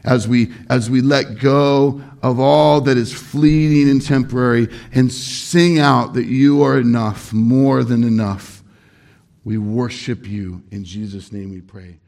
as 0.04 0.28
we, 0.28 0.52
as 0.70 0.90
we 0.90 1.02
let 1.02 1.40
go 1.40 2.02
of 2.24 2.40
all 2.40 2.82
that 2.82 2.98
is 2.98 3.14
fleeting 3.14 3.90
and 3.90 4.04
temporary 4.04 4.68
and 4.94 5.12
sing 5.12 5.80
out 5.80 6.14
that 6.14 6.26
you 6.26 6.64
are 6.64 6.80
enough, 6.80 7.34
more 7.34 7.84
than 7.84 8.04
enough. 8.04 8.64
We 9.44 9.58
worship 9.58 10.28
you. 10.28 10.64
In 10.72 10.84
Jesus' 10.84 11.32
name 11.32 11.52
we 11.52 11.62
pray. 11.62 12.01